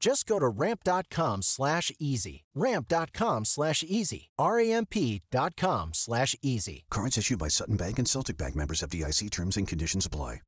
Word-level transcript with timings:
Just 0.00 0.26
go 0.26 0.38
to 0.38 0.48
ramp.com 0.48 1.42
slash 1.42 1.92
easy. 1.98 2.44
Ramp.com 2.54 3.44
slash 3.44 3.82
easy. 3.82 4.30
R-A-M-P.com 4.38 5.90
slash 5.92 6.36
easy. 6.42 6.84
Cards 6.90 7.18
issued 7.18 7.38
by 7.38 7.48
Sutton 7.48 7.76
Bank 7.76 7.98
and 7.98 8.08
Celtic 8.08 8.38
Bank 8.38 8.54
members 8.54 8.80
FDIC 8.82 9.30
terms 9.30 9.56
and 9.56 9.66
conditions 9.66 10.06
apply. 10.06 10.40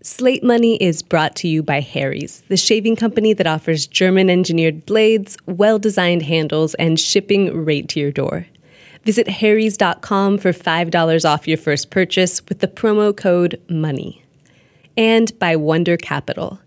Slate 0.00 0.44
Money 0.44 0.76
is 0.76 1.02
brought 1.02 1.34
to 1.36 1.48
you 1.48 1.60
by 1.60 1.80
Harry's, 1.80 2.42
the 2.46 2.56
shaving 2.56 2.94
company 2.94 3.32
that 3.32 3.48
offers 3.48 3.84
German 3.84 4.30
engineered 4.30 4.86
blades, 4.86 5.36
well 5.46 5.80
designed 5.80 6.22
handles, 6.22 6.74
and 6.74 7.00
shipping 7.00 7.64
right 7.64 7.88
to 7.88 7.98
your 7.98 8.12
door. 8.12 8.46
Visit 9.04 9.26
harrys.com 9.28 10.38
for 10.38 10.52
$5 10.52 11.24
off 11.28 11.48
your 11.48 11.58
first 11.58 11.90
purchase 11.90 12.40
with 12.48 12.60
the 12.60 12.68
promo 12.68 13.16
code 13.16 13.60
MONEY. 13.68 14.22
And 14.96 15.36
by 15.40 15.56
Wonder 15.56 15.96
Capital. 15.96 16.60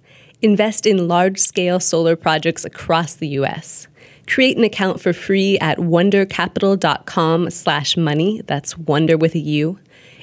Invest 0.44 0.88
in 0.88 1.08
large 1.08 1.40
scale 1.40 1.80
solar 1.80 2.16
projects 2.16 2.66
across 2.66 3.14
the 3.14 3.28
U.S. 3.30 3.88
Create 4.28 4.58
an 4.58 4.64
account 4.64 5.00
for 5.00 5.14
free 5.14 5.60
at 5.60 5.78
wondercapital.com 5.78 7.50
slash 7.52 7.96
money. 7.96 8.42
That's 8.48 8.76
wonder 8.76 9.18
with 9.18 9.36
a 9.36 9.40
U. 9.40 9.78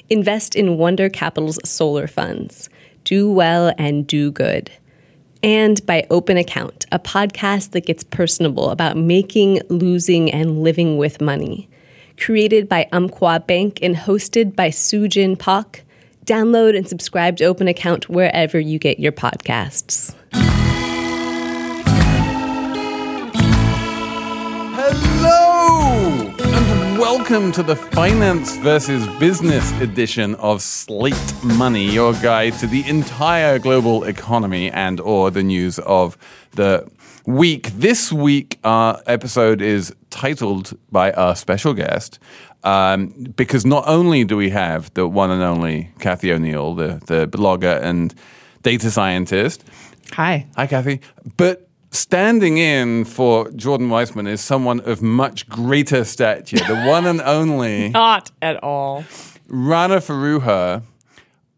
Invest 0.09 0.57
in 0.57 0.77
Wonder 0.77 1.07
Capital's 1.07 1.59
solar 1.63 2.05
funds. 2.05 2.69
Do 3.05 3.31
well 3.31 3.73
and 3.77 4.05
do 4.05 4.29
good. 4.31 4.69
And 5.41 5.85
by 5.85 6.05
Open 6.09 6.35
Account, 6.35 6.85
a 6.91 6.99
podcast 6.99 7.71
that 7.71 7.85
gets 7.85 8.03
personable 8.03 8.71
about 8.71 8.97
making, 8.97 9.61
losing, 9.69 10.29
and 10.31 10.63
living 10.63 10.97
with 10.97 11.21
money. 11.21 11.69
Created 12.17 12.67
by 12.67 12.89
Umpqua 12.91 13.39
Bank 13.47 13.79
and 13.81 13.95
hosted 13.95 14.53
by 14.53 14.69
Sujin 14.69 15.39
Pak. 15.39 15.85
Download 16.29 16.77
and 16.77 16.87
subscribe 16.87 17.37
to 17.37 17.45
Open 17.45 17.67
Account 17.67 18.07
wherever 18.07 18.59
you 18.59 18.77
get 18.77 18.99
your 18.99 19.11
podcasts. 19.11 20.13
Hello 24.75 26.31
and 26.37 26.99
welcome 26.99 27.51
to 27.53 27.63
the 27.63 27.75
Finance 27.75 28.57
versus 28.57 29.07
Business 29.17 29.71
edition 29.81 30.35
of 30.35 30.61
Slate 30.61 31.15
Money, 31.43 31.89
your 31.89 32.13
guide 32.13 32.53
to 32.59 32.67
the 32.67 32.87
entire 32.87 33.57
global 33.57 34.03
economy 34.03 34.69
and 34.69 34.99
or 34.99 35.31
the 35.31 35.41
news 35.41 35.79
of 35.79 36.15
the 36.51 36.87
week. 37.25 37.71
This 37.71 38.13
week, 38.13 38.59
our 38.63 39.01
episode 39.07 39.63
is 39.63 39.95
titled 40.11 40.77
by 40.91 41.11
our 41.13 41.35
special 41.35 41.73
guest, 41.73 42.19
um, 42.63 43.07
because 43.35 43.65
not 43.65 43.87
only 43.87 44.23
do 44.23 44.35
we 44.35 44.49
have 44.49 44.93
the 44.93 45.07
one 45.07 45.31
and 45.31 45.41
only 45.41 45.91
Cathy 45.99 46.31
O'Neil, 46.31 46.75
the, 46.75 47.01
the 47.05 47.27
blogger 47.27 47.81
and 47.81 48.13
data 48.63 48.91
scientist. 48.91 49.63
Hi. 50.13 50.47
Hi, 50.55 50.67
Cathy. 50.67 51.01
But 51.37 51.69
standing 51.91 52.57
in 52.57 53.05
for 53.05 53.49
Jordan 53.51 53.89
Weissmann 53.89 54.27
is 54.27 54.41
someone 54.41 54.79
of 54.81 55.01
much 55.01 55.47
greater 55.47 56.03
stature, 56.03 56.57
the 56.57 56.85
one 56.87 57.05
and 57.05 57.21
only 57.25 57.89
Not 57.89 58.31
at 58.41 58.61
all. 58.63 59.05
Rana 59.47 59.97
Foroohar, 59.97 60.83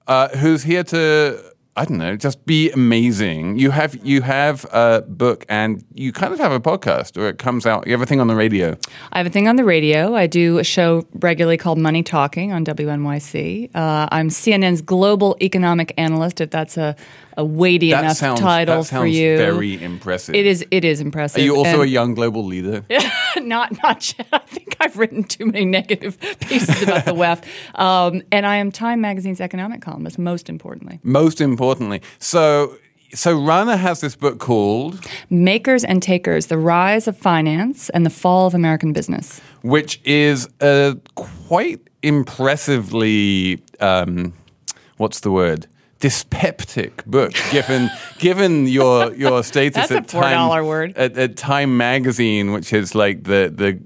uh, 0.08 0.28
who's 0.30 0.64
here 0.64 0.84
to 0.86 1.51
I 1.82 1.86
don't 1.86 1.98
know, 1.98 2.16
just 2.16 2.46
be 2.46 2.70
amazing. 2.70 3.58
You 3.58 3.72
have 3.72 3.96
you 4.06 4.22
have 4.22 4.68
a 4.72 5.02
book 5.02 5.48
and 5.50 5.84
you 5.96 6.14
kind 6.14 6.32
of 6.32 6.38
have 6.38 6.52
a 6.52 6.60
podcast, 6.60 7.18
or 7.18 7.28
it 7.28 7.40
comes 7.40 7.66
out. 7.66 7.88
You 7.88 7.94
have 7.94 8.04
a 8.04 8.06
thing 8.06 8.22
on 8.22 8.28
the 8.28 8.36
radio. 8.36 8.78
I 9.12 9.18
have 9.18 9.26
a 9.26 9.32
thing 9.32 9.48
on 9.48 9.56
the 9.56 9.64
radio. 9.64 10.14
I 10.14 10.28
do 10.28 10.60
a 10.60 10.64
show 10.64 11.08
regularly 11.16 11.58
called 11.58 11.80
Money 11.80 12.04
Talking 12.04 12.52
on 12.52 12.64
WNYC. 12.66 13.72
Uh, 13.74 14.08
I'm 14.12 14.30
CNN's 14.30 14.84
global 14.84 15.36
economic 15.42 15.92
analyst, 15.98 16.40
if 16.40 16.52
that's 16.52 16.78
a, 16.78 16.96
a 17.38 17.46
weighty 17.46 17.92
That 17.92 18.04
enough 18.04 18.18
sounds 18.18 18.40
title 18.40 18.78
that 18.78 18.86
sounds 18.86 19.02
for 19.02 19.08
you. 19.08 19.38
very 19.38 19.82
impressive. 19.82 20.36
It 20.36 20.46
is. 20.46 20.66
It 20.72 20.84
is 20.86 21.02
impressive. 21.02 21.40
Are 21.42 21.44
you 21.44 21.56
also 21.56 21.82
And 21.82 21.84
a 21.84 21.88
young 21.88 22.14
global 22.14 22.46
leader? 22.46 22.84
not 23.38 23.72
not 23.84 24.14
yet. 24.18 24.28
I 24.34 24.40
think 24.40 24.76
I've 24.80 24.98
written 24.98 25.24
too 25.24 25.46
many 25.46 25.66
negative 25.66 26.18
pieces 26.42 26.82
about 26.84 27.06
the 27.06 27.14
WEF. 27.14 27.44
Um, 27.80 28.22
and 28.32 28.46
I 28.46 28.56
am 28.58 28.72
Time 28.72 29.02
Magazine's 29.02 29.42
economic 29.42 29.82
columnist. 29.82 30.18
Most 30.20 30.50
importantly, 30.50 31.00
Most 31.04 31.40
importantly, 31.42 32.02
so 32.20 32.76
so 33.14 33.38
Rana 33.38 33.76
has 33.76 34.00
this 34.00 34.16
book 34.16 34.40
called, 34.40 35.00
Makers 35.30 35.84
and 35.84 36.02
Takers: 36.02 36.48
The 36.48 36.58
Rise 36.58 37.08
of 37.08 37.18
Finance 37.18 37.90
and 37.90 38.06
the 38.06 38.10
Fall 38.10 38.48
of 38.48 38.54
American 38.54 38.94
Business. 38.94 39.42
which 39.64 40.00
is 40.06 40.48
a 40.62 40.98
quite 41.16 41.82
impressively, 42.04 43.62
um, 43.80 44.34
what's 44.98 45.20
the 45.22 45.32
word? 45.32 45.68
Dyspeptic 46.02 47.06
book, 47.06 47.34
given 47.52 47.90
given 48.18 48.68
your 48.68 49.14
your 49.14 49.44
status 49.52 49.88
That's 49.88 49.92
at 49.92 50.08
Time 50.08 50.50
$4 50.50 50.68
word. 50.68 50.98
at, 50.98 51.18
at 51.18 51.38
Time 51.38 51.78
Magazine, 51.78 52.52
which 52.52 52.74
is 52.74 52.94
like 52.96 53.24
the 53.24 53.52
the 53.56 53.80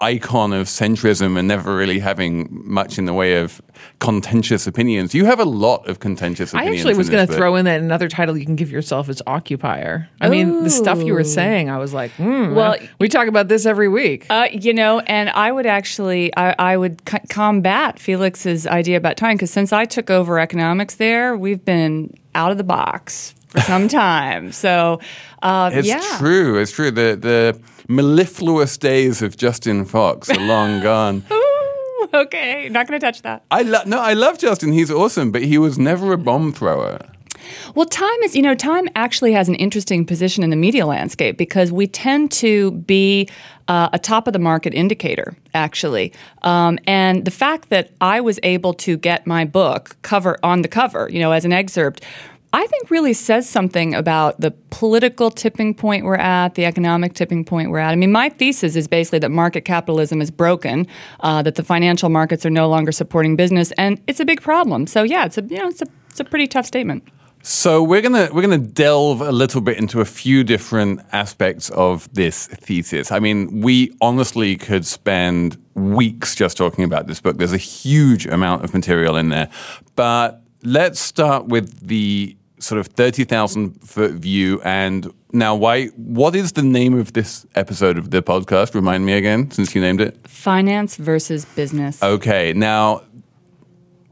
icon 0.00 0.52
of 0.52 0.66
centrism 0.66 1.38
and 1.38 1.46
never 1.48 1.74
really 1.76 1.98
having 1.98 2.48
much 2.50 2.98
in 2.98 3.04
the 3.04 3.12
way 3.12 3.36
of 3.36 3.60
contentious 4.00 4.66
opinions. 4.66 5.14
You 5.14 5.26
have 5.26 5.38
a 5.38 5.44
lot 5.44 5.86
of 5.88 6.00
contentious 6.00 6.52
opinions. 6.52 6.74
I 6.74 6.76
actually 6.78 6.94
was 6.96 7.08
going 7.10 7.26
to 7.26 7.32
throw 7.32 7.54
in 7.56 7.66
that 7.66 7.80
another 7.80 8.08
title 8.08 8.36
you 8.36 8.46
can 8.46 8.56
give 8.56 8.70
yourself 8.70 9.08
is 9.08 9.22
occupier. 9.26 10.08
I 10.20 10.28
mean, 10.28 10.64
the 10.64 10.70
stuff 10.70 10.98
you 11.02 11.12
were 11.14 11.22
saying, 11.22 11.68
I 11.70 11.76
was 11.78 11.92
like, 11.92 12.10
hmm, 12.12 12.54
Well, 12.54 12.76
we 12.98 13.08
talk 13.08 13.28
about 13.28 13.48
this 13.48 13.66
every 13.66 13.88
week. 13.88 14.26
Uh, 14.30 14.48
you 14.50 14.72
know, 14.74 15.00
and 15.00 15.28
I 15.30 15.52
would 15.52 15.66
actually, 15.66 16.34
I, 16.36 16.54
I 16.58 16.76
would 16.78 17.00
c- 17.08 17.18
combat 17.28 17.98
Felix's 18.00 18.66
idea 18.66 18.96
about 18.96 19.16
time 19.18 19.36
because 19.36 19.50
since 19.50 19.72
I 19.72 19.84
took 19.84 20.08
over 20.10 20.38
economics 20.40 20.94
there, 20.96 21.36
we've 21.36 21.64
been 21.64 22.14
out 22.34 22.50
of 22.52 22.56
the 22.58 22.64
box 22.64 23.34
for 23.48 23.60
some 23.60 23.86
time. 24.02 24.50
So, 24.50 25.00
uh, 25.42 25.70
It's 25.74 25.86
yeah. 25.86 26.00
true. 26.18 26.58
It's 26.58 26.72
true. 26.72 26.90
The 26.90 27.16
the 27.16 27.60
mellifluous 27.88 28.78
days 28.78 29.20
of 29.20 29.36
Justin 29.36 29.84
Fox 29.84 30.30
are 30.30 30.38
long 30.40 30.80
gone. 30.82 31.22
okay, 32.14 32.68
not 32.68 32.86
going 32.86 32.98
to 32.98 33.04
touch 33.04 33.22
that. 33.22 33.44
I 33.50 33.62
lo- 33.62 33.84
no, 33.86 34.00
I 34.00 34.14
love 34.14 34.38
Justin. 34.38 34.72
He's 34.72 34.90
awesome, 34.90 35.30
but 35.30 35.42
he 35.42 35.58
was 35.58 35.78
never 35.78 36.12
a 36.12 36.18
bomb 36.18 36.52
thrower. 36.52 36.98
Well, 37.74 37.86
time 37.86 38.20
is, 38.22 38.36
you 38.36 38.42
know, 38.42 38.54
time 38.54 38.88
actually 38.94 39.32
has 39.32 39.48
an 39.48 39.54
interesting 39.54 40.04
position 40.04 40.44
in 40.44 40.50
the 40.50 40.56
media 40.56 40.86
landscape 40.86 41.36
because 41.36 41.72
we 41.72 41.86
tend 41.86 42.30
to 42.32 42.72
be 42.72 43.28
uh, 43.68 43.88
a 43.92 43.98
top 43.98 44.26
of 44.26 44.32
the 44.32 44.38
market 44.38 44.74
indicator, 44.74 45.34
actually. 45.54 46.12
Um, 46.42 46.78
and 46.86 47.24
the 47.24 47.30
fact 47.30 47.70
that 47.70 47.90
I 48.00 48.20
was 48.20 48.38
able 48.42 48.74
to 48.74 48.96
get 48.96 49.26
my 49.26 49.44
book 49.44 49.96
cover 50.02 50.38
on 50.42 50.62
the 50.62 50.68
cover, 50.68 51.08
you 51.10 51.18
know, 51.18 51.32
as 51.32 51.44
an 51.44 51.52
excerpt, 51.52 52.04
I 52.52 52.66
think 52.66 52.90
really 52.90 53.12
says 53.12 53.48
something 53.48 53.94
about 53.94 54.40
the 54.40 54.50
political 54.70 55.30
tipping 55.30 55.72
point 55.72 56.04
we're 56.04 56.16
at, 56.16 56.56
the 56.56 56.64
economic 56.64 57.14
tipping 57.14 57.44
point 57.44 57.70
we're 57.70 57.78
at. 57.78 57.92
I 57.92 57.96
mean, 57.96 58.10
my 58.10 58.28
thesis 58.28 58.74
is 58.74 58.88
basically 58.88 59.20
that 59.20 59.30
market 59.30 59.64
capitalism 59.64 60.20
is 60.20 60.32
broken, 60.32 60.88
uh, 61.20 61.42
that 61.42 61.54
the 61.54 61.62
financial 61.62 62.08
markets 62.08 62.44
are 62.44 62.50
no 62.50 62.68
longer 62.68 62.90
supporting 62.90 63.36
business, 63.36 63.72
and 63.72 64.00
it's 64.08 64.18
a 64.18 64.24
big 64.24 64.42
problem. 64.42 64.88
So 64.88 65.04
yeah, 65.04 65.26
it's 65.26 65.38
a 65.38 65.42
you 65.42 65.58
know 65.58 65.68
it's 65.68 65.82
a 65.82 65.86
it's 66.08 66.18
a 66.18 66.24
pretty 66.24 66.48
tough 66.48 66.66
statement. 66.66 67.04
So 67.42 67.82
we're 67.82 68.02
gonna 68.02 68.28
we're 68.32 68.42
gonna 68.42 68.58
delve 68.58 69.20
a 69.20 69.32
little 69.32 69.60
bit 69.60 69.78
into 69.78 70.00
a 70.00 70.04
few 70.04 70.42
different 70.42 71.00
aspects 71.12 71.70
of 71.70 72.12
this 72.12 72.48
thesis. 72.48 73.12
I 73.12 73.20
mean, 73.20 73.60
we 73.60 73.96
honestly 74.00 74.56
could 74.56 74.84
spend 74.84 75.56
weeks 75.74 76.34
just 76.34 76.56
talking 76.56 76.84
about 76.84 77.06
this 77.06 77.20
book. 77.20 77.38
There's 77.38 77.52
a 77.52 77.58
huge 77.58 78.26
amount 78.26 78.64
of 78.64 78.74
material 78.74 79.16
in 79.16 79.30
there, 79.30 79.48
but 79.94 80.42
let's 80.62 81.00
start 81.00 81.46
with 81.46 81.86
the 81.86 82.36
sort 82.60 82.78
of 82.78 82.86
thirty 82.86 83.24
thousand 83.24 83.80
foot 83.82 84.12
view. 84.12 84.60
And 84.62 85.12
now, 85.32 85.54
why? 85.54 85.86
What 85.88 86.34
is 86.34 86.52
the 86.52 86.62
name 86.62 86.98
of 86.98 87.12
this 87.12 87.46
episode 87.54 87.98
of 87.98 88.10
the 88.10 88.22
podcast? 88.22 88.74
Remind 88.74 89.04
me 89.06 89.14
again, 89.14 89.50
since 89.50 89.74
you 89.74 89.80
named 89.80 90.00
it. 90.00 90.16
Finance 90.28 90.96
versus 90.96 91.44
business. 91.44 92.02
Okay, 92.02 92.52
now 92.52 93.02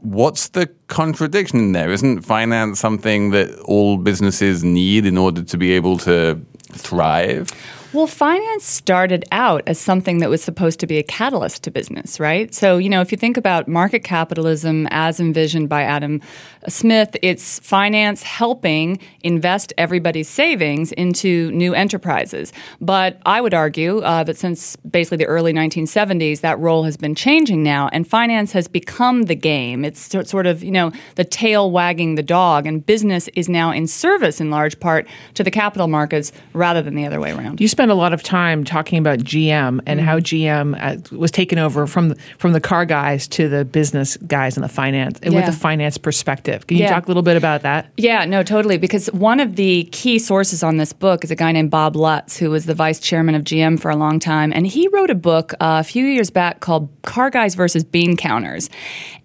what's 0.01 0.49
the 0.49 0.67
contradiction 0.87 1.59
in 1.59 1.71
there? 1.73 1.91
Isn't 1.91 2.21
finance 2.21 2.79
something 2.79 3.31
that 3.31 3.57
all 3.65 3.97
businesses 3.97 4.63
need 4.63 5.05
in 5.05 5.17
order 5.17 5.43
to 5.43 5.57
be 5.57 5.73
able 5.73 5.97
to 5.99 6.39
thrive? 6.71 7.49
Well, 7.91 8.05
finance 8.05 8.65
started 8.65 9.25
out 9.31 9.63
as 9.65 9.79
something 9.79 10.19
that 10.19 10.29
was 10.29 10.43
supposed 10.43 10.79
to 10.81 10.85
be 10.85 10.99
a 10.99 11.03
catalyst 11.03 11.63
to 11.63 11.71
business, 11.71 12.19
right? 12.19 12.53
So, 12.53 12.77
you 12.77 12.87
know, 12.87 13.01
if 13.01 13.11
you 13.11 13.17
think 13.17 13.35
about 13.35 13.67
market 13.67 14.03
capitalism 14.03 14.87
as 14.91 15.19
envisioned 15.19 15.69
by 15.69 15.81
Adam 15.81 16.21
Smith, 16.67 17.17
it's 17.23 17.57
finance 17.57 18.21
helping 18.21 18.99
invest 19.21 19.73
everybody's 19.75 20.29
savings 20.29 20.91
into 20.91 21.49
new 21.49 21.73
enterprises. 21.73 22.53
But 22.79 23.19
I 23.25 23.41
would 23.41 23.55
argue 23.55 24.01
uh, 24.01 24.23
that 24.25 24.37
since 24.37 24.75
basically 24.75 25.17
the 25.17 25.25
early 25.25 25.51
1970s, 25.51 26.41
that 26.41 26.59
role 26.59 26.83
has 26.83 26.95
been 26.95 27.15
changing 27.15 27.63
now, 27.63 27.89
and 27.91 28.07
finance 28.07 28.51
has 28.51 28.67
become 28.67 29.23
the 29.23 29.35
game. 29.35 29.83
It's 29.83 29.99
sort 30.29 30.45
of, 30.45 30.63
you 30.63 30.71
know, 30.71 30.91
the 31.15 31.25
tail 31.25 31.71
wagging 31.71 32.13
the 32.13 32.21
dog, 32.21 32.67
and 32.67 32.85
business 32.85 33.29
is 33.29 33.49
now 33.49 33.71
in 33.71 33.87
service 33.87 34.39
in 34.39 34.51
large 34.51 34.79
part 34.79 35.07
to 35.33 35.43
the 35.43 35.49
capital 35.49 35.87
markets 35.87 36.31
rather 36.53 36.83
than 36.83 36.93
the 36.93 37.07
other 37.07 37.19
way 37.19 37.31
around. 37.31 37.59
Spend 37.79 37.91
a 37.91 37.95
lot 37.95 38.11
of 38.11 38.21
time 38.21 38.65
talking 38.65 38.99
about 38.99 39.19
GM 39.19 39.79
and 39.85 40.01
how 40.01 40.19
GM 40.19 40.77
uh, 40.81 41.15
was 41.15 41.31
taken 41.31 41.57
over 41.57 41.87
from 41.87 42.09
the, 42.09 42.15
from 42.37 42.51
the 42.51 42.59
car 42.59 42.83
guys 42.83 43.25
to 43.29 43.47
the 43.47 43.63
business 43.63 44.17
guys 44.27 44.57
and 44.57 44.65
the 44.65 44.67
finance 44.67 45.17
and 45.23 45.33
with 45.33 45.45
the 45.45 45.53
finance 45.53 45.97
perspective. 45.97 46.67
Can 46.67 46.75
you 46.75 46.83
Yeah. 46.83 46.89
talk 46.89 47.05
a 47.05 47.07
little 47.07 47.23
bit 47.23 47.37
about 47.37 47.61
that? 47.61 47.89
Yeah, 47.95 48.25
no, 48.25 48.43
totally. 48.43 48.77
Because 48.77 49.07
one 49.13 49.39
of 49.39 49.55
the 49.55 49.85
key 49.93 50.19
sources 50.19 50.61
on 50.61 50.75
this 50.75 50.91
book 50.91 51.23
is 51.23 51.31
a 51.31 51.37
guy 51.37 51.53
named 51.53 51.71
Bob 51.71 51.95
Lutz, 51.95 52.35
who 52.35 52.49
was 52.49 52.65
the 52.65 52.75
vice 52.75 52.99
chairman 52.99 53.33
of 53.33 53.45
GM 53.45 53.79
for 53.79 53.89
a 53.89 53.95
long 53.95 54.19
time. 54.19 54.51
And 54.53 54.67
he 54.67 54.89
wrote 54.89 55.09
a 55.09 55.15
book 55.15 55.53
uh, 55.61 55.77
a 55.79 55.83
few 55.85 56.05
years 56.05 56.29
back 56.29 56.59
called 56.59 56.89
Car 57.03 57.29
Guys 57.29 57.55
versus 57.55 57.85
Bean 57.85 58.17
Counters. 58.17 58.69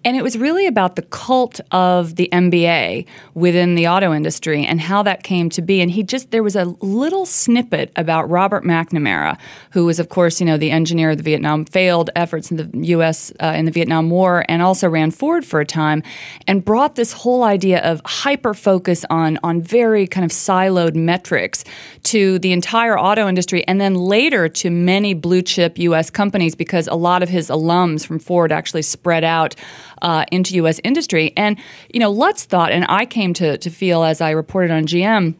And 0.05 0.15
it 0.15 0.21
was 0.23 0.37
really 0.37 0.67
about 0.67 0.95
the 0.95 1.01
cult 1.01 1.59
of 1.71 2.15
the 2.15 2.29
MBA 2.31 3.05
within 3.33 3.73
the 3.73 3.87
auto 3.87 4.13
industry 4.13 4.63
and 4.63 4.79
how 4.79 5.01
that 5.03 5.23
came 5.23 5.49
to 5.49 5.61
be. 5.63 5.81
And 5.81 5.89
he 5.91 6.03
just, 6.03 6.29
there 6.29 6.43
was 6.43 6.55
a 6.55 6.65
little 6.79 7.25
snippet 7.25 7.91
about 7.95 8.29
Robert 8.45 8.63
McNamara, 8.63 9.39
who 9.71 9.85
was, 9.85 9.99
of 9.99 10.09
course, 10.09 10.39
you 10.39 10.45
know, 10.45 10.55
the 10.55 10.69
engineer 10.69 11.09
of 11.09 11.17
the 11.17 11.23
Vietnam 11.23 11.65
failed 11.65 12.11
efforts 12.15 12.51
in 12.51 12.57
the 12.57 12.87
U.S. 12.89 13.33
Uh, 13.41 13.53
in 13.55 13.65
the 13.65 13.71
Vietnam 13.71 14.11
War 14.11 14.45
and 14.47 14.61
also 14.61 14.87
ran 14.87 15.09
Ford 15.09 15.43
for 15.43 15.59
a 15.61 15.65
time 15.65 16.03
and 16.45 16.63
brought 16.63 16.93
this 16.93 17.11
whole 17.11 17.41
idea 17.41 17.81
of 17.81 18.03
hyper 18.05 18.53
focus 18.53 19.03
on, 19.09 19.39
on 19.41 19.63
very 19.63 20.05
kind 20.05 20.23
of 20.23 20.29
siloed 20.29 20.93
metrics 20.93 21.63
to 22.03 22.37
the 22.37 22.51
entire 22.51 22.99
auto 22.99 23.27
industry 23.27 23.65
and 23.67 23.81
then 23.81 23.95
later 23.95 24.47
to 24.47 24.69
many 24.69 25.15
blue 25.15 25.41
chip 25.41 25.79
U.S. 25.79 26.11
companies 26.11 26.53
because 26.53 26.87
a 26.87 26.93
lot 26.93 27.23
of 27.23 27.29
his 27.29 27.49
alums 27.49 28.05
from 28.05 28.19
Ford 28.19 28.51
actually 28.51 28.83
spread 28.83 29.23
out 29.23 29.55
uh, 30.03 30.23
into 30.31 30.53
U.S. 30.57 30.79
industry. 30.83 31.33
And, 31.35 31.57
you 31.91 31.99
know, 31.99 32.11
Lutz 32.11 32.45
thought, 32.45 32.71
and 32.71 32.85
I 32.89 33.07
came 33.07 33.33
to, 33.33 33.57
to 33.57 33.69
feel 33.71 34.03
as 34.03 34.21
I 34.21 34.29
reported 34.29 34.69
on 34.69 34.85
GM, 34.85 35.33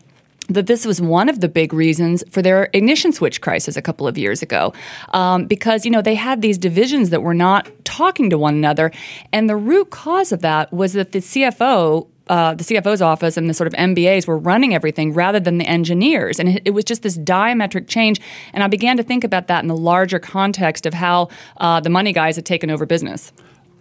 that 0.49 0.67
this 0.67 0.85
was 0.85 1.01
one 1.01 1.29
of 1.29 1.41
the 1.41 1.47
big 1.47 1.73
reasons 1.73 2.23
for 2.29 2.41
their 2.41 2.69
ignition 2.73 3.11
switch 3.11 3.41
crisis 3.41 3.75
a 3.75 3.81
couple 3.81 4.07
of 4.07 4.17
years 4.17 4.41
ago, 4.41 4.73
um, 5.13 5.45
because 5.45 5.85
you 5.85 5.91
know 5.91 6.01
they 6.01 6.15
had 6.15 6.41
these 6.41 6.57
divisions 6.57 7.09
that 7.09 7.21
were 7.21 7.33
not 7.33 7.69
talking 7.83 8.29
to 8.29 8.37
one 8.37 8.55
another, 8.55 8.91
and 9.33 9.49
the 9.49 9.55
root 9.55 9.89
cause 9.89 10.31
of 10.31 10.41
that 10.41 10.71
was 10.71 10.93
that 10.93 11.11
the 11.11 11.19
CFO. 11.19 12.07
Uh, 12.27 12.55
the 12.55 12.63
CFO's 12.63 13.03
office 13.03 13.37
and 13.37 13.47
the 13.47 13.53
sort 13.53 13.67
of 13.67 13.73
MBAs 13.73 14.25
were 14.25 14.39
running 14.39 14.73
everything 14.73 15.13
rather 15.13 15.39
than 15.39 15.59
the 15.59 15.67
engineers. 15.67 16.39
And 16.39 16.59
it, 16.65 16.71
was 16.71 16.83
just 16.83 17.03
this 17.03 17.19
diametric 17.19 17.87
change. 17.87 18.19
And 18.51 18.63
I 18.63 18.67
began 18.67 18.97
to 18.97 19.03
think 19.03 19.23
about 19.23 19.45
that 19.45 19.63
in 19.63 19.67
the 19.67 19.77
larger 19.77 20.17
context 20.17 20.87
of 20.87 20.95
how 20.95 21.29
uh, 21.57 21.81
the 21.81 21.91
money 21.91 22.13
guys 22.13 22.35
had 22.35 22.43
taken 22.43 22.71
over 22.71 22.87
business. 22.87 23.31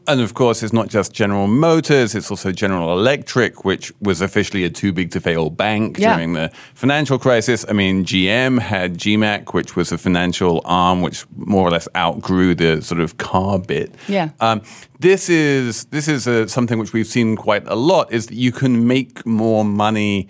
And 0.06 0.21
of 0.21 0.35
course, 0.35 0.62
it's 0.62 0.73
not 0.73 0.89
just 0.89 1.12
General 1.15 1.47
Motors, 1.47 2.15
it's 2.15 2.31
also 2.31 2.53
General 2.53 2.93
Electric, 2.93 3.65
which 3.65 3.91
was 4.01 4.21
officially 4.21 4.62
a 4.65 4.69
too 4.71 4.93
big 4.93 5.11
to 5.12 5.21
fail 5.21 5.49
bank 5.49 5.99
Yeah. 5.99 6.15
during 6.15 6.35
the 6.35 6.51
financial 6.75 7.19
crisis. 7.19 7.65
I 7.69 7.73
mean, 7.73 8.05
GM 8.05 8.59
had 8.61 8.99
GMAC, 8.99 9.55
which 9.55 9.77
was 9.77 9.93
a 9.93 9.99
financial 9.99 10.61
arm 10.67 11.01
which 11.01 11.25
more 11.37 11.67
or 11.67 11.71
less 11.71 11.89
outgrew 11.97 12.55
the 12.55 12.83
sort 12.83 13.01
of 13.01 13.17
car 13.17 13.59
bit. 13.59 13.95
Yeah. 14.06 14.29
Um, 14.41 14.61
this 15.01 15.29
is 15.31 15.85
this 15.87 16.06
is 16.09 16.27
uh 16.29 16.47
something 16.49 16.79
which 16.79 16.93
we've 16.93 17.06
seen 17.06 17.37
quite 17.37 17.65
a 17.67 17.75
lot 17.75 18.12
is 18.12 18.27
that 18.27 18.37
you 18.37 18.53
can 18.53 18.87
make 18.87 19.25
more 19.27 19.65
money 19.65 20.29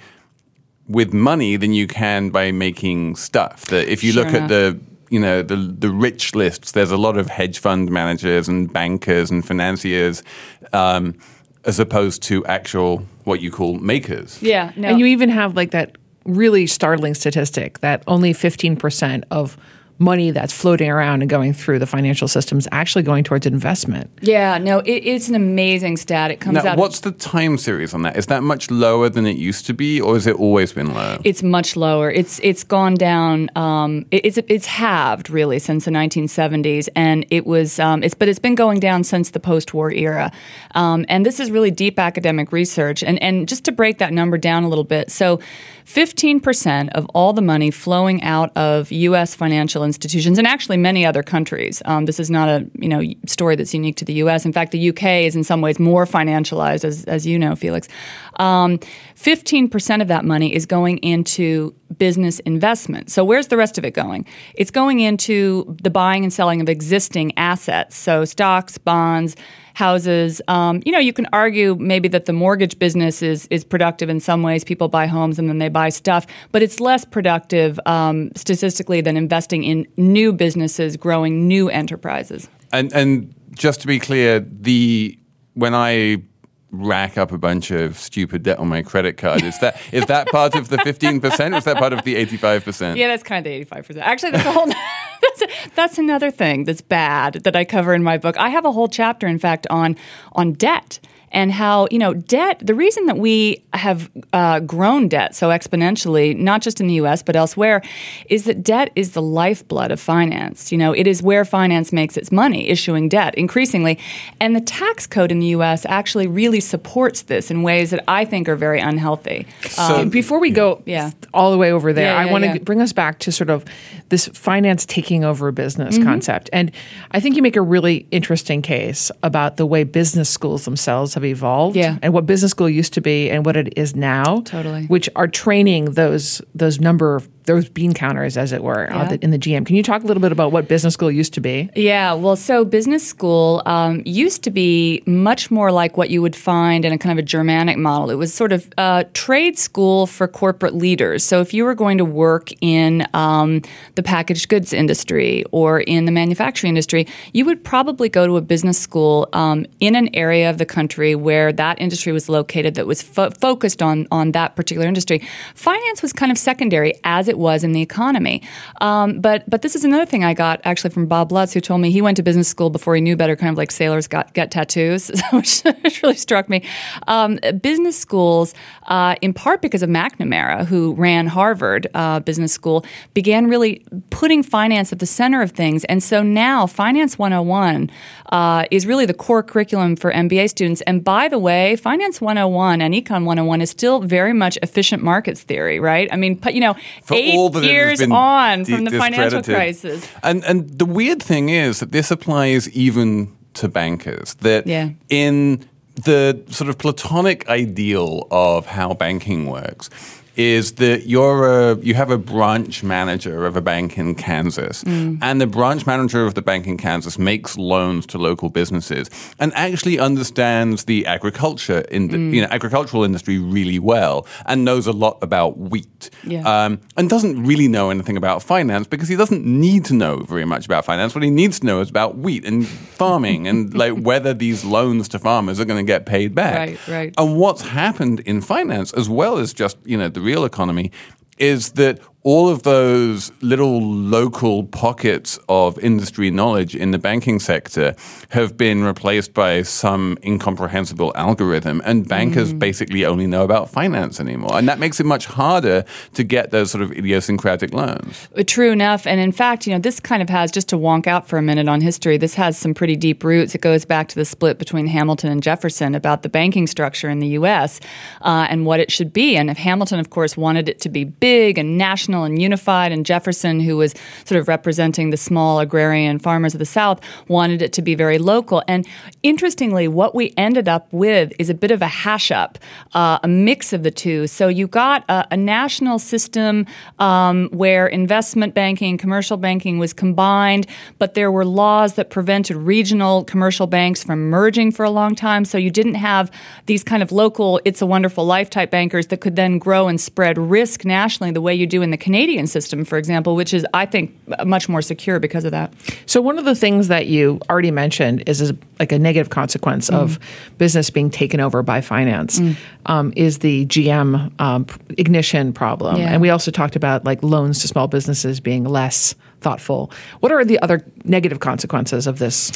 with 0.89 1.13
money 1.13 1.57
than 1.57 1.73
you 1.73 1.87
can 1.87 2.31
by 2.31 2.53
making 2.53 3.17
stuff. 3.17 3.65
That 3.67 3.89
if 3.89 4.05
you 4.05 4.13
Sure 4.13 4.25
look 4.25 4.35
at 4.35 4.49
the 4.49 4.79
you 5.15 5.21
know 5.21 5.43
the 5.43 5.55
the 5.55 5.91
rich 5.91 6.35
lists, 6.35 6.73
there's 6.73 6.91
a 6.91 6.97
lot 6.97 7.17
of 7.17 7.29
hedge 7.29 7.61
fund 7.61 7.89
managers 7.89 8.49
and 8.49 8.73
bankers 8.73 9.31
and 9.31 9.47
financiers, 9.47 10.25
um, 10.73 11.17
as 11.65 11.79
opposed 11.79 12.21
to 12.25 12.45
actual 12.47 13.07
what 13.23 13.41
you 13.41 13.53
call 13.53 13.79
makers. 13.79 14.43
Yeah, 14.43 14.73
no. 14.75 14.89
And 14.89 14.99
you 14.99 15.07
even 15.07 15.29
have 15.29 15.55
like 15.55 15.71
that 15.71 15.97
really 16.25 16.67
startling 16.67 17.15
statistic 17.15 17.79
that 17.79 18.03
only 18.09 18.33
15% 18.33 19.23
of 19.31 19.57
money 19.99 20.33
that's 20.33 20.53
floating 20.53 20.91
around 20.91 21.23
and 21.23 21.31
going 21.31 21.53
through 21.53 21.79
the 21.79 21.87
financial 21.87 22.27
system 22.27 22.59
is 22.59 22.69
actually 22.73 23.03
going 23.05 23.23
towards 23.23 23.47
investment. 23.47 24.11
yeah, 24.21 24.59
no, 24.59 24.81
it, 24.81 24.91
it's 25.07 25.29
an 25.29 25.37
amazing 25.37 25.97
stat. 25.97 26.33
It 26.33 26.41
comes 26.41 26.65
Now, 26.65 26.73
out. 26.73 26.79
what's 26.79 27.01
the 27.01 27.13
time 27.13 27.57
series 27.59 27.95
on 27.95 28.03
that? 28.03 28.17
Is 28.17 28.27
that 28.27 28.43
much 28.43 28.71
lower 28.73 29.09
than 29.09 29.25
it 29.25 29.37
used 29.37 29.67
to 29.67 29.73
be, 29.73 30.01
or 30.01 30.15
has 30.15 30.27
it 30.27 30.35
always 30.37 30.73
been 30.73 30.93
low? 30.93 31.19
It's 31.25 31.43
much 31.45 31.77
lower. 31.77 32.11
It's 32.11 32.41
it's 32.43 32.65
gone 32.65 32.95
down. 32.95 33.51
Um, 33.57 34.05
it- 34.11 34.25
it's 34.27 34.39
it's 34.49 34.67
halved 34.67 35.31
really 35.31 35.59
since 35.61 35.85
the 35.85 35.93
1970s, 35.93 36.89
and 36.97 37.25
it 37.31 37.47
was 37.47 37.79
um, 37.79 38.03
it's 38.03 38.15
but 38.15 38.29
it's 38.29 38.41
been 38.41 38.57
going 38.57 38.81
down 38.81 39.05
since 39.05 39.31
the 39.31 39.41
post-war 39.41 39.93
era. 39.93 40.33
Um, 40.75 41.05
and 41.09 41.25
this 41.25 41.39
is 41.39 41.51
really 41.53 41.71
deep 41.71 42.01
academic 42.01 42.51
research. 42.51 43.05
And 43.05 43.23
and 43.23 43.47
just 43.49 43.65
to 43.67 43.73
break 43.73 43.99
that 43.99 44.13
number 44.13 44.39
down 44.39 44.65
a 44.65 44.69
little 44.69 44.83
bit, 44.85 45.11
so 45.13 45.39
15% 45.87 46.89
of 46.95 47.07
all 47.15 47.33
the 47.33 47.43
money 47.43 47.71
flowing 47.71 48.23
out 48.23 48.51
of 48.57 48.91
U.S. 48.91 49.35
financial 49.35 49.84
institutions, 49.85 50.39
and 50.39 50.47
actually 50.47 50.77
many 50.77 51.05
other 51.05 51.23
countries. 51.23 51.83
Um, 51.85 52.07
this 52.07 52.19
is 52.19 52.31
not 52.31 52.49
a 52.49 52.67
you 52.79 52.89
know 52.89 53.03
story 53.27 53.57
that's 53.57 53.75
unique 53.75 53.97
to 53.97 54.05
the 54.05 54.15
U.S. 54.15 54.45
In 54.45 54.53
fact, 54.53 54.73
the 54.73 54.79
U.K. 54.79 55.27
is 55.27 55.37
in 55.37 55.45
some 55.45 55.61
ways 55.61 55.79
more 55.79 56.07
financialized, 56.07 56.85
as 56.85 57.05
as 57.05 57.27
you 57.27 57.39
know, 57.39 57.55
Felix. 57.55 57.89
Um, 58.37 58.79
15% 59.17 60.03
of 60.03 60.09
that 60.09 60.25
money 60.25 60.53
is 60.53 60.67
going 60.67 60.99
into 60.99 61.75
business 61.99 62.41
investment. 62.41 63.11
So 63.11 63.25
where's 63.25 63.47
the 63.47 63.57
rest 63.57 63.79
of 63.79 63.85
it 63.85 63.93
going? 63.93 64.27
It's 64.55 64.73
going 64.73 64.99
into 65.01 65.77
the 65.83 65.91
buying 65.91 66.25
and 66.25 66.33
selling 66.33 66.61
of 66.61 66.69
existing 66.69 67.33
assets, 67.37 67.97
so 67.97 68.25
stocks, 68.25 68.77
bonds 68.77 69.37
houses. 69.75 70.41
Um, 70.49 70.81
you 70.87 70.93
know, 70.93 70.99
you 70.99 71.13
can 71.13 71.27
argue 71.33 71.77
maybe 71.77 72.09
that 72.09 72.25
the 72.25 72.33
mortgage 72.33 72.79
business 72.79 73.23
is 73.23 73.47
is 73.49 73.65
productive 73.65 74.09
in 74.09 74.21
some 74.21 74.43
ways. 74.43 74.65
People 74.65 74.89
buy 74.89 75.07
homes 75.07 75.39
and 75.39 75.49
then 75.49 75.59
they 75.59 75.69
buy 75.69 75.91
stuff, 75.91 76.27
but 76.53 76.63
it's 76.63 76.81
less 76.81 77.05
productive 77.05 77.79
um, 77.85 78.31
statistically 78.37 79.01
than 79.01 79.17
investing 79.17 79.65
in 79.65 79.87
new 79.97 80.33
businesses, 80.33 80.97
growing 80.97 81.47
new 81.47 81.69
enterprises. 81.69 82.49
And 82.73 82.93
and 82.93 83.35
just 83.53 83.81
to 83.83 83.87
be 83.87 83.99
clear, 83.99 84.41
the 84.41 85.19
when 85.55 85.75
I 85.75 86.23
rack 86.71 87.17
up 87.17 87.31
a 87.31 87.39
bunch 87.39 87.71
of 87.71 87.97
stupid 87.97 88.43
debt 88.43 88.59
on 88.59 88.69
my 88.69 88.83
credit 88.83 89.17
card, 89.17 89.43
is 89.43 89.59
that 89.61 89.81
is 89.93 90.07
that 90.07 90.29
part 90.29 90.55
of 90.55 90.69
the 90.69 90.79
fifteen 90.79 91.21
percent? 91.21 91.55
Is 91.55 91.65
that 91.65 91.77
part 91.77 91.93
of 91.93 92.03
the 92.05 92.17
eighty 92.17 92.37
five 92.37 92.65
percent? 92.65 92.99
Yeah, 92.99 93.09
that's 93.09 93.23
kind 93.23 93.39
of 93.39 93.45
the 93.45 93.57
eighty-five 93.57 93.87
percent. 93.87 94.07
Actually, 94.07 94.33
that's 94.33 94.47
a 94.47 94.53
whole 94.53 94.69
that's 95.39 95.69
that's 95.75 95.99
another 95.99 96.31
thing 96.31 96.65
that's 96.65 96.81
bad 96.81 97.35
that 97.45 97.57
I 97.57 97.65
cover 97.65 97.95
in 97.95 98.03
my 98.03 98.19
book. 98.19 98.37
I 98.37 98.49
have 98.51 98.65
a 98.65 98.73
whole 98.73 98.89
chapter, 98.89 99.27
in 99.27 99.39
fact, 99.39 99.67
on 99.71 99.97
on 100.33 100.53
debt 100.53 100.99
and 101.35 101.53
how 101.53 101.87
you 101.91 101.99
know 101.99 102.15
debt. 102.15 102.61
The 102.65 102.75
reason 102.75 103.07
that 103.07 103.19
we 103.19 103.63
have 103.75 104.11
uh, 104.33 104.61
grown 104.61 105.09
debt 105.09 105.35
so 105.35 105.49
exponentially, 105.51 106.35
not 106.37 106.63
just 106.63 106.81
in 106.81 106.87
the 106.87 106.95
U.S. 106.95 107.23
but 107.23 107.37
elsewhere, 107.37 107.83
is 108.31 108.45
that 108.45 108.63
debt 108.63 108.91
is 108.97 109.11
the 109.13 109.21
lifeblood 109.21 109.91
of 109.91 110.01
finance. 110.01 110.73
You 110.73 110.79
know, 110.79 110.93
it 110.93 111.07
is 111.07 111.23
where 111.23 111.45
finance 111.45 111.93
makes 111.93 112.17
its 112.17 112.33
money, 112.33 112.69
issuing 112.69 113.09
debt 113.09 113.35
increasingly, 113.35 113.99
and 114.41 114.57
the 114.57 114.61
tax 114.61 115.07
code 115.07 115.31
in 115.31 115.41
the 115.41 115.49
U.S. 115.49 115.85
actually 115.87 116.27
really 116.27 116.61
supports 116.61 117.23
this 117.23 117.51
in 117.51 117.63
ways 117.63 117.91
that 117.91 118.03
I 118.09 118.25
think 118.25 118.49
are 118.49 118.57
very 118.57 118.81
unhealthy. 118.81 119.47
So 119.69 120.07
before 120.09 120.39
we 120.41 120.51
go 120.51 120.83
Yeah. 120.87 121.11
all 121.35 121.51
the 121.51 121.59
way 121.59 121.73
over 121.73 121.93
there, 121.93 122.13
Yeah, 122.13 122.19
I 122.19 122.27
want 122.31 122.45
to 122.45 122.51
yeah. 122.51 122.59
bring 122.59 122.81
us 122.81 122.93
back 122.93 123.19
to 123.21 123.33
sort 123.33 123.51
of 123.51 123.65
this 124.09 124.29
finance 124.29 124.87
taking 124.87 125.25
over 125.25 125.51
business 125.53 125.97
Mm-hmm. 125.97 126.05
concept. 126.05 126.49
And 126.53 126.71
I 127.11 127.19
think 127.21 127.35
you 127.37 127.43
make 127.43 127.57
a 127.57 127.63
really 127.63 128.07
interesting 128.13 128.63
case 128.63 129.11
about 129.23 129.57
the 129.57 129.67
way 129.67 129.83
business 129.85 130.31
schools 130.31 130.65
themselves 130.65 131.15
have 131.15 131.24
evolved 131.25 131.77
Yeah. 131.77 131.99
and 132.03 132.13
what 132.13 132.27
business 132.27 132.51
school 132.51 132.69
used 132.69 132.93
to 132.95 133.01
be 133.01 133.31
and 133.31 133.45
what 133.47 133.57
it 133.57 133.73
is 133.77 133.95
now. 133.97 134.43
Totally. 134.45 134.87
Which 134.87 135.09
are 135.17 135.27
training 135.29 135.87
those 135.93 136.41
those 136.55 136.81
number 136.81 137.17
of 137.17 137.29
those 137.47 137.69
bean 137.69 137.93
counters, 137.93 138.37
as 138.37 138.53
it 138.53 138.63
were, 138.63 138.91
uh, 138.93 139.11
Yeah. 139.11 139.17
in 139.23 139.31
the 139.31 139.39
GM. 139.39 139.65
Can 139.65 139.77
you 139.77 139.83
talk 139.83 140.03
a 140.03 140.07
little 140.07 140.21
bit 140.21 140.33
about 140.33 140.51
what 140.53 140.67
business 140.69 140.95
school 140.95 141.11
used 141.11 141.35
to 141.35 141.41
be? 141.41 141.69
Yeah, 141.77 142.15
well, 142.15 142.37
so 142.37 142.65
business 142.65 143.07
school 143.07 143.63
um, 143.67 144.03
used 144.05 144.43
to 144.45 144.51
be 144.51 145.03
much 145.07 145.51
more 145.51 145.71
like 145.71 145.97
what 145.97 146.11
you 146.11 146.23
would 146.23 146.35
find 146.37 146.85
in 146.85 146.93
a 146.93 146.99
kind 146.99 147.19
of 147.19 147.23
a 147.23 147.27
Germanic 147.27 147.77
model. 147.77 148.11
It 148.11 148.15
was 148.15 148.33
sort 148.33 148.53
of 148.53 148.67
a 148.79 149.05
trade 149.13 149.59
school 149.59 150.07
for 150.07 150.27
corporate 150.27 150.75
leaders. 150.75 151.23
So 151.25 151.41
if 151.41 151.53
you 151.53 151.65
were 151.65 151.75
going 151.75 151.99
to 151.99 152.05
work 152.05 152.51
in 152.61 153.07
um, 153.15 153.61
the 153.95 154.03
packaged 154.03 154.49
goods 154.49 154.73
industry 154.73 155.45
or 155.53 155.81
in 155.81 156.05
the 156.07 156.13
manufacturing 156.13 156.71
industry, 156.71 157.07
you 157.33 157.45
would 157.45 157.63
probably 157.63 158.09
go 158.09 158.27
to 158.27 158.37
a 158.37 158.41
business 158.41 158.79
school 158.79 159.29
um, 159.33 159.67
in 159.81 159.95
an 159.97 160.09
area 160.15 160.49
of 160.51 160.59
the 160.59 160.67
country 160.67 161.15
where 161.15 161.53
that 161.53 161.81
industry 161.81 162.13
was 162.13 162.29
located 162.29 162.75
that 162.75 162.87
was 162.87 163.03
fo- 163.03 163.31
focused 163.31 163.83
on 163.83 164.07
on 164.11 164.33
that 164.33 164.57
particular 164.57 164.87
industry. 164.89 165.21
Finance 165.55 166.01
was 166.03 166.13
kind 166.13 166.33
of 166.33 166.39
secondary 166.39 166.95
as 167.05 167.29
it 167.29 167.34
was 167.39 167.65
in 167.65 167.73
the 167.73 167.83
economy. 167.83 168.43
Um, 168.81 169.21
but 169.21 169.49
but 169.49 169.63
this 169.63 169.75
is 169.75 169.85
another 169.85 170.07
thing 170.07 170.25
I 170.25 170.35
got 170.35 170.61
actually 170.65 170.91
from 170.91 171.07
Bob 171.07 171.33
Lutz, 171.33 171.53
who 171.53 171.61
told 171.61 171.81
me 171.81 171.91
he 171.91 172.03
went 172.03 172.17
to 172.17 172.23
business 172.23 172.49
school 172.49 172.71
before 172.71 172.95
he 172.95 173.01
knew 173.01 173.17
better, 173.17 173.37
kind 173.37 173.51
of 173.51 173.57
like 173.57 173.71
sailors 173.71 174.07
got 174.07 174.33
get 174.35 174.51
tattoos, 174.51 175.11
which, 175.33 175.63
which 175.83 176.03
really 176.03 176.17
struck 176.17 176.49
me. 176.49 176.63
Um, 177.09 177.39
business 177.61 177.99
schools, 177.99 178.55
uh, 178.85 179.17
in 179.21 179.33
part 179.33 179.63
because 179.63 179.83
of 179.83 179.91
McNamara, 179.91 180.67
who 180.67 180.95
ran 180.95 181.27
Harvard 181.27 181.87
uh, 181.95 182.21
Business 182.21 182.53
School, 182.53 182.85
began 183.15 183.47
really 183.47 183.85
putting 184.11 184.43
finance 184.43 184.93
at 184.93 184.99
the 184.99 185.07
center 185.07 185.43
of 185.43 185.53
things, 185.53 185.85
and 185.85 186.03
so 186.03 186.23
now 186.23 186.67
Finance 186.67 187.19
101 187.19 187.91
uh, 188.31 188.65
is 188.71 188.87
really 188.87 189.07
the 189.07 189.15
core 189.15 189.43
curriculum 189.43 189.97
for 189.97 190.13
MBA 190.13 190.51
students. 190.51 190.81
And 190.83 191.05
by 191.05 191.29
the 191.29 191.39
way, 191.39 191.77
Finance 191.77 192.21
101 192.21 192.81
and 192.81 192.95
Econ 192.95 193.25
101 193.25 193.61
is 193.61 193.71
still 193.71 194.01
very 194.01 194.33
much 194.33 194.59
efficient 194.63 195.03
markets 195.03 195.43
theory, 195.43 195.81
right? 195.81 196.09
I 196.13 196.17
mean, 196.17 196.41
you 196.53 196.61
know, 196.61 196.75
For 197.03 197.15
eight 197.25 197.37
all 197.37 197.51
that 197.51 197.65
it 197.65 197.67
has 197.67 197.73
years 197.73 197.99
been 197.99 198.13
on 198.13 198.63
de- 198.63 198.75
from 198.77 198.85
the 198.85 198.91
financial 198.99 199.43
crisis. 199.43 200.07
And 200.23 200.45
and 200.45 200.79
the 200.79 200.85
weird 200.87 201.23
thing 201.23 201.49
is 201.49 201.79
that 201.81 201.91
this 201.93 202.11
applies 202.11 202.69
even 202.71 203.29
to 203.55 203.69
bankers. 203.69 204.35
That 204.41 204.67
Yeah. 204.67 204.91
in 205.09 205.65
the 206.05 206.41
sort 206.51 206.69
of 206.71 206.77
platonic 206.79 207.49
ideal 207.49 208.27
of 208.31 208.67
how 208.67 208.95
banking 208.95 209.47
works 209.47 209.89
is 210.37 210.73
that 210.73 211.07
you're 211.07 211.47
a 211.73 211.77
you 211.79 211.95
have 211.95 212.11
a 212.11 212.19
branch 212.19 212.83
manager 212.83 213.47
of 213.47 213.57
a 213.57 213.61
bank 213.61 213.97
in 213.99 214.15
Kansas 214.15 214.83
Mm. 214.85 215.19
and 215.23 215.41
the 215.41 215.47
branch 215.47 215.87
manager 215.87 216.27
of 216.27 216.35
the 216.35 216.43
bank 216.43 216.67
in 216.67 216.77
Kansas 216.77 217.19
makes 217.19 217.57
loans 217.57 218.07
to 218.07 218.19
local 218.19 218.51
businesses 218.51 219.09
and 219.39 219.53
actually 219.55 219.99
understands 219.99 220.85
the 220.85 221.07
agriculture 221.07 221.81
in 221.91 222.09
the, 222.09 222.17
Mm. 222.19 222.35
you 222.35 222.41
know 222.43 222.49
agricultural 222.51 223.05
industry 223.05 223.39
really 223.39 223.79
well 223.79 224.27
and 224.47 224.65
knows 224.65 224.87
a 224.87 224.93
lot 224.93 225.19
about 225.23 225.59
wheat 225.59 226.11
Yeah. 226.25 226.43
um, 226.65 226.81
and 226.97 227.09
doesn't 227.09 227.43
really 227.45 227.69
know 227.69 227.91
anything 227.91 228.17
about 228.17 228.43
finance 228.43 228.87
because 228.87 229.09
he 229.09 229.17
doesn't 229.17 229.45
need 229.47 229.85
to 229.87 229.95
know 229.95 230.19
very 230.29 230.45
much 230.45 230.67
about 230.67 230.85
finance. 230.85 231.15
What 231.15 231.23
he 231.25 231.31
needs 231.31 231.61
to 231.61 231.67
know 231.67 231.81
is 231.81 231.91
about 231.91 232.19
wheat 232.19 232.45
and 232.45 232.67
farming 232.67 233.47
and 233.49 233.73
like 233.83 233.93
whether 234.09 234.35
these 234.35 234.65
loans 234.65 235.09
to 235.09 235.19
farmers 235.19 235.61
are 235.61 235.65
going 235.65 235.85
to 235.85 235.93
get 235.93 236.07
paid 236.07 236.35
back. 236.35 236.57
Right, 236.59 236.79
right. 236.89 237.15
And 237.19 237.37
what's 237.37 237.63
happened 237.63 238.21
in 238.21 238.41
finance, 238.41 238.93
as 238.93 239.09
well 239.09 239.39
as 239.39 239.53
just 239.53 239.77
you 239.85 239.97
know 239.97 240.09
the 240.09 240.24
real 240.25 240.45
economy, 240.45 240.91
is 241.39 241.73
that 241.73 242.01
all 242.25 242.49
of 242.49 242.63
those 242.63 243.31
little 243.43 243.83
local 243.83 244.65
pockets 244.65 245.39
of 245.49 245.79
industry 245.79 246.31
knowledge 246.31 246.75
in 246.75 246.91
the 246.91 246.99
banking 246.99 247.39
sector 247.39 247.95
have 248.31 248.57
been 248.57 248.83
replaced 248.83 249.35
by 249.35 249.61
some 249.63 250.17
incomprehensible 250.25 251.13
algorithm, 251.15 251.83
and 251.85 252.09
bankers 252.09 252.53
Mm. 252.55 252.59
basically 252.59 253.05
only 253.05 253.27
know 253.27 253.45
about 253.45 253.69
finance 253.71 254.19
anymore. 254.21 254.57
And 254.57 254.67
that 254.69 254.79
makes 254.79 254.99
it 255.01 255.05
much 255.07 255.27
harder 255.27 255.85
to 256.15 256.25
get 256.25 256.51
those 256.51 256.71
sort 256.71 256.83
of 256.83 256.93
idiosyncratic 256.93 257.75
loans. 257.75 258.27
Uh, 258.37 258.43
True 258.47 258.73
enough. 258.73 259.07
And 259.07 259.21
in 259.21 259.31
fact, 259.33 259.67
you 259.67 259.75
know, 259.75 259.79
this 259.79 260.01
kind 260.01 260.23
of 260.23 260.31
has, 260.31 260.51
just 260.51 260.69
to 260.71 260.79
wonk 260.79 261.07
out 261.07 261.29
for 261.29 261.37
a 261.39 261.43
minute 261.43 261.69
on 261.69 261.83
history, 261.83 262.17
this 262.17 262.35
has 262.35 262.57
some 262.57 262.73
pretty 262.73 262.97
deep 262.97 263.23
roots. 263.23 263.55
It 263.55 263.61
goes 263.61 263.85
back 263.85 264.09
to 264.09 264.15
the 264.15 264.25
split 264.25 264.59
between 264.59 264.87
Hamilton 264.87 265.31
and 265.31 265.43
Jefferson 265.43 265.95
about 265.95 266.23
the 266.23 266.31
banking 266.31 266.67
structure 266.67 267.11
in 267.11 267.19
the 267.19 267.29
U.S. 267.41 267.81
Uh, 268.23 268.47
and 268.49 268.65
what 268.65 268.81
it 268.81 268.91
should 268.91 269.13
be. 269.13 269.37
And 269.37 269.51
if 269.51 269.59
Hamilton, 269.59 270.01
of 270.01 270.09
course, 270.09 270.39
wanted 270.39 270.71
it 270.71 270.81
to 270.81 270.89
be 270.89 271.05
big 271.05 271.59
and 271.59 271.77
national 271.77 272.14
and 272.23 272.41
unified, 272.41 272.93
and 272.93 273.05
Jefferson, 273.05 273.59
who 273.59 273.77
was 273.77 273.93
sort 274.25 274.41
of 274.41 274.47
representing 274.47 275.11
the 275.11 275.17
small 275.17 275.59
agrarian 275.59 276.21
farmers 276.21 276.55
of 276.55 276.61
the 276.61 276.65
South, 276.65 277.01
wanted 277.27 277.61
it 277.61 277.73
to 277.73 277.83
be 277.83 277.97
very 277.97 278.19
local. 278.19 278.63
And 278.69 278.87
interestingly, 279.25 279.89
what 279.89 280.15
we 280.15 280.33
ended 280.37 280.69
up 280.69 280.87
with 280.93 281.33
is 281.41 281.51
a 281.51 281.55
bit 281.55 281.73
of 281.73 281.83
a 281.83 281.89
hash 281.89 282.31
up, 282.31 282.59
uh, 282.93 283.19
a 283.25 283.29
mix 283.29 283.73
of 283.73 283.83
the 283.83 283.91
two. 283.91 284.29
So 284.29 284.47
you 284.47 284.69
got 284.69 285.05
a, 285.09 285.27
a 285.33 285.37
national 285.37 285.99
system 285.99 286.67
um, 287.01 287.49
where 287.51 287.89
investment 287.89 288.55
banking, 288.55 288.91
and 288.91 288.99
commercial 289.01 289.37
banking 289.37 289.79
was 289.79 289.93
combined, 289.93 290.67
but 290.99 291.15
there 291.15 291.33
were 291.33 291.45
laws 291.45 291.95
that 291.95 292.11
prevented 292.11 292.57
regional 292.57 293.25
commercial 293.25 293.67
banks 293.67 294.05
from 294.05 294.31
merging 294.31 294.71
for 294.71 294.85
a 294.85 294.91
long 294.91 295.15
time. 295.15 295.45
So 295.45 295.59
you 295.59 295.71
didn't 295.71 295.95
have 295.95 296.31
these 296.67 296.85
kind 296.85 297.03
of 297.03 297.11
local, 297.11 297.61
it's 297.65 297.81
a 297.81 297.87
wonderful 297.87 298.25
life 298.25 298.51
type 298.51 298.71
bankers 298.71 299.07
that 299.07 299.21
could 299.21 299.37
then 299.37 299.59
grow 299.59 299.89
and 299.89 300.01
spread 300.01 300.37
risk 300.37 300.85
nationally 300.85 301.33
the 301.33 301.41
way 301.41 301.55
you 301.55 301.67
do 301.67 301.81
in 301.81 301.91
the 301.91 301.97
Canadian 302.05 302.47
system, 302.47 302.85
for 302.85 302.99
example, 302.99 303.35
which 303.35 303.55
is, 303.55 303.65
I 303.73 303.87
think, 303.87 304.15
much 304.45 304.69
more 304.69 304.83
secure 304.83 305.19
because 305.19 305.47
of 305.47 305.53
that. 305.53 305.73
So 306.05 306.21
one 306.21 306.39
of 306.39 306.45
the 306.45 306.55
things 306.55 306.89
that 306.89 307.07
you 307.07 307.41
already 307.49 307.71
mentioned 307.71 308.23
is, 308.27 308.43
is 308.43 308.53
like 308.79 308.93
a 308.93 308.99
negative 308.99 309.31
consequence 309.31 309.89
of 309.89 310.19
Mm. 310.19 310.59
business 310.59 310.91
being 310.91 311.09
taken 311.11 311.41
over 311.41 311.63
by 311.63 311.81
finance 311.81 312.43
um, 312.85 313.11
is 313.17 313.39
the 313.39 313.65
GM 313.67 314.31
um, 314.39 314.67
ignition 314.99 315.55
problem, 315.55 315.97
Yeah. 315.97 316.13
and 316.13 316.21
we 316.21 316.29
also 316.29 316.51
talked 316.51 316.77
about 316.77 317.07
like 317.07 317.23
loans 317.23 317.61
to 317.63 317.69
small 317.69 317.89
businesses 317.89 318.39
being 318.39 318.65
less 318.65 319.15
thoughtful. 319.45 319.93
What 320.21 320.33
are 320.33 320.45
the 320.45 320.59
other 320.61 320.83
negative 321.05 321.39
consequences 321.39 322.07
of 322.07 322.19
this? 322.19 322.51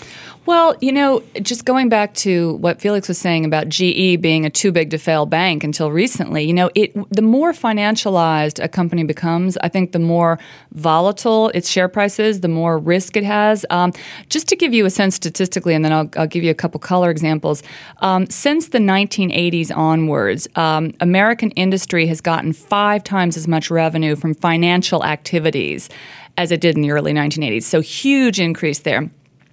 Well, 0.47 0.75
you 0.81 0.91
know, 0.91 1.23
just 1.43 1.67
going 1.67 1.91
back 1.91 2.15
to 2.15 2.55
what 2.55 2.81
Felix 2.81 3.07
was 3.07 3.19
saying 3.19 3.45
about 3.45 3.69
GE 3.69 4.23
being 4.23 4.47
a 4.47 4.51
too 4.51 4.73
big 4.73 4.89
to 4.91 4.99
fail 4.99 5.27
bank 5.27 5.63
until 5.63 5.93
recently, 5.93 6.45
you 6.45 6.55
know, 6.55 6.71
it 6.75 6.95
the 7.13 7.21
more 7.21 7.53
financialized 7.53 8.63
a 8.65 8.69
company 8.69 9.05
becomes, 9.05 9.59
I 9.59 9.69
think 9.69 9.93
the 9.93 9.99
more 9.99 10.39
volatile 10.73 11.51
its 11.51 11.69
share 11.69 11.89
price 11.89 12.19
is, 12.19 12.41
the 12.41 12.49
more 12.49 12.79
risk 12.79 13.19
it 13.19 13.25
has. 13.25 13.67
Um, 13.69 13.93
just 14.31 14.49
to 14.49 14.57
give 14.57 14.73
you 14.73 14.87
a 14.87 14.91
sense 14.91 15.15
statistically, 15.15 15.75
and 15.75 15.85
then 15.85 15.93
I'll, 15.93 16.09
I'll 16.17 16.27
give 16.27 16.43
you 16.43 16.51
a 16.51 16.55
couple 16.55 16.81
color 16.81 17.11
examples. 17.11 17.63
Um, 17.99 18.27
since 18.31 18.69
the 18.69 18.79
1980s 18.79 19.77
onwards, 19.77 20.49
um, 20.57 20.95
American 21.01 21.51
industry 21.51 22.07
has 22.07 22.23
gotten 22.23 22.55
five 22.55 23.05
times 23.05 23.37
as 23.37 23.47
much 23.47 23.71
revenue 23.71 24.17
from 24.17 24.35
financial 24.35 25.05
activities 25.05 25.91
as 26.39 26.53
it 26.53 26.61
did 26.61 26.77
in 26.77 26.83
the 26.83 26.93
early 26.93 27.13
1980s. 27.13 27.65
So 27.65 27.81
huge 27.81 28.39
increase 28.39 28.79
there. 28.79 29.11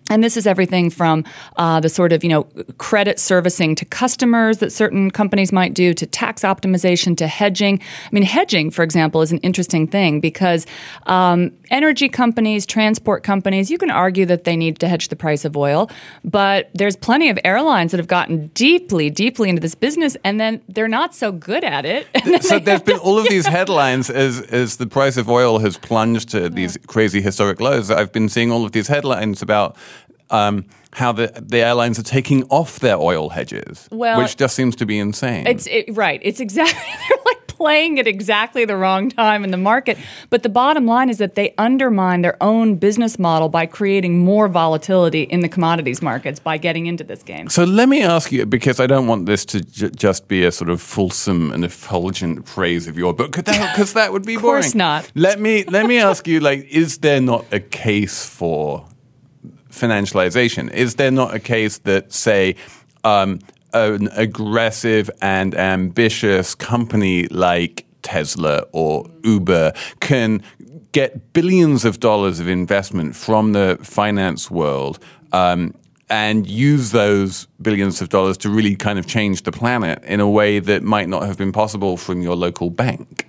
And 0.09 0.23
this 0.23 0.37
is 0.37 0.45
everything 0.45 0.89
from 0.89 1.23
uh, 1.57 1.79
the 1.79 1.89
sort 1.89 2.13
of 2.13 2.23
you 2.23 2.29
know 2.29 2.43
credit 2.77 3.19
servicing 3.19 3.75
to 3.75 3.85
customers 3.85 4.59
that 4.59 4.71
certain 4.71 5.09
companies 5.09 5.51
might 5.51 5.73
do, 5.73 5.93
to 5.93 6.05
tax 6.05 6.43
optimization, 6.43 7.17
to 7.17 7.27
hedging. 7.27 7.79
I 7.79 8.09
mean, 8.11 8.23
hedging, 8.23 8.71
for 8.71 8.83
example, 8.83 9.21
is 9.21 9.31
an 9.31 9.39
interesting 9.39 9.87
thing 9.87 10.19
because 10.19 10.67
um, 11.07 11.51
energy 11.71 12.07
companies, 12.07 12.65
transport 12.65 13.23
companies, 13.23 13.71
you 13.71 13.77
can 13.77 13.89
argue 13.89 14.25
that 14.27 14.43
they 14.43 14.55
need 14.55 14.79
to 14.79 14.87
hedge 14.87 15.07
the 15.07 15.15
price 15.15 15.43
of 15.43 15.57
oil, 15.57 15.89
but 16.23 16.69
there's 16.73 16.95
plenty 16.95 17.29
of 17.29 17.39
airlines 17.43 17.91
that 17.91 17.97
have 17.97 18.07
gotten 18.07 18.47
deeply, 18.47 19.09
deeply 19.09 19.49
into 19.49 19.59
this 19.59 19.75
business, 19.75 20.15
and 20.23 20.39
then 20.39 20.61
they're 20.69 20.87
not 20.87 21.15
so 21.15 21.31
good 21.31 21.63
at 21.63 21.85
it. 21.85 22.07
so 22.43 22.59
there's 22.59 22.81
been 22.81 22.99
all 22.99 23.17
of 23.17 23.27
these 23.29 23.47
headlines 23.47 24.09
as 24.09 24.41
as 24.41 24.77
the 24.77 24.87
price 24.87 25.17
of 25.17 25.29
oil 25.29 25.59
has 25.59 25.77
plunged 25.77 26.29
to 26.29 26.49
these 26.49 26.77
crazy 26.87 27.21
historic 27.21 27.59
lows. 27.59 27.89
I've 27.89 28.11
been 28.11 28.29
seeing 28.29 28.51
all 28.51 28.65
of 28.65 28.71
these 28.71 28.87
headlines 28.87 29.41
about 29.41 29.75
um, 30.29 30.65
how 30.93 31.11
the 31.11 31.27
the 31.41 31.57
airlines 31.59 31.99
are 31.99 32.03
taking 32.03 32.43
off 32.49 32.79
their 32.79 32.97
oil 32.97 33.29
hedges, 33.29 33.87
Well, 33.91 34.17
which 34.21 34.37
just 34.37 34.55
seems 34.55 34.75
to 34.77 34.85
be 34.85 34.97
insane. 34.97 35.45
It's 35.47 35.67
it, 35.67 35.85
right. 35.95 36.19
It's 36.23 36.39
exactly 36.39 36.79
they're 37.09 37.17
like 37.25 37.47
playing 37.47 37.99
at 37.99 38.07
exactly 38.07 38.65
the 38.65 38.75
wrong 38.75 39.09
time 39.09 39.43
in 39.45 39.51
the 39.51 39.57
market. 39.57 39.97
But 40.29 40.43
the 40.43 40.49
bottom 40.49 40.85
line 40.85 41.09
is 41.09 41.19
that 41.19 41.35
they 41.35 41.53
undermine 41.57 42.21
their 42.21 42.35
own 42.43 42.75
business 42.75 43.17
model 43.17 43.47
by 43.47 43.65
creating 43.65 44.19
more 44.19 44.49
volatility 44.49 45.23
in 45.23 45.39
the 45.39 45.47
commodities 45.47 46.01
markets 46.01 46.37
by 46.39 46.57
getting 46.57 46.85
into 46.85 47.05
this 47.05 47.23
game. 47.23 47.47
So 47.49 47.63
let 47.63 47.87
me 47.87 48.01
ask 48.01 48.31
you, 48.31 48.45
because 48.45 48.81
I 48.81 48.87
don't 48.87 49.07
want 49.07 49.25
this 49.25 49.45
to 49.45 49.61
j- 49.61 49.89
just 49.95 50.27
be 50.27 50.43
a 50.43 50.51
sort 50.51 50.69
of 50.69 50.81
fulsome 50.81 51.51
and 51.51 51.63
effulgent 51.63 52.45
praise 52.45 52.87
of 52.87 52.97
your 52.97 53.13
book, 53.13 53.31
because 53.31 53.93
that 53.93 54.11
would 54.11 54.25
be 54.25 54.35
boring. 54.35 54.45
Of 54.45 54.63
course 54.63 54.73
boring. 54.73 54.77
not. 54.77 55.11
Let 55.15 55.39
me 55.39 55.63
let 55.65 55.85
me 55.87 55.97
ask 55.97 56.27
you, 56.27 56.41
like, 56.41 56.65
is 56.65 56.97
there 56.99 57.21
not 57.21 57.45
a 57.53 57.59
case 57.61 58.25
for 58.25 58.85
financialization? 59.75 60.71
Is 60.73 60.95
there 60.95 61.11
not 61.11 61.33
a 61.33 61.39
case 61.39 61.79
that, 61.79 62.13
say, 62.13 62.55
um, 63.03 63.39
an 63.73 64.09
aggressive 64.13 65.09
and 65.21 65.53
ambitious 65.53 66.55
company 66.55 67.27
like 67.27 67.85
Tesla 68.01 68.63
or 68.71 69.05
Uber 69.23 69.73
can 69.99 70.41
get 70.91 71.33
billions 71.33 71.83
of 71.83 71.99
dollars 71.99 72.39
of 72.39 72.47
investment 72.47 73.15
from 73.15 73.51
the 73.51 73.77
finance 73.81 74.49
world 74.49 74.97
um, 75.33 75.73
and 76.09 76.47
use 76.47 76.91
those 76.91 77.47
billions 77.61 78.01
of 78.01 78.07
dollars 78.07 78.37
to 78.37 78.49
really 78.49 78.75
kind 78.75 78.97
of 78.97 79.05
change 79.05 79.41
the 79.41 79.51
planet 79.51 80.01
in 80.05 80.21
a 80.21 80.29
way 80.29 80.59
that 80.59 80.83
might 80.83 81.09
not 81.09 81.23
have 81.23 81.37
been 81.37 81.51
possible 81.51 81.97
from 81.97 82.21
your 82.21 82.35
local 82.35 82.69
bank? 82.69 83.27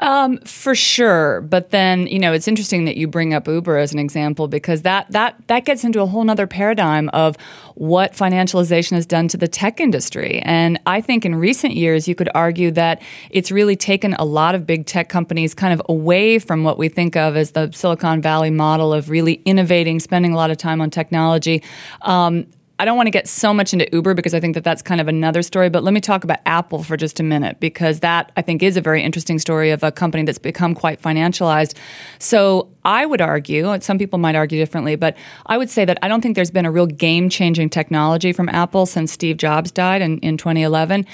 Um, 0.00 0.38
for 0.38 0.74
sure, 0.74 1.42
but 1.42 1.70
then 1.70 2.06
you 2.06 2.18
know 2.18 2.32
it's 2.32 2.48
interesting 2.48 2.86
that 2.86 2.96
you 2.96 3.06
bring 3.06 3.34
up 3.34 3.46
Uber 3.46 3.76
as 3.76 3.92
an 3.92 3.98
example 3.98 4.48
because 4.48 4.80
that 4.82 5.10
that 5.12 5.36
that 5.48 5.66
gets 5.66 5.84
into 5.84 6.00
a 6.00 6.06
whole 6.06 6.24
nother 6.24 6.46
paradigm 6.46 7.10
of 7.10 7.36
what 7.74 8.14
financialization 8.14 8.92
has 8.92 9.04
done 9.04 9.28
to 9.28 9.36
the 9.36 9.46
tech 9.46 9.78
industry. 9.78 10.40
And 10.40 10.80
I 10.86 11.02
think 11.02 11.26
in 11.26 11.34
recent 11.34 11.74
years 11.74 12.08
you 12.08 12.14
could 12.14 12.30
argue 12.34 12.70
that 12.72 13.02
it's 13.28 13.50
really 13.50 13.76
taken 13.76 14.14
a 14.14 14.24
lot 14.24 14.54
of 14.54 14.66
big 14.66 14.86
tech 14.86 15.10
companies 15.10 15.54
kind 15.54 15.74
of 15.74 15.82
away 15.86 16.38
from 16.38 16.64
what 16.64 16.78
we 16.78 16.88
think 16.88 17.16
of 17.16 17.36
as 17.36 17.50
the 17.50 17.70
Silicon 17.72 18.22
Valley 18.22 18.50
model 18.50 18.94
of 18.94 19.10
really 19.10 19.34
innovating, 19.44 20.00
spending 20.00 20.32
a 20.32 20.36
lot 20.36 20.50
of 20.50 20.56
time 20.56 20.80
on 20.80 20.88
technology. 20.88 21.62
Um, 22.02 22.46
I 22.80 22.86
don't 22.86 22.96
want 22.96 23.08
to 23.08 23.10
get 23.10 23.28
so 23.28 23.52
much 23.52 23.74
into 23.74 23.86
Uber 23.92 24.14
because 24.14 24.32
I 24.32 24.40
think 24.40 24.54
that 24.54 24.64
that's 24.64 24.80
kind 24.80 25.02
of 25.02 25.06
another 25.06 25.42
story, 25.42 25.68
but 25.68 25.84
let 25.84 25.92
me 25.92 26.00
talk 26.00 26.24
about 26.24 26.38
Apple 26.46 26.82
for 26.82 26.96
just 26.96 27.20
a 27.20 27.22
minute 27.22 27.60
because 27.60 28.00
that 28.00 28.32
I 28.38 28.42
think 28.42 28.62
is 28.62 28.78
a 28.78 28.80
very 28.80 29.02
interesting 29.02 29.38
story 29.38 29.70
of 29.70 29.82
a 29.82 29.92
company 29.92 30.22
that's 30.22 30.38
become 30.38 30.74
quite 30.74 31.02
financialized. 31.02 31.76
So 32.18 32.70
I 32.84 33.06
would 33.06 33.20
argue, 33.20 33.78
some 33.80 33.98
people 33.98 34.18
might 34.18 34.34
argue 34.34 34.58
differently, 34.58 34.96
but 34.96 35.16
I 35.46 35.58
would 35.58 35.70
say 35.70 35.84
that 35.84 35.98
I 36.02 36.08
don't 36.08 36.20
think 36.20 36.34
there's 36.34 36.50
been 36.50 36.66
a 36.66 36.70
real 36.70 36.86
game 36.86 37.28
changing 37.28 37.70
technology 37.70 38.32
from 38.32 38.48
Apple 38.48 38.86
since 38.86 39.12
Steve 39.12 39.36
Jobs 39.36 39.70
died 39.70 40.02
in, 40.02 40.18
in 40.18 40.36
2011. 40.36 41.06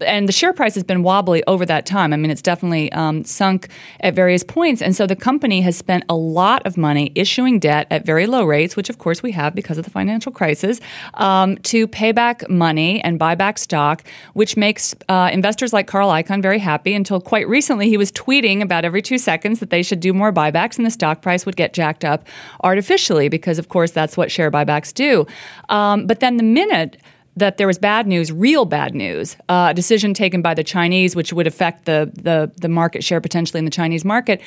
And 0.00 0.28
the 0.28 0.32
share 0.32 0.52
price 0.52 0.74
has 0.74 0.84
been 0.84 1.02
wobbly 1.02 1.42
over 1.46 1.64
that 1.66 1.86
time. 1.86 2.12
I 2.12 2.16
mean, 2.16 2.30
it's 2.30 2.42
definitely 2.42 2.90
um, 2.92 3.24
sunk 3.24 3.68
at 4.00 4.14
various 4.14 4.42
points. 4.42 4.82
And 4.82 4.96
so 4.96 5.06
the 5.06 5.16
company 5.16 5.60
has 5.60 5.76
spent 5.76 6.04
a 6.08 6.14
lot 6.14 6.66
of 6.66 6.76
money 6.76 7.12
issuing 7.14 7.58
debt 7.58 7.86
at 7.90 8.04
very 8.04 8.26
low 8.26 8.44
rates, 8.44 8.76
which 8.76 8.90
of 8.90 8.98
course 8.98 9.22
we 9.22 9.32
have 9.32 9.54
because 9.54 9.78
of 9.78 9.84
the 9.84 9.90
financial 9.90 10.32
crisis, 10.32 10.80
um, 11.14 11.56
to 11.58 11.86
pay 11.86 12.12
back 12.12 12.48
money 12.48 13.02
and 13.02 13.18
buy 13.18 13.34
back 13.34 13.58
stock, 13.58 14.02
which 14.34 14.56
makes 14.56 14.94
uh, 15.08 15.30
investors 15.32 15.72
like 15.72 15.86
Carl 15.86 16.08
Icahn 16.08 16.42
very 16.42 16.58
happy 16.58 16.94
until 16.94 17.20
quite 17.20 17.48
recently 17.48 17.88
he 17.88 17.96
was 17.96 18.10
tweeting 18.10 18.60
about 18.62 18.84
every 18.84 19.02
two 19.02 19.18
seconds 19.18 19.60
that 19.60 19.70
they 19.70 19.82
should 19.82 20.00
do 20.00 20.12
more 20.12 20.32
buybacks 20.32 20.78
in 20.78 20.84
the 20.84 20.90
stock 20.90 21.11
price 21.20 21.44
would 21.44 21.56
get 21.56 21.74
jacked 21.74 22.04
up 22.04 22.26
artificially 22.62 23.28
because, 23.28 23.58
of 23.58 23.68
course, 23.68 23.90
that's 23.90 24.16
what 24.16 24.30
share 24.30 24.50
buybacks 24.50 24.94
do. 24.94 25.26
Um, 25.68 26.06
but 26.06 26.20
then 26.20 26.38
the 26.38 26.42
minute 26.42 26.96
that 27.36 27.56
there 27.56 27.66
was 27.66 27.78
bad 27.78 28.06
news, 28.06 28.30
real 28.30 28.64
bad 28.64 28.94
news, 28.94 29.36
uh, 29.48 29.68
a 29.70 29.74
decision 29.74 30.14
taken 30.14 30.42
by 30.42 30.54
the 30.54 30.64
Chinese, 30.64 31.16
which 31.16 31.32
would 31.32 31.46
affect 31.46 31.84
the, 31.86 32.10
the 32.14 32.50
the 32.60 32.68
market 32.68 33.02
share 33.02 33.20
potentially 33.20 33.58
in 33.58 33.64
the 33.64 33.70
Chinese 33.70 34.04
market. 34.04 34.40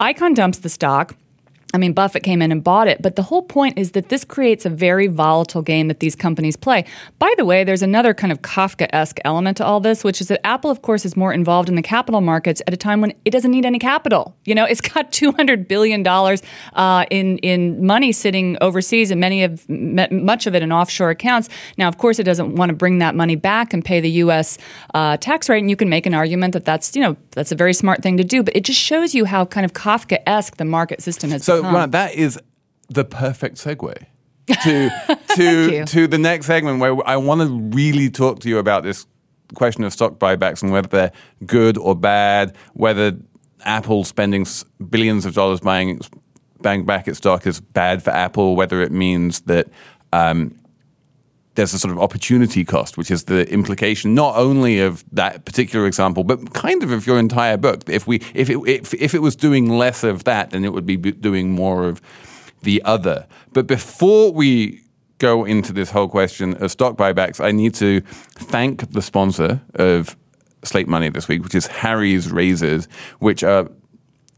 Icahn 0.00 0.34
dumps 0.34 0.58
the 0.58 0.68
stock. 0.68 1.16
I 1.74 1.78
mean, 1.78 1.92
Buffett 1.92 2.22
came 2.22 2.42
in 2.42 2.52
and 2.52 2.62
bought 2.62 2.86
it, 2.86 3.02
but 3.02 3.16
the 3.16 3.24
whole 3.24 3.42
point 3.42 3.76
is 3.76 3.90
that 3.90 4.08
this 4.08 4.24
creates 4.24 4.64
a 4.64 4.70
very 4.70 5.08
volatile 5.08 5.62
game 5.62 5.88
that 5.88 5.98
these 5.98 6.14
companies 6.14 6.56
play. 6.56 6.84
By 7.18 7.34
the 7.36 7.44
way, 7.44 7.64
there's 7.64 7.82
another 7.82 8.14
kind 8.14 8.32
of 8.32 8.40
Kafka 8.40 8.88
esque 8.92 9.18
element 9.24 9.56
to 9.56 9.66
all 9.66 9.80
this, 9.80 10.04
which 10.04 10.20
is 10.20 10.28
that 10.28 10.46
Apple, 10.46 10.70
of 10.70 10.82
course, 10.82 11.04
is 11.04 11.16
more 11.16 11.32
involved 11.32 11.68
in 11.68 11.74
the 11.74 11.82
capital 11.82 12.20
markets 12.20 12.62
at 12.68 12.72
a 12.72 12.76
time 12.76 13.00
when 13.00 13.12
it 13.24 13.30
doesn't 13.30 13.50
need 13.50 13.66
any 13.66 13.80
capital. 13.80 14.36
You 14.44 14.54
know, 14.54 14.64
it's 14.64 14.80
got 14.80 15.10
$200 15.10 15.66
billion 15.66 16.06
uh, 16.06 17.04
in, 17.10 17.38
in 17.38 17.84
money 17.84 18.12
sitting 18.12 18.56
overseas 18.60 19.10
and 19.10 19.20
many 19.20 19.42
of, 19.42 19.68
much 19.68 20.46
of 20.46 20.54
it 20.54 20.62
in 20.62 20.70
offshore 20.70 21.10
accounts. 21.10 21.48
Now, 21.76 21.88
of 21.88 21.98
course, 21.98 22.20
it 22.20 22.24
doesn't 22.24 22.54
want 22.54 22.70
to 22.70 22.76
bring 22.76 23.00
that 23.00 23.16
money 23.16 23.36
back 23.36 23.74
and 23.74 23.84
pay 23.84 24.00
the 24.00 24.10
U.S. 24.10 24.56
Uh, 24.94 25.16
tax 25.16 25.48
rate, 25.48 25.58
and 25.58 25.68
you 25.68 25.76
can 25.76 25.88
make 25.88 26.06
an 26.06 26.14
argument 26.14 26.52
that 26.52 26.64
that's, 26.64 26.94
you 26.94 27.02
know, 27.02 27.16
that's 27.32 27.50
a 27.50 27.56
very 27.56 27.74
smart 27.74 28.02
thing 28.02 28.16
to 28.18 28.24
do, 28.24 28.44
but 28.44 28.54
it 28.56 28.62
just 28.62 28.80
shows 28.80 29.14
you 29.14 29.24
how 29.24 29.44
kind 29.44 29.64
of 29.64 29.72
Kafka 29.72 30.18
esque 30.26 30.56
the 30.58 30.64
market 30.64 31.02
system 31.02 31.30
has 31.30 31.44
So, 31.44 31.55
become. 31.60 31.74
Ron, 31.74 31.90
that 31.90 32.14
is 32.14 32.38
the 32.88 33.04
perfect 33.04 33.56
segue 33.56 33.94
to 34.62 34.90
to 35.36 35.84
to 35.84 36.06
the 36.06 36.18
next 36.18 36.46
segment 36.46 36.80
where 36.80 36.96
I 37.08 37.16
want 37.16 37.40
to 37.42 37.76
really 37.76 38.10
talk 38.10 38.40
to 38.40 38.48
you 38.48 38.58
about 38.58 38.82
this 38.82 39.06
question 39.54 39.84
of 39.84 39.92
stock 39.92 40.18
buybacks 40.18 40.62
and 40.62 40.72
whether 40.72 40.88
they're 40.88 41.12
good 41.44 41.78
or 41.78 41.94
bad, 41.94 42.56
whether 42.74 43.16
Apple 43.64 44.04
spending 44.04 44.46
billions 44.90 45.24
of 45.26 45.34
dollars 45.34 45.60
buying 45.60 46.00
buying 46.60 46.84
back 46.84 47.06
its 47.08 47.18
stock 47.18 47.46
is 47.46 47.60
bad 47.60 48.02
for 48.02 48.10
Apple, 48.10 48.56
whether 48.56 48.80
it 48.82 48.92
means 48.92 49.40
that. 49.42 49.68
Um, 50.12 50.56
there's 51.56 51.74
a 51.74 51.78
sort 51.78 51.92
of 51.92 51.98
opportunity 51.98 52.64
cost, 52.64 52.96
which 52.96 53.10
is 53.10 53.24
the 53.24 53.50
implication 53.50 54.14
not 54.14 54.36
only 54.36 54.78
of 54.80 55.04
that 55.12 55.44
particular 55.44 55.86
example, 55.86 56.22
but 56.22 56.54
kind 56.54 56.82
of 56.82 56.92
of 56.92 57.06
your 57.06 57.18
entire 57.18 57.56
book. 57.56 57.88
If 57.88 58.06
we, 58.06 58.16
if 58.34 58.48
it, 58.48 58.58
if, 58.66 58.94
if 58.94 59.14
it 59.14 59.20
was 59.20 59.34
doing 59.34 59.70
less 59.70 60.04
of 60.04 60.24
that, 60.24 60.50
then 60.50 60.64
it 60.64 60.72
would 60.72 60.86
be 60.86 60.96
doing 60.96 61.50
more 61.50 61.88
of 61.88 62.00
the 62.62 62.82
other. 62.84 63.26
But 63.52 63.66
before 63.66 64.32
we 64.32 64.82
go 65.18 65.44
into 65.44 65.72
this 65.72 65.90
whole 65.90 66.08
question 66.08 66.54
of 66.62 66.70
stock 66.70 66.96
buybacks, 66.96 67.42
I 67.42 67.50
need 67.52 67.74
to 67.76 68.00
thank 68.02 68.92
the 68.92 69.02
sponsor 69.02 69.60
of 69.74 70.16
Slate 70.62 70.88
Money 70.88 71.08
this 71.08 71.28
week, 71.28 71.42
which 71.42 71.54
is 71.54 71.66
Harry's 71.66 72.30
Razors, 72.30 72.86
which 73.18 73.42
are 73.42 73.70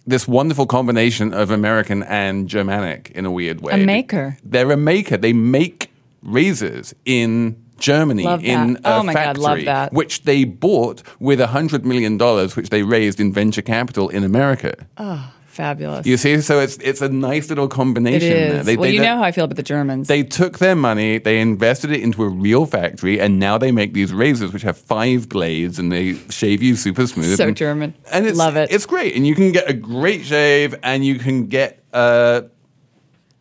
this 0.06 0.26
wonderful 0.26 0.66
combination 0.66 1.34
of 1.34 1.50
American 1.50 2.02
and 2.04 2.48
Germanic 2.48 3.10
in 3.10 3.26
a 3.26 3.30
weird 3.30 3.60
way. 3.60 3.74
A 3.74 3.84
maker. 3.84 4.38
They're 4.42 4.70
a 4.70 4.76
maker. 4.76 5.16
They 5.16 5.32
make 5.32 5.90
razors 6.32 6.94
in 7.04 7.62
Germany 7.78 8.24
Love 8.24 8.44
in 8.44 8.74
that. 8.74 8.80
a 8.84 8.98
Oh 8.98 9.02
God, 9.04 9.12
factory, 9.12 9.42
love 9.42 9.64
that. 9.66 9.92
which 9.92 10.22
they 10.24 10.44
bought 10.44 11.02
with 11.20 11.40
hundred 11.40 11.86
million 11.86 12.16
dollars, 12.18 12.56
which 12.56 12.70
they 12.70 12.82
raised 12.82 13.20
in 13.20 13.32
venture 13.32 13.62
capital 13.62 14.08
in 14.08 14.24
America. 14.24 14.74
Oh. 14.96 15.32
Fabulous. 15.46 16.06
You 16.06 16.16
see, 16.16 16.40
so 16.40 16.60
it's 16.60 16.76
it's 16.76 17.00
a 17.00 17.08
nice 17.08 17.48
little 17.48 17.66
combination. 17.66 18.30
is. 18.30 18.52
There. 18.52 18.62
They, 18.62 18.76
well, 18.76 18.88
they- 18.88 18.94
you 18.94 19.00
know 19.00 19.16
how 19.16 19.24
I 19.24 19.32
feel 19.32 19.42
about 19.42 19.56
the 19.56 19.64
Germans. 19.64 20.06
they 20.06 20.22
took 20.22 20.58
their 20.58 20.76
money, 20.76 21.18
they 21.18 21.40
invested 21.40 21.90
it 21.90 22.00
into 22.00 22.22
a 22.22 22.28
real 22.28 22.64
factory, 22.64 23.18
and 23.20 23.40
now 23.40 23.58
they 23.58 23.72
make 23.72 23.92
these 23.92 24.12
razors 24.12 24.52
which 24.52 24.62
have 24.62 24.78
five 24.78 25.28
blades 25.28 25.80
and 25.80 25.90
they 25.90 26.14
shave 26.30 26.62
you 26.62 26.76
super 26.76 27.08
smooth. 27.08 27.36
So 27.38 27.48
and, 27.48 27.56
German. 27.56 27.94
And 28.12 28.24
it's, 28.28 28.38
Love 28.38 28.54
it. 28.56 28.70
It's 28.70 28.86
great. 28.86 29.16
And 29.16 29.26
you 29.26 29.34
can 29.34 29.50
get 29.50 29.68
a 29.68 29.72
great 29.72 30.24
shave 30.24 30.76
and 30.84 31.04
you 31.04 31.18
can 31.18 31.46
get 31.48 31.82
a 31.92 32.44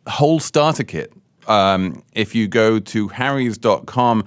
whole 0.08 0.40
starter 0.40 0.84
kit. 0.84 1.14
Um, 1.48 2.04
if 2.14 2.36
you 2.36 2.48
go 2.48 2.80
to 2.80 3.08
harrys.com, 3.08 4.26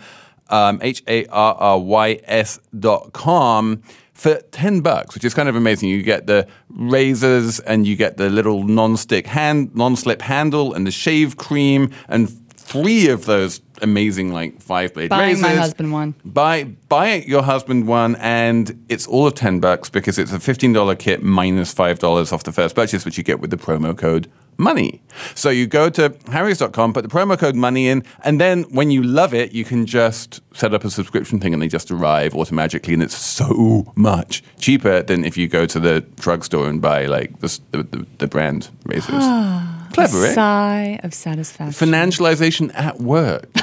um, 0.48 0.78
H 0.82 1.02
A 1.06 1.26
R 1.26 1.54
R 1.54 1.78
Y 1.78 2.20
S.com, 2.24 3.82
for 4.20 4.34
10 4.34 4.82
bucks, 4.82 5.14
which 5.14 5.24
is 5.24 5.32
kind 5.32 5.48
of 5.48 5.56
amazing. 5.56 5.88
You 5.88 6.02
get 6.02 6.26
the 6.26 6.46
razors 6.68 7.58
and 7.60 7.86
you 7.86 7.96
get 7.96 8.18
the 8.18 8.28
little 8.28 8.64
non-stick 8.64 9.26
hand, 9.26 9.74
non-slip 9.74 10.20
handle 10.20 10.74
and 10.74 10.86
the 10.86 10.90
shave 10.90 11.38
cream 11.38 11.90
and 12.06 12.28
three 12.70 13.08
of 13.08 13.24
those 13.24 13.62
amazing 13.82 14.30
like 14.30 14.60
five 14.60 14.92
blade 14.94 15.08
Buying 15.08 15.36
razors. 15.36 15.42
Buy 15.42 15.48
my 15.48 15.54
husband 15.56 15.92
one. 15.92 16.14
Buy 16.24 16.64
buy 16.64 17.14
your 17.26 17.42
husband 17.42 17.86
one, 17.88 18.14
and 18.16 18.84
it's 18.88 19.06
all 19.06 19.26
of 19.26 19.34
ten 19.34 19.58
bucks 19.58 19.90
because 19.90 20.18
it's 20.18 20.32
a 20.32 20.38
fifteen 20.38 20.72
dollar 20.72 20.94
kit 20.94 21.22
minus 21.22 21.72
five 21.72 21.98
dollars 21.98 22.32
off 22.32 22.44
the 22.44 22.52
first 22.52 22.76
purchase, 22.76 23.04
which 23.04 23.18
you 23.18 23.24
get 23.24 23.40
with 23.40 23.50
the 23.50 23.56
promo 23.56 23.96
code 23.96 24.30
money. 24.60 25.02
So 25.34 25.50
you 25.50 25.66
go 25.66 25.90
to 25.90 26.14
harrys.com, 26.30 26.92
put 26.92 27.02
the 27.02 27.08
promo 27.08 27.38
code 27.38 27.56
money 27.56 27.88
in, 27.88 28.04
and 28.24 28.40
then 28.40 28.62
when 28.64 28.90
you 28.90 29.02
love 29.02 29.34
it, 29.34 29.52
you 29.52 29.64
can 29.64 29.86
just 29.86 30.40
set 30.54 30.74
up 30.74 30.84
a 30.84 30.90
subscription 30.90 31.40
thing 31.40 31.52
and 31.52 31.62
they 31.62 31.68
just 31.68 31.90
arrive 31.90 32.34
automatically, 32.34 32.94
and 32.94 33.02
it's 33.02 33.16
so 33.16 33.92
much 33.96 34.42
cheaper 34.58 35.02
than 35.02 35.24
if 35.24 35.36
you 35.36 35.48
go 35.48 35.66
to 35.66 35.80
the 35.80 36.02
drugstore 36.20 36.68
and 36.68 36.80
buy 36.80 37.06
like 37.06 37.40
the 37.40 37.60
the, 37.72 38.06
the, 38.18 38.26
brand 38.26 38.70
razors. 38.84 39.24
Clever, 39.92 40.26
eh? 40.26 40.34
Sigh 40.34 41.00
of 41.02 41.12
satisfaction. 41.12 41.88
Financialization 41.88 42.70
at 42.74 43.00
work. 43.00 43.50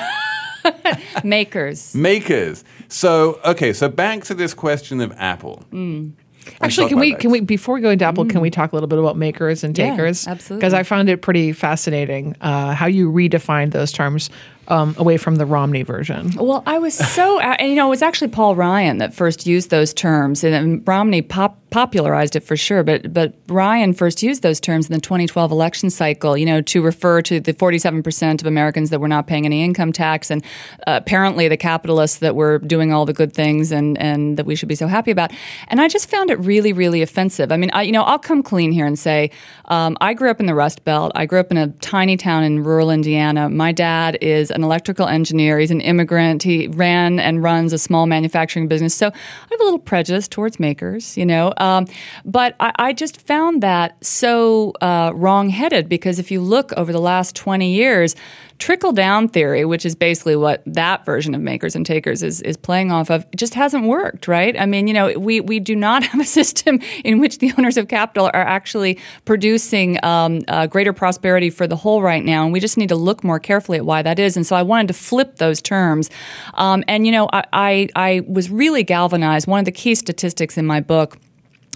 Makers. 1.23 1.95
Makers. 1.95 2.63
So 2.87 3.39
okay, 3.45 3.73
so 3.73 3.89
back 3.89 4.23
to 4.25 4.33
this 4.33 4.53
question 4.53 5.01
of 5.01 5.13
Apple. 5.17 5.63
Mm. 5.71 6.13
Actually, 6.61 6.87
can 6.89 6.99
we 6.99 7.09
about 7.11 7.21
can 7.21 7.31
we 7.31 7.39
before 7.41 7.75
we 7.75 7.81
go 7.81 7.89
into 7.89 8.05
Apple, 8.05 8.25
can 8.25 8.41
we 8.41 8.49
talk 8.49 8.71
a 8.71 8.75
little 8.75 8.87
bit 8.87 8.99
about 8.99 9.17
makers 9.17 9.63
and 9.63 9.77
Yeah, 9.77 9.91
takers? 9.91 10.27
absolutely. 10.27 10.59
Because 10.61 10.73
I 10.73 10.83
found 10.83 11.09
it 11.09 11.21
pretty 11.21 11.53
fascinating 11.53 12.35
uh, 12.41 12.73
how 12.73 12.85
you 12.87 13.11
redefine 13.11 13.71
those 13.71 13.91
terms 13.91 14.29
um, 14.67 14.95
away 14.97 15.17
from 15.17 15.35
the 15.35 15.45
Romney 15.45 15.83
version. 15.83 16.31
Well, 16.35 16.63
I 16.65 16.79
was 16.79 16.93
so, 16.93 17.39
and 17.41 17.69
you 17.69 17.75
know, 17.75 17.87
it 17.87 17.89
was 17.89 18.01
actually 18.01 18.29
Paul 18.29 18.55
Ryan 18.55 18.97
that 18.97 19.13
first 19.13 19.45
used 19.45 19.69
those 19.69 19.93
terms, 19.93 20.43
and 20.43 20.85
Romney 20.87 21.21
pop, 21.21 21.57
popularized 21.69 22.35
it 22.35 22.41
for 22.41 22.57
sure. 22.57 22.83
But 22.83 23.13
but 23.13 23.33
Ryan 23.47 23.93
first 23.93 24.23
used 24.23 24.41
those 24.41 24.59
terms 24.59 24.87
in 24.87 24.93
the 24.93 25.01
2012 25.01 25.51
election 25.51 25.89
cycle, 25.89 26.37
you 26.37 26.45
know, 26.45 26.61
to 26.61 26.81
refer 26.81 27.21
to 27.23 27.39
the 27.39 27.53
47 27.53 28.03
percent 28.03 28.41
of 28.41 28.47
Americans 28.47 28.89
that 28.89 28.99
were 28.99 29.07
not 29.07 29.27
paying 29.27 29.45
any 29.45 29.63
income 29.63 29.91
tax, 29.93 30.29
and 30.29 30.43
uh, 30.85 30.99
apparently 31.01 31.47
the 31.47 31.57
capitalists 31.57 32.19
that 32.19 32.35
were 32.35 32.59
doing 32.59 32.93
all 32.93 33.05
the 33.05 33.13
good 33.13 33.33
things 33.33 33.71
and 33.71 33.97
and 33.97 34.37
that 34.37 34.45
we 34.45 34.55
should 34.55 34.69
be 34.69 34.75
so 34.75 34.87
happy 34.87 35.11
about. 35.11 35.31
And 35.69 35.79
I 35.81 35.87
just 35.87 36.09
found 36.09 36.29
it 36.29 36.39
really, 36.39 36.73
really 36.73 37.01
offensive. 37.01 37.51
I 37.51 37.57
mean, 37.57 37.69
I, 37.73 37.83
you 37.83 37.91
know, 37.91 38.03
I'll 38.03 38.19
come 38.19 38.43
clean 38.43 38.71
here 38.71 38.85
and 38.85 38.97
say 38.97 39.31
um, 39.65 39.97
I 40.01 40.13
grew 40.13 40.29
up 40.29 40.39
in 40.39 40.45
the 40.45 40.55
Rust 40.55 40.83
Belt. 40.83 41.11
I 41.15 41.25
grew 41.25 41.39
up 41.39 41.51
in 41.51 41.57
a 41.57 41.67
tiny 41.67 42.17
town 42.17 42.43
in 42.43 42.63
rural 42.63 42.91
Indiana. 42.91 43.49
My 43.49 43.71
dad 43.71 44.17
is 44.21 44.51
an 44.57 44.63
electrical 44.63 45.07
engineer. 45.07 45.59
He's 45.59 45.71
an 45.71 45.81
immigrant. 45.81 46.43
He 46.43 46.67
ran 46.67 47.19
and 47.19 47.41
runs 47.41 47.71
a 47.71 47.77
small 47.77 48.05
manufacturing 48.05 48.67
business. 48.67 48.93
So 48.93 49.07
I 49.07 49.47
have 49.49 49.61
a 49.61 49.63
little 49.63 49.79
prejudice 49.79 50.27
towards 50.27 50.59
makers, 50.59 51.17
you 51.17 51.25
know. 51.25 51.53
Um, 51.57 51.85
but 52.25 52.55
I, 52.59 52.71
I, 52.75 52.93
just 52.97 53.21
found 53.21 53.61
that 53.61 54.03
so 54.03 54.73
uh, 54.81 55.11
wrong-headed 55.13 55.87
because 55.87 56.17
if 56.17 56.31
you 56.31 56.41
look 56.41 56.73
over 56.73 56.91
the 56.91 56.99
last 56.99 57.35
20 57.35 57.71
years, 57.71 58.15
trickle 58.59 58.91
down 58.91 59.27
theory, 59.27 59.65
which 59.65 59.85
is 59.85 59.95
basically 59.95 60.35
what 60.35 60.61
that 60.65 61.05
version 61.05 61.35
of 61.35 61.41
makers 61.41 61.75
and 61.75 61.85
takers 61.85 62.23
is, 62.23 62.41
is 62.41 62.57
playing 62.57 62.91
off 62.91 63.09
of, 63.09 63.29
just 63.35 63.53
hasn't 63.53 63.85
worked, 63.85 64.27
right? 64.27 64.59
I 64.59 64.65
mean, 64.65 64.87
you 64.87 64.93
know, 64.93 65.17
we, 65.17 65.39
we 65.41 65.59
do 65.59 65.75
not 65.75 66.03
have 66.07 66.21
a 66.21 66.25
system 66.25 66.79
in 67.03 67.19
which 67.19 67.39
the 67.39 67.53
owners 67.57 67.77
of 67.77 67.87
capital 67.87 68.27
are 68.27 68.41
actually 68.41 68.97
producing 69.25 70.03
um, 70.03 70.41
uh, 70.47 70.67
greater 70.67 70.93
prosperity 70.93 71.49
for 71.49 71.67
the 71.67 71.75
whole 71.75 72.01
right 72.01 72.23
now. 72.23 72.43
And 72.43 72.53
we 72.53 72.59
just 72.59 72.77
need 72.77 72.89
to 72.89 72.95
look 72.95 73.23
more 73.23 73.39
carefully 73.39 73.77
at 73.77 73.85
why 73.85 74.01
that 74.01 74.19
is. 74.19 74.35
And 74.35 74.45
so 74.45 74.55
I 74.55 74.63
wanted 74.63 74.87
to 74.87 74.93
flip 74.93 75.37
those 75.37 75.61
terms. 75.61 76.09
Um, 76.55 76.83
and, 76.87 77.05
you 77.05 77.11
know, 77.11 77.29
I, 77.31 77.43
I, 77.53 77.89
I 77.95 78.21
was 78.27 78.49
really 78.49 78.83
galvanized. 78.83 79.47
One 79.47 79.59
of 79.59 79.65
the 79.65 79.71
key 79.71 79.95
statistics 79.95 80.57
in 80.57 80.65
my 80.65 80.79
book 80.79 81.17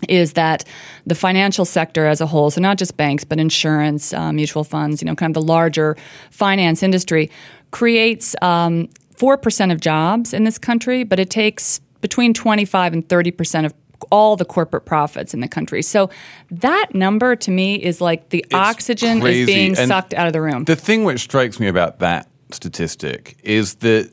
is 0.09 0.33
that 0.33 0.63
the 1.05 1.15
financial 1.15 1.65
sector 1.65 2.05
as 2.05 2.21
a 2.21 2.25
whole, 2.27 2.49
so 2.51 2.61
not 2.61 2.77
just 2.77 2.97
banks, 2.97 3.23
but 3.23 3.39
insurance, 3.39 4.13
uh, 4.13 4.31
mutual 4.31 4.63
funds, 4.63 5.01
you 5.01 5.05
know, 5.05 5.15
kind 5.15 5.35
of 5.35 5.41
the 5.41 5.47
larger 5.47 5.95
finance 6.29 6.83
industry, 6.83 7.29
creates 7.71 8.35
um, 8.41 8.89
4% 9.15 9.71
of 9.71 9.79
jobs 9.79 10.33
in 10.33 10.43
this 10.43 10.57
country, 10.57 11.03
but 11.03 11.19
it 11.19 11.29
takes 11.29 11.79
between 12.01 12.33
25 12.33 12.93
and 12.93 13.07
30% 13.07 13.65
of 13.65 13.73
all 14.09 14.35
the 14.35 14.45
corporate 14.45 14.85
profits 14.85 15.33
in 15.33 15.41
the 15.41 15.47
country. 15.47 15.81
So 15.83 16.09
that 16.49 16.87
number 16.95 17.35
to 17.35 17.51
me 17.51 17.75
is 17.75 18.01
like 18.01 18.29
the 18.29 18.39
It's 18.39 18.53
oxygen 18.55 19.21
crazy. 19.21 19.41
is 19.41 19.45
being 19.45 19.77
And 19.77 19.87
sucked 19.87 20.13
out 20.15 20.25
of 20.25 20.33
the 20.33 20.41
room. 20.41 20.63
The 20.65 20.75
thing 20.75 21.03
which 21.03 21.19
strikes 21.21 21.59
me 21.59 21.67
about 21.67 21.99
that 21.99 22.27
statistic 22.51 23.37
is 23.43 23.75
that 23.75 24.09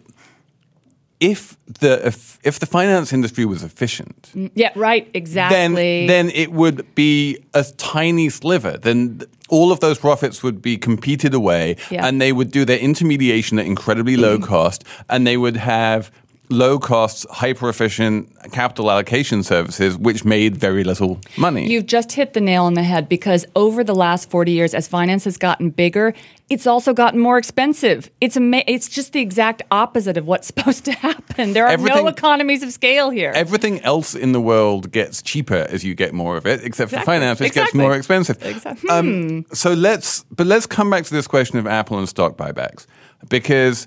if 1.21 1.57
the 1.81 2.07
if, 2.07 2.39
if 2.45 2.59
the 2.59 2.67
finance 2.67 3.13
industry 3.13 3.45
was 3.45 3.63
efficient, 3.63 4.31
mm, 4.35 4.51
yeah, 4.55 4.71
right, 4.77 5.09
exactly. 5.15 6.07
then 6.07 6.27
then 6.27 6.31
it 6.35 6.53
would 6.53 6.95
be 6.95 7.39
a 7.55 7.65
tiny 7.77 8.29
sliver. 8.29 8.79
Then 8.79 9.23
all 9.49 9.73
of 9.73 9.81
those 9.81 9.99
profits 9.99 10.43
would 10.43 10.61
be 10.63 10.77
competed 10.77 11.35
away, 11.35 11.77
Yeah. 11.91 12.07
and 12.07 12.21
they 12.21 12.33
would 12.33 12.51
do 12.51 12.65
their 12.65 12.79
intermediation 12.79 13.59
at 13.59 13.67
incredibly 13.67 14.17
low 14.17 14.39
mm. 14.39 14.45
cost, 14.45 14.85
and 15.09 15.27
they 15.27 15.37
would 15.37 15.57
have 15.57 16.11
low 16.51 16.79
cost, 16.79 17.27
hyper 17.31 17.69
efficient 17.69 18.31
capital 18.53 18.91
allocation 18.91 19.43
services, 19.43 19.97
which 19.99 20.25
made 20.25 20.57
very 20.57 20.83
little 20.85 21.21
money. 21.37 21.69
You've 21.71 21.87
just 21.87 22.13
hit 22.13 22.33
the 22.33 22.41
nail 22.41 22.65
on 22.65 22.75
the 22.75 22.83
head 22.83 23.09
because 23.09 23.45
over 23.55 23.85
the 23.85 23.95
last 23.95 24.31
40 24.31 24.53
years, 24.53 24.75
as 24.75 24.89
finance 24.89 25.25
has 25.25 25.37
gotten 25.37 25.71
bigger, 25.71 26.15
it's 26.49 26.67
also 26.67 26.95
gotten 26.95 27.21
more 27.21 27.37
expensive. 27.37 28.11
It's 28.23 28.37
ama- 28.37 28.65
it's 28.67 28.89
just 28.89 29.13
the 29.13 29.21
exact 29.21 29.63
opposite 29.71 30.17
of 30.17 30.27
what's 30.27 30.47
supposed 30.53 30.85
to 30.87 30.93
happen. 30.93 31.53
There 31.53 31.67
are 31.67 31.71
Everything- 31.71 32.05
no 32.05 32.09
economies 32.09 32.63
of 32.63 32.73
scale 32.73 33.11
here. 33.11 33.33
Everything 33.35 33.81
else 33.83 34.15
in 34.15 34.33
the 34.33 34.41
world 34.41 34.91
gets 34.91 35.21
cheaper 35.21 35.67
as 35.69 35.85
you 35.85 35.95
get 35.95 36.15
more 36.15 36.37
of 36.39 36.47
it, 36.47 36.65
except 36.65 36.91
for 36.93 37.01
finance, 37.01 37.41
which 37.41 37.53
gets 37.53 37.75
more 37.75 37.95
expensive. 37.95 38.43
Exactly. 38.43 38.89
Um, 38.89 39.45
so 39.53 39.75
let's, 39.75 40.25
but 40.31 40.47
let's 40.47 40.67
come 40.67 40.89
back 40.89 41.05
to 41.05 41.13
this 41.15 41.27
question 41.27 41.59
of 41.59 41.67
Apple 41.67 41.99
and 41.99 42.09
stock 42.09 42.37
buybacks 42.39 42.87
because 43.29 43.87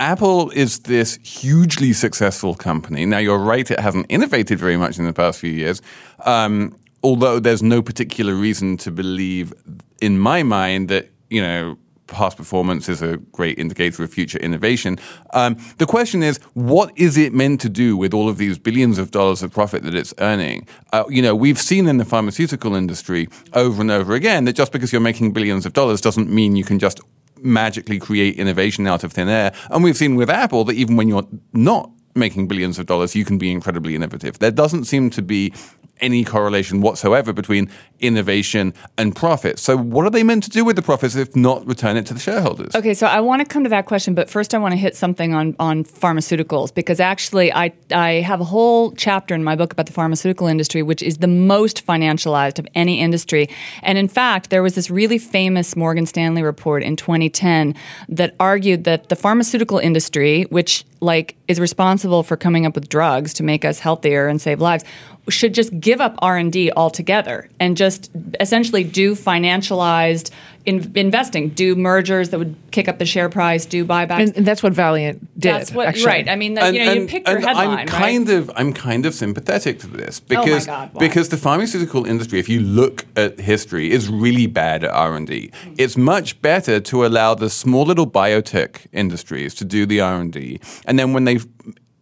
Apple 0.00 0.50
is 0.52 0.80
this 0.80 1.16
hugely 1.16 1.92
successful 1.92 2.54
company. 2.54 3.04
Now, 3.04 3.18
you're 3.18 3.38
right; 3.38 3.70
it 3.70 3.78
hasn't 3.78 4.06
innovated 4.08 4.58
very 4.58 4.78
much 4.78 4.98
in 4.98 5.04
the 5.04 5.12
past 5.12 5.38
few 5.38 5.52
years. 5.52 5.82
Um, 6.24 6.74
although 7.02 7.38
there's 7.38 7.62
no 7.62 7.82
particular 7.82 8.34
reason 8.34 8.78
to 8.78 8.90
believe, 8.90 9.52
in 10.00 10.18
my 10.18 10.42
mind, 10.42 10.88
that 10.88 11.10
you 11.28 11.42
know 11.42 11.76
past 12.06 12.38
performance 12.38 12.88
is 12.88 13.02
a 13.02 13.18
great 13.30 13.58
indicator 13.58 14.02
of 14.02 14.12
future 14.12 14.38
innovation. 14.38 14.98
Um, 15.34 15.56
the 15.76 15.86
question 15.86 16.22
is, 16.22 16.38
what 16.54 16.92
is 16.96 17.16
it 17.16 17.32
meant 17.32 17.60
to 17.60 17.68
do 17.68 17.96
with 17.96 18.12
all 18.12 18.28
of 18.28 18.38
these 18.38 18.58
billions 18.58 18.98
of 18.98 19.10
dollars 19.10 19.42
of 19.42 19.52
profit 19.52 19.82
that 19.84 19.94
it's 19.94 20.12
earning? 20.18 20.66
Uh, 20.92 21.04
you 21.08 21.22
know, 21.22 21.34
we've 21.34 21.58
seen 21.58 21.86
in 21.86 21.98
the 21.98 22.04
pharmaceutical 22.04 22.74
industry 22.74 23.28
over 23.52 23.80
and 23.80 23.90
over 23.90 24.14
again 24.14 24.44
that 24.46 24.54
just 24.54 24.72
because 24.72 24.92
you're 24.92 25.00
making 25.00 25.32
billions 25.32 25.66
of 25.66 25.72
dollars 25.72 26.00
doesn't 26.00 26.28
mean 26.28 26.56
you 26.56 26.64
can 26.64 26.78
just 26.78 27.00
magically 27.42 27.98
create 27.98 28.36
innovation 28.36 28.86
out 28.86 29.04
of 29.04 29.12
thin 29.12 29.28
air. 29.28 29.52
And 29.70 29.82
we've 29.84 29.96
seen 29.96 30.16
with 30.16 30.30
Apple 30.30 30.64
that 30.64 30.74
even 30.74 30.96
when 30.96 31.08
you're 31.08 31.26
not 31.52 31.90
making 32.14 32.48
billions 32.48 32.78
of 32.78 32.86
dollars, 32.86 33.14
you 33.14 33.24
can 33.24 33.38
be 33.38 33.50
incredibly 33.50 33.94
innovative. 33.94 34.38
There 34.38 34.50
doesn't 34.50 34.84
seem 34.84 35.10
to 35.10 35.22
be 35.22 35.52
any 36.00 36.24
correlation 36.24 36.80
whatsoever 36.80 37.32
between 37.32 37.70
innovation 38.00 38.74
and 38.96 39.14
profit. 39.14 39.58
So, 39.58 39.76
what 39.76 40.06
are 40.06 40.10
they 40.10 40.22
meant 40.22 40.44
to 40.44 40.50
do 40.50 40.64
with 40.64 40.76
the 40.76 40.82
profits 40.82 41.16
if 41.16 41.34
not 41.36 41.66
return 41.66 41.96
it 41.96 42.06
to 42.06 42.14
the 42.14 42.20
shareholders? 42.20 42.74
Okay, 42.74 42.94
so 42.94 43.06
I 43.06 43.20
want 43.20 43.40
to 43.40 43.46
come 43.46 43.62
to 43.64 43.70
that 43.70 43.86
question, 43.86 44.14
but 44.14 44.30
first 44.30 44.54
I 44.54 44.58
want 44.58 44.72
to 44.72 44.78
hit 44.78 44.96
something 44.96 45.34
on, 45.34 45.56
on 45.58 45.84
pharmaceuticals 45.84 46.74
because 46.74 47.00
actually 47.00 47.52
I, 47.52 47.72
I 47.90 48.20
have 48.20 48.40
a 48.40 48.44
whole 48.44 48.92
chapter 48.92 49.34
in 49.34 49.44
my 49.44 49.56
book 49.56 49.72
about 49.72 49.86
the 49.86 49.92
pharmaceutical 49.92 50.46
industry, 50.46 50.82
which 50.82 51.02
is 51.02 51.18
the 51.18 51.26
most 51.26 51.86
financialized 51.86 52.58
of 52.58 52.66
any 52.74 53.00
industry. 53.00 53.48
And 53.82 53.98
in 53.98 54.08
fact, 54.08 54.50
there 54.50 54.62
was 54.62 54.74
this 54.74 54.90
really 54.90 55.18
famous 55.18 55.76
Morgan 55.76 56.06
Stanley 56.06 56.42
report 56.42 56.82
in 56.82 56.96
2010 56.96 57.74
that 58.08 58.34
argued 58.40 58.84
that 58.84 59.08
the 59.08 59.16
pharmaceutical 59.16 59.78
industry, 59.78 60.44
which 60.44 60.84
like 61.00 61.36
is 61.48 61.58
responsible 61.58 62.22
for 62.22 62.36
coming 62.36 62.66
up 62.66 62.74
with 62.74 62.88
drugs 62.88 63.32
to 63.34 63.42
make 63.42 63.64
us 63.64 63.78
healthier 63.78 64.28
and 64.28 64.40
save 64.40 64.60
lives, 64.60 64.84
should 65.28 65.54
just 65.54 65.78
give 65.80 65.89
up 65.98 66.14
R&D 66.18 66.72
altogether 66.72 67.48
and 67.58 67.74
just 67.74 68.10
essentially 68.38 68.84
do 68.84 69.14
financialized 69.14 70.30
in, 70.66 70.92
investing, 70.94 71.48
do 71.50 71.74
mergers 71.74 72.28
that 72.30 72.38
would 72.38 72.54
kick 72.70 72.86
up 72.86 72.98
the 72.98 73.06
share 73.06 73.28
price, 73.28 73.64
do 73.64 73.84
buybacks. 73.84 74.20
And, 74.20 74.36
and 74.38 74.46
that's 74.46 74.62
what 74.62 74.74
Valeant 74.74 75.20
did. 75.38 75.54
That's 75.54 75.72
what 75.72 75.88
actually. 75.88 76.06
right. 76.06 76.28
I 76.28 76.36
mean, 76.36 76.54
the, 76.54 76.72
you 76.72 76.84
know, 76.84 76.92
you 76.92 77.06
pick 77.06 77.26
your 77.26 77.40
headline, 77.40 77.70
I'm 77.70 77.86
kind 77.86 78.28
right? 78.28 78.38
of 78.38 78.50
I'm 78.54 78.72
kind 78.72 79.06
of 79.06 79.14
sympathetic 79.14 79.78
to 79.80 79.86
this 79.86 80.20
Oh 80.30 80.34
my 80.34 80.44
because 80.44 80.66
God, 80.66 80.98
because 80.98 81.28
the 81.30 81.36
pharmaceutical 81.36 82.04
industry, 82.04 82.38
if 82.38 82.48
you 82.48 82.60
look 82.60 83.06
at 83.16 83.40
history, 83.40 83.90
is 83.90 84.08
really 84.08 84.46
bad 84.46 84.84
at 84.84 84.90
R 84.90 85.16
and 85.16 85.26
D. 85.26 85.50
It's 85.78 85.96
much 85.96 86.40
better 86.42 86.78
to 86.78 87.06
allow 87.06 87.34
the 87.34 87.48
small 87.48 87.84
little 87.84 88.06
biotech 88.06 88.86
industries 88.92 89.54
to 89.54 89.64
do 89.64 89.86
the 89.86 90.00
R 90.00 90.20
and 90.20 90.32
D, 90.32 90.60
and 90.84 90.98
then 90.98 91.12
when 91.14 91.24
they 91.24 91.38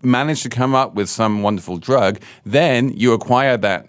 manage 0.03 0.43
to 0.43 0.49
come 0.49 0.75
up 0.75 0.95
with 0.95 1.09
some 1.09 1.43
wonderful 1.43 1.79
drug, 1.79 2.21
then 2.45 2.91
you 2.91 3.13
acquire 3.13 3.57
that 3.57 3.87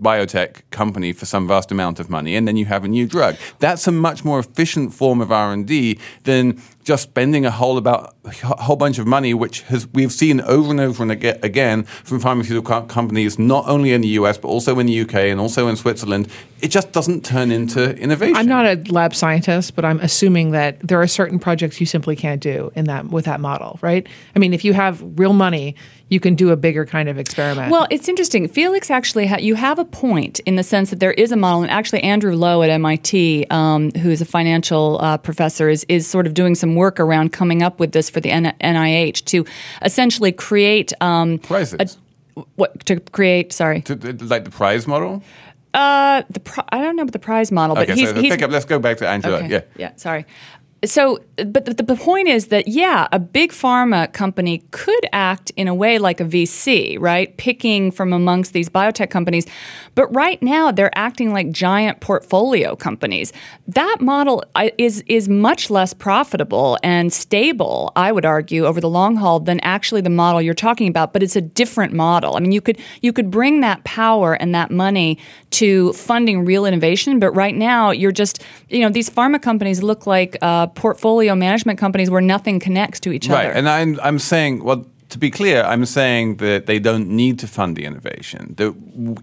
biotech 0.00 0.62
company 0.70 1.12
for 1.12 1.24
some 1.24 1.48
vast 1.48 1.70
amount 1.70 1.98
of 1.98 2.10
money 2.10 2.36
and 2.36 2.46
then 2.46 2.56
you 2.56 2.66
have 2.66 2.84
a 2.84 2.88
new 2.88 3.06
drug. 3.06 3.36
That's 3.58 3.86
a 3.86 3.92
much 3.92 4.24
more 4.24 4.38
efficient 4.38 4.92
form 4.92 5.20
of 5.20 5.32
r&d 5.32 5.98
than 6.24 6.60
just 6.84 7.04
spending 7.04 7.46
a 7.46 7.50
whole 7.50 7.78
about 7.78 8.14
a 8.24 8.30
whole 8.62 8.76
bunch 8.76 8.98
of 8.98 9.06
money 9.06 9.34
which 9.34 9.62
has 9.62 9.86
we've 9.88 10.12
seen 10.12 10.40
over 10.42 10.70
and 10.70 10.80
over 10.80 11.02
and 11.02 11.12
again 11.12 11.84
from 11.84 12.20
pharmaceutical 12.20 12.82
companies 12.82 13.38
not 13.38 13.66
only 13.68 13.92
in 13.92 14.00
the 14.00 14.08
US 14.08 14.38
but 14.38 14.48
also 14.48 14.78
in 14.78 14.86
the 14.86 15.00
UK 15.00 15.14
and 15.14 15.40
also 15.40 15.68
in 15.68 15.76
Switzerland 15.76 16.28
it 16.60 16.68
just 16.68 16.92
doesn't 16.92 17.24
turn 17.24 17.50
into 17.50 17.96
innovation 17.96 18.36
I'm 18.36 18.46
not 18.46 18.66
a 18.66 18.92
lab 18.92 19.14
scientist, 19.14 19.74
but 19.74 19.84
I'm 19.84 20.00
assuming 20.00 20.52
that 20.52 20.78
there 20.80 21.00
are 21.00 21.06
certain 21.06 21.38
projects 21.38 21.80
you 21.80 21.86
simply 21.86 22.16
can't 22.16 22.40
do 22.40 22.72
in 22.74 22.84
that 22.86 23.06
with 23.08 23.24
that 23.24 23.40
model, 23.40 23.78
right? 23.82 24.06
I 24.34 24.38
mean, 24.38 24.54
if 24.54 24.64
you 24.64 24.72
have 24.72 25.02
real 25.18 25.32
money, 25.32 25.74
you 26.08 26.20
can 26.20 26.34
do 26.34 26.50
a 26.50 26.56
bigger 26.56 26.84
kind 26.84 27.08
of 27.08 27.18
experiment. 27.18 27.70
Well, 27.72 27.86
it's 27.90 28.08
interesting. 28.08 28.46
Felix 28.46 28.90
actually, 28.90 29.26
ha- 29.26 29.38
you 29.38 29.54
have 29.54 29.78
a 29.78 29.84
point 29.84 30.40
in 30.40 30.56
the 30.56 30.62
sense 30.62 30.90
that 30.90 31.00
there 31.00 31.12
is 31.12 31.32
a 31.32 31.36
model, 31.36 31.62
and 31.62 31.70
actually 31.70 32.02
Andrew 32.02 32.36
Lo 32.36 32.62
at 32.62 32.70
MIT, 32.70 33.46
um, 33.50 33.90
who 33.92 34.10
is 34.10 34.20
a 34.20 34.24
financial 34.26 34.98
uh, 35.00 35.16
professor, 35.18 35.68
is 35.68 35.84
is 35.88 36.06
sort 36.06 36.26
of 36.26 36.34
doing 36.34 36.54
some 36.54 36.71
work 36.76 36.98
around 37.00 37.32
coming 37.32 37.62
up 37.62 37.78
with 37.80 37.92
this 37.92 38.10
for 38.10 38.20
the 38.20 38.30
N- 38.30 38.54
NIH 38.60 39.24
to 39.26 39.44
essentially 39.82 40.32
create 40.32 40.92
um, 41.00 41.38
Prizes. 41.38 41.98
a- 42.36 42.40
what 42.56 42.84
to 42.86 42.98
create? 43.00 43.52
Sorry, 43.52 43.82
to- 43.82 43.94
like 44.24 44.44
the 44.44 44.50
prize 44.50 44.86
model 44.86 45.22
uh, 45.74 46.22
the 46.28 46.40
pri- 46.40 46.64
I 46.70 46.82
don't 46.82 46.96
know 46.96 47.02
about 47.02 47.12
the 47.12 47.18
prize 47.18 47.50
model, 47.50 47.74
but 47.76 47.88
okay 47.88 47.98
he's, 47.98 48.10
so 48.10 48.14
he's 48.20 48.30
pick 48.32 48.42
up 48.42 48.50
let's 48.50 48.66
go 48.66 48.78
back 48.78 48.98
to 48.98 49.08
Angela 49.08 49.38
Okay. 49.38 49.48
yeah 49.48 49.60
Yeah. 49.76 49.90
Sorry. 49.96 50.26
So, 50.84 51.20
but 51.36 51.64
the, 51.64 51.74
the 51.74 51.94
point 51.94 52.26
is 52.26 52.48
that, 52.48 52.66
yeah, 52.66 53.06
a 53.12 53.20
big 53.20 53.52
pharma 53.52 54.12
company 54.12 54.64
could 54.72 55.06
act 55.12 55.52
in 55.56 55.68
a 55.68 55.74
way 55.74 55.98
like 55.98 56.20
a 56.20 56.24
VC, 56.24 56.98
right? 56.98 57.36
Picking 57.36 57.92
from 57.92 58.12
amongst 58.12 58.52
these 58.52 58.68
biotech 58.68 59.08
companies. 59.08 59.46
But 59.94 60.12
right 60.12 60.42
now, 60.42 60.72
they're 60.72 60.96
acting 60.98 61.32
like 61.32 61.52
giant 61.52 62.00
portfolio 62.00 62.74
companies. 62.74 63.32
That 63.68 63.98
model 64.00 64.42
is, 64.76 65.04
is 65.06 65.28
much 65.28 65.70
less 65.70 65.94
profitable 65.94 66.78
and 66.82 67.12
stable, 67.12 67.92
I 67.94 68.10
would 68.10 68.24
argue, 68.24 68.64
over 68.64 68.80
the 68.80 68.90
long 68.90 69.16
haul 69.16 69.38
than 69.38 69.60
actually 69.60 70.00
the 70.00 70.10
model 70.10 70.42
you're 70.42 70.52
talking 70.52 70.88
about. 70.88 71.12
But 71.12 71.22
it's 71.22 71.36
a 71.36 71.40
different 71.40 71.92
model. 71.92 72.36
I 72.36 72.40
mean, 72.40 72.52
you 72.52 72.60
could, 72.60 72.78
you 73.02 73.12
could 73.12 73.30
bring 73.30 73.60
that 73.60 73.84
power 73.84 74.34
and 74.34 74.52
that 74.56 74.72
money 74.72 75.16
to 75.52 75.92
funding 75.92 76.44
real 76.44 76.66
innovation. 76.66 77.18
But 77.18 77.32
right 77.32 77.54
now, 77.54 77.90
you're 77.90 78.12
just, 78.12 78.42
you 78.68 78.80
know, 78.80 78.90
these 78.90 79.08
pharma 79.10 79.40
companies 79.40 79.82
look 79.82 80.06
like, 80.06 80.36
uh, 80.42 80.66
portfolio 80.68 81.34
management 81.34 81.78
companies 81.78 82.10
where 82.10 82.20
nothing 82.20 82.60
connects 82.60 83.00
to 83.00 83.12
each 83.12 83.28
right. 83.28 83.46
other. 83.46 83.54
And 83.54 83.68
I'm, 83.68 84.00
I'm 84.02 84.18
saying, 84.18 84.64
well, 84.64 84.86
to 85.12 85.18
be 85.18 85.30
clear, 85.30 85.62
I'm 85.62 85.84
saying 85.84 86.36
that 86.36 86.66
they 86.66 86.78
don't 86.78 87.08
need 87.08 87.38
to 87.40 87.46
fund 87.46 87.76
the 87.76 87.84
innovation. 87.84 88.54
That 88.56 88.74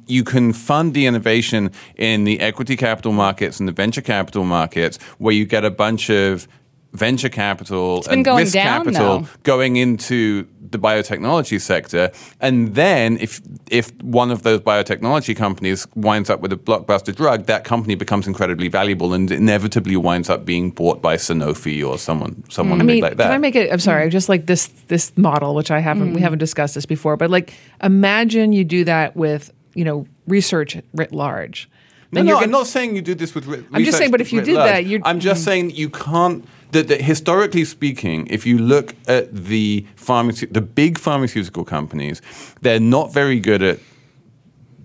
you 0.05 0.23
can 0.23 0.53
fund 0.53 0.93
the 0.93 1.07
innovation 1.07 1.71
in 1.95 2.25
the 2.25 2.39
equity 2.39 2.75
capital 2.75 3.11
markets 3.11 3.59
and 3.59 3.67
the 3.67 3.73
venture 3.73 4.01
capital 4.01 4.45
markets, 4.45 4.99
where 5.17 5.33
you 5.33 5.45
get 5.45 5.65
a 5.65 5.71
bunch 5.71 6.09
of 6.11 6.47
venture 6.93 7.29
capital 7.29 8.03
and 8.09 8.25
risk 8.25 8.53
down, 8.53 8.85
capital 8.85 9.19
though. 9.21 9.27
going 9.43 9.75
into 9.75 10.47
the 10.71 10.79
biotechnology 10.79 11.60
sector 11.60 12.12
and 12.39 12.75
then 12.75 13.17
if 13.17 13.41
if 13.69 13.93
one 14.01 14.32
of 14.32 14.43
those 14.43 14.60
biotechnology 14.60 15.36
companies 15.36 15.88
winds 15.95 16.29
up 16.29 16.39
with 16.41 16.51
a 16.51 16.58
blockbuster 16.58 17.15
drug 17.15 17.45
that 17.45 17.63
company 17.63 17.95
becomes 17.95 18.27
incredibly 18.27 18.67
valuable 18.67 19.13
and 19.13 19.32
inevitably 19.32 19.95
winds 19.95 20.29
up 20.29 20.45
being 20.45 20.71
bought 20.71 21.01
by 21.01 21.15
Sanofi 21.15 21.88
or 21.88 21.97
someone 21.97 22.43
someone 22.49 22.79
mm. 22.79 22.84
I 22.84 22.86
big 22.86 22.95
mean, 22.95 23.03
like 23.03 23.17
that 23.17 23.23
can 23.25 23.34
I 23.34 23.38
make 23.38 23.55
it? 23.55 23.71
I'm 23.71 23.79
sorry, 23.79 24.08
mm. 24.08 24.12
just 24.12 24.29
like 24.29 24.45
this 24.45 24.67
this 24.88 25.15
model, 25.17 25.55
which 25.55 25.71
I 25.71 25.79
haven't 25.79 26.13
we 26.13 26.19
mm. 26.19 26.23
haven't 26.23 26.39
discussed 26.39 26.75
this 26.75 26.86
before, 26.86 27.17
but 27.17 27.29
like 27.29 27.53
imagine 27.82 28.53
you 28.53 28.63
do 28.63 28.84
that 28.86 29.15
with 29.15 29.51
you 29.73 29.86
know 29.86 30.08
research 30.27 30.77
writ 30.93 31.12
large. 31.12 31.69
No, 32.12 32.19
Then 32.19 32.25
no, 32.25 32.34
you're 32.34 32.43
I'm 32.43 32.51
not 32.51 32.67
saying 32.67 32.95
you 32.95 33.03
do 33.03 33.13
this 33.13 33.36
with. 33.36 33.45
Re- 33.45 33.63
I'm 33.71 33.84
just 33.84 33.97
saying, 33.97 34.10
but 34.10 34.19
if 34.19 34.34
you 34.34 34.41
did 34.41 34.55
large. 34.55 34.69
that, 34.69 34.86
you're- 34.86 35.03
I'm 35.05 35.19
just 35.19 35.43
saying 35.43 35.71
you 35.71 35.89
can't. 35.89 36.43
That, 36.71 36.88
that 36.88 37.01
historically 37.01 37.65
speaking, 37.65 38.27
if 38.27 38.45
you 38.45 38.60
look 38.60 38.95
at 39.08 39.34
the 39.34 39.86
pharmacy, 39.95 40.45
the 40.45 40.62
big 40.62 40.99
pharmaceutical 40.99 41.65
companies, 41.65 42.21
they're 42.62 42.79
not 42.79 43.12
very 43.12 43.39
good 43.39 43.63
at 43.63 43.79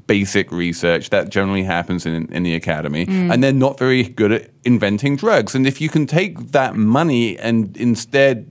basic 0.07 0.51
research 0.53 1.11
that 1.11 1.29
generally 1.29 1.62
happens 1.62 2.07
in, 2.07 2.31
in 2.33 2.42
the 2.42 2.55
academy, 2.55 3.07
mm. 3.07 3.33
and 3.33 3.42
they're 3.42 3.53
not 3.53 3.79
very 3.79 4.03
good 4.03 4.33
at 4.33 4.51
inventing 4.64 5.16
drugs. 5.16 5.55
And 5.55 5.66
if 5.66 5.81
you 5.81 5.88
can 5.88 6.07
take 6.07 6.53
that 6.53 6.75
money 6.77 7.38
and 7.38 7.77
instead 7.77 8.51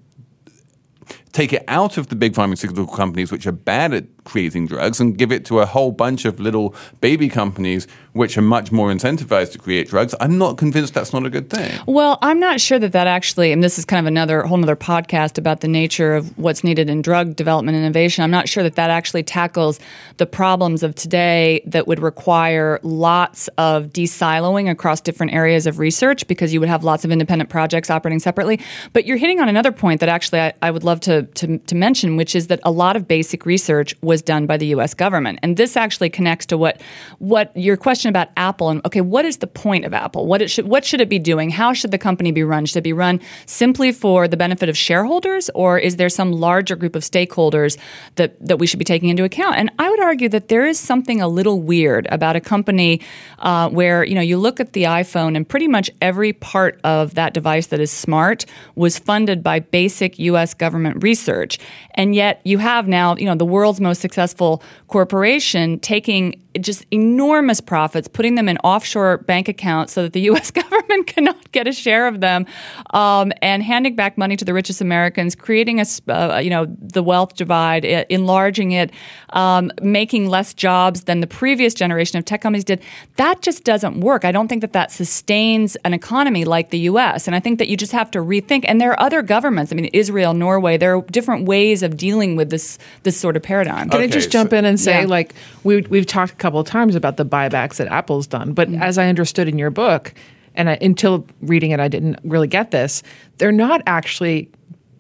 take 1.32 1.52
it 1.52 1.64
out 1.68 1.98
of 1.98 2.08
the 2.08 2.16
big 2.16 2.36
pharmaceutical 2.36 2.88
companies 2.88 3.32
which 3.32 3.46
are 3.48 3.52
bad 3.52 3.94
at 3.94 4.23
creating 4.24 4.68
drugs 4.68 5.00
and 5.00 5.18
give 5.18 5.32
it 5.32 5.46
to 5.46 5.60
a 5.60 5.66
whole 5.66 5.92
bunch 5.92 6.26
of 6.26 6.40
little 6.40 6.76
baby 7.02 7.30
companies 7.30 7.88
which 8.14 8.38
are 8.38 8.42
much 8.42 8.72
more 8.72 8.92
incentivized 8.92 9.52
to 9.52 9.58
create 9.58 9.90
drugs, 9.90 10.14
I'm 10.20 10.38
not 10.38 10.58
convinced 10.58 10.94
that's 10.94 11.14
not 11.14 11.26
a 11.26 11.30
good 11.30 11.50
thing. 11.50 11.80
Well, 11.88 12.20
I'm 12.22 12.40
not 12.40 12.62
sure 12.62 12.78
that 12.80 12.92
that 12.92 13.08
actually, 13.08 13.52
and 13.52 13.64
this 13.64 13.80
is 13.80 13.86
kind 13.86 14.00
of 14.00 14.08
another 14.08 14.44
whole 14.44 14.64
other 14.64 14.76
podcast 14.76 15.38
about 15.38 15.62
the 15.62 15.68
nature 15.68 16.14
of 16.14 16.38
what's 16.38 16.64
needed 16.64 16.90
in 16.90 17.02
drug 17.02 17.36
development 17.36 17.76
innovation. 17.76 18.24
I'm 18.24 18.32
not 18.32 18.48
sure 18.48 18.62
that 18.64 18.76
that 18.76 18.92
actually 18.92 19.24
tackles 19.24 19.80
the 20.18 20.26
problems 20.26 20.84
of 20.84 20.94
today 20.94 21.64
that 21.66 21.88
would 21.88 22.00
require 22.00 22.80
lots 22.84 23.48
of 23.58 23.92
de-siloing 23.92 24.70
across 24.70 25.02
different 25.02 25.34
areas 25.34 25.66
of 25.66 25.80
research 25.80 26.28
because 26.28 26.54
you 26.54 26.60
would 26.60 26.70
have 26.70 26.84
lots 26.84 27.04
of 27.04 27.12
independent 27.12 27.50
projects 27.50 27.90
operating 27.90 28.20
separately. 28.20 28.60
But 28.94 29.06
you're 29.06 29.18
hitting 29.18 29.40
on 29.40 29.50
another 29.50 29.72
point 29.72 30.00
that 30.02 30.10
actually 30.10 30.42
I, 30.42 30.54
I 30.62 30.72
would 30.72 30.84
love 30.84 31.00
to, 31.02 31.24
to, 31.24 31.58
to 31.58 31.76
mention, 31.76 32.16
which 32.16 32.36
is 32.36 32.48
that 32.48 32.60
a 32.64 32.72
lot 32.72 32.96
of 32.96 33.08
basic 33.08 33.46
research 33.46 33.96
was 34.14 34.22
done 34.22 34.46
by 34.46 34.58
the 34.58 34.68
U.S. 34.76 34.94
government, 34.94 35.40
and 35.42 35.58
this 35.58 35.76
actually 35.76 36.12
connects 36.12 36.46
to 36.46 36.56
what 36.56 36.80
what 37.18 37.46
your 37.58 37.78
question 37.78 38.10
about 38.10 38.28
Apple 38.38 38.70
and 38.70 38.80
okay, 38.86 39.02
what 39.02 39.26
is 39.26 39.38
the 39.38 39.48
point 39.48 39.86
of 39.86 39.94
Apple? 39.94 40.28
What 40.28 40.40
it 40.44 40.50
should 40.50 40.68
what 40.68 40.86
should 40.86 41.02
it 41.02 41.10
be 41.10 41.18
doing? 41.18 41.50
How 41.50 41.74
should 41.74 41.90
the 41.90 41.98
company 41.98 42.32
be 42.32 42.44
run? 42.44 42.68
Should 42.68 42.78
it 42.78 42.90
be 42.92 42.94
run 42.94 43.20
simply 43.48 43.92
for 43.92 44.28
the 44.28 44.38
benefit 44.38 44.70
of 44.70 44.78
shareholders, 44.78 45.50
or 45.56 45.80
is 45.80 45.96
there 45.96 46.10
some 46.10 46.32
larger 46.32 46.76
group 46.76 46.96
of 46.96 47.02
stakeholders 47.02 47.76
that 48.18 48.32
that 48.48 48.58
we 48.60 48.68
should 48.68 48.78
be 48.78 48.86
taking 48.86 49.10
into 49.10 49.24
account? 49.24 49.56
And 49.56 49.72
I 49.80 49.90
would 49.90 50.00
argue 50.00 50.30
that 50.30 50.48
there 50.48 50.66
is 50.66 50.80
something 50.80 51.20
a 51.22 51.28
little 51.28 51.60
weird 51.60 52.08
about 52.12 52.36
a 52.36 52.42
company 52.42 53.02
uh, 53.40 53.70
where 53.70 54.04
you 54.04 54.14
know 54.14 54.22
you 54.22 54.38
look 54.38 54.60
at 54.60 54.74
the 54.74 54.84
iPhone 54.84 55.36
and 55.36 55.50
pretty 55.50 55.68
much 55.68 55.90
every 56.02 56.34
part 56.34 56.80
of 56.84 57.16
that 57.16 57.34
device 57.34 57.68
that 57.68 57.80
is 57.80 57.92
smart 57.92 58.46
was 58.76 59.00
funded 59.00 59.42
by 59.42 59.60
basic 59.60 60.20
U.S. 60.20 60.54
government 60.54 61.02
research, 61.02 61.58
and 61.96 62.14
yet 62.14 62.42
you 62.44 62.60
have 62.60 62.88
now 62.88 63.16
you 63.16 63.26
know 63.26 63.36
the 63.36 63.52
world's 63.58 63.82
most 63.82 64.03
successful 64.04 64.62
corporation 64.88 65.80
taking 65.80 66.44
just 66.60 66.86
enormous 66.92 67.60
profits, 67.62 68.08
putting 68.08 68.36
them 68.36 68.48
in 68.48 68.58
offshore 68.60 69.20
bank 69.20 69.48
accounts 69.48 69.94
so 69.94 70.04
that 70.04 70.14
the 70.14 70.22
U.S. 70.32 70.52
government 70.52 71.08
cannot 71.08 71.52
get 71.52 71.68
a 71.68 71.74
share 71.74 72.08
of 72.08 72.22
them, 72.22 72.46
um, 72.92 73.32
and 73.42 73.64
handing 73.64 73.96
back 73.96 74.18
money 74.18 74.36
to 74.36 74.46
the 74.46 74.54
richest 74.54 74.82
Americans, 74.82 75.36
creating 75.36 75.80
a 75.80 75.86
uh, 76.10 76.40
you 76.40 76.50
know 76.50 76.66
the 76.80 77.04
wealth 77.04 77.36
divide, 77.36 77.86
enlarging 77.86 78.72
it, 78.72 78.92
um, 79.32 79.72
making 79.82 80.28
less 80.30 80.54
jobs 80.54 81.06
than 81.06 81.22
the 81.22 81.28
previous 81.28 81.74
generation 81.74 82.18
of 82.20 82.26
tech 82.26 82.42
companies 82.42 82.64
did. 82.64 82.82
That 83.16 83.42
just 83.42 83.64
doesn't 83.64 84.02
work. 84.02 84.26
I 84.26 84.32
don't 84.32 84.48
think 84.48 84.62
that 84.62 84.74
that 84.74 84.92
sustains 84.92 85.76
an 85.78 85.94
economy 85.94 86.46
like 86.46 86.70
the 86.70 86.80
U.S. 86.80 87.28
And 87.28 87.36
I 87.36 87.40
think 87.40 87.60
that 87.60 87.68
you 87.68 87.78
just 87.78 87.92
have 87.92 88.12
to 88.12 88.20
rethink. 88.20 88.66
And 88.68 88.80
there 88.80 88.92
are 88.92 89.00
other 89.00 89.22
governments. 89.22 89.72
I 89.72 89.76
mean, 89.76 89.90
Israel, 89.94 90.34
Norway. 90.34 90.78
There 90.78 90.98
are 90.98 91.02
different 91.04 91.46
ways 91.46 91.84
of 91.84 91.98
dealing 91.98 92.36
with 92.36 92.50
this 92.50 92.78
this 93.04 93.20
sort 93.20 93.36
of 93.36 93.44
paradigm. 93.44 93.90
Can 93.94 94.02
I 94.02 94.08
just 94.08 94.32
jump 94.32 94.52
so- 94.52 94.58
in 94.58 94.66
and 94.66 94.80
say, 94.80 95.02
Yeah. 95.02 95.08
like, 95.08 95.34
we, 95.64 95.82
we've 95.82 96.06
talked 96.06 96.34
a 96.34 96.36
couple 96.36 96.60
of 96.60 96.68
times 96.68 96.96
about 96.96 97.18
the 97.18 97.26
buybacks 97.26 97.76
that 97.78 97.88
Apple's 97.88 98.28
done, 98.28 98.54
but 98.54 98.70
mm-hmm. 98.70 98.82
as 98.82 98.98
I 98.98 99.08
understood 99.08 99.48
in 99.48 99.58
your 99.58 99.70
book, 99.72 100.14
and 100.56 100.70
I, 100.70 100.78
until 100.82 101.26
reading 101.42 101.72
it, 101.72 101.80
I 101.80 101.88
didn't 101.88 102.20
really 102.24 102.48
get 102.48 102.72
this. 102.72 103.02
They're 103.38 103.52
not 103.52 103.82
actually 103.88 104.50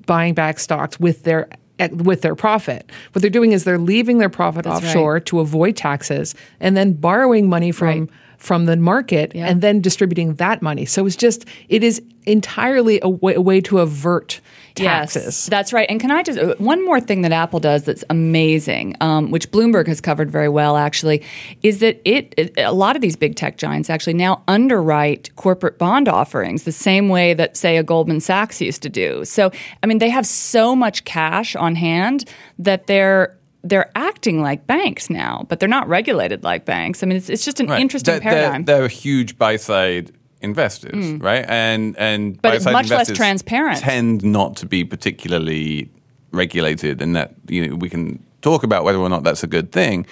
buying 0.05 0.33
back 0.33 0.59
stocks 0.59 0.99
with 0.99 1.23
their 1.23 1.47
with 1.91 2.21
their 2.21 2.35
profit. 2.35 2.91
What 3.11 3.21
they're 3.21 3.29
doing 3.31 3.51
is 3.51 3.63
they're 3.63 3.77
leaving 3.79 4.19
their 4.19 4.29
profit 4.29 4.63
That's 4.63 4.85
offshore 4.85 5.13
right. 5.15 5.25
to 5.25 5.39
avoid 5.39 5.75
taxes, 5.75 6.33
and 6.59 6.77
then 6.77 6.93
borrowing 6.93 7.49
money 7.49 7.71
from 7.71 7.87
Right. 7.87 8.09
From 8.43 8.65
the 8.65 8.75
market, 8.75 9.31
Yeah. 9.33 9.47
and 9.47 9.61
then 9.61 9.79
distributing 9.79 10.33
that 10.35 10.61
money. 10.61 10.85
So 10.85 11.05
it's 11.05 11.15
just 11.15 11.45
it 11.69 11.81
is 11.81 12.01
entirely 12.25 12.99
a 13.01 13.07
way, 13.07 13.33
a 13.35 13.41
way 13.41 13.61
to 13.61 13.79
avert 13.79 14.41
taxes. 14.75 15.23
Yes, 15.25 15.45
that's 15.45 15.71
right. 15.71 15.87
And 15.89 15.99
can 16.01 16.11
I 16.11 16.23
just 16.23 16.37
uh, 16.37 16.55
one 16.57 16.83
more 16.83 16.99
thing 16.99 17.21
that 17.21 17.31
Apple 17.31 17.59
does 17.61 17.83
that's 17.83 18.03
amazing, 18.09 18.97
um, 18.99 19.31
which 19.31 19.49
Bloomberg 19.51 19.87
has 19.87 20.01
covered 20.01 20.29
very 20.29 20.49
well, 20.49 20.75
actually, 20.75 21.23
is 21.61 21.79
that 21.79 22.01
it, 22.03 22.33
it 22.37 22.53
a 22.57 22.73
lot 22.73 22.97
of 22.97 23.01
these 23.01 23.15
big 23.15 23.35
tech 23.37 23.57
giants 23.57 23.89
actually 23.89 24.15
now 24.15 24.43
underwrite 24.49 25.33
corporate 25.37 25.77
bond 25.77 26.09
offerings 26.09 26.63
the 26.63 26.71
same 26.73 27.07
way 27.07 27.33
that 27.33 27.55
say 27.55 27.77
a 27.77 27.83
Goldman 27.83 28.19
Sachs 28.19 28.59
used 28.59 28.81
to 28.83 28.89
do. 28.89 29.23
So 29.23 29.51
I 29.81 29.87
mean, 29.87 29.99
they 29.99 30.09
have 30.09 30.25
so 30.25 30.75
much 30.75 31.05
cash 31.05 31.55
on 31.55 31.75
hand 31.75 32.25
that 32.59 32.87
they're 32.87 33.37
they're 33.63 33.89
acting 33.95 34.41
like 34.41 34.67
banks 34.67 35.09
now, 35.09 35.45
but 35.49 35.59
they're 35.59 35.69
not 35.69 35.87
regulated 35.87 36.43
like 36.43 36.65
banks. 36.65 37.01
I 37.01 37.05
mean, 37.07 37.17
it's, 37.17 37.29
it's 37.29 37.45
just 37.45 37.59
an 37.59 37.67
Right. 37.67 37.79
interesting 37.81 38.13
They're- 38.13 38.19
they're- 38.19 38.31
paradigm. 38.41 38.65
They're, 38.65 38.87
huge 38.87 39.37
buy 39.37 39.55
side 39.55 40.11
investors, 40.41 41.13
right? 41.21 41.45
And 41.47 41.95
and 41.97 42.33
Mm. 42.37 42.41
But 42.41 42.55
it's 42.55 42.65
much 42.65 42.89
less 42.89 42.91
investors 42.91 43.17
transparent. 43.17 43.79
Tend 43.79 44.23
not 44.23 44.57
to 44.57 44.65
be 44.65 44.83
particularly 44.83 45.89
regulated, 46.31 47.01
and 47.01 47.15
that 47.15 47.35
you 47.47 47.65
know 47.67 47.75
we 47.75 47.89
can 47.89 48.21
talk 48.41 48.63
about 48.63 48.83
whether 48.83 48.97
or 48.99 49.07
not 49.09 49.23
that's 49.23 49.43
a 49.43 49.47
good 49.47 49.71
thing. 49.71 50.05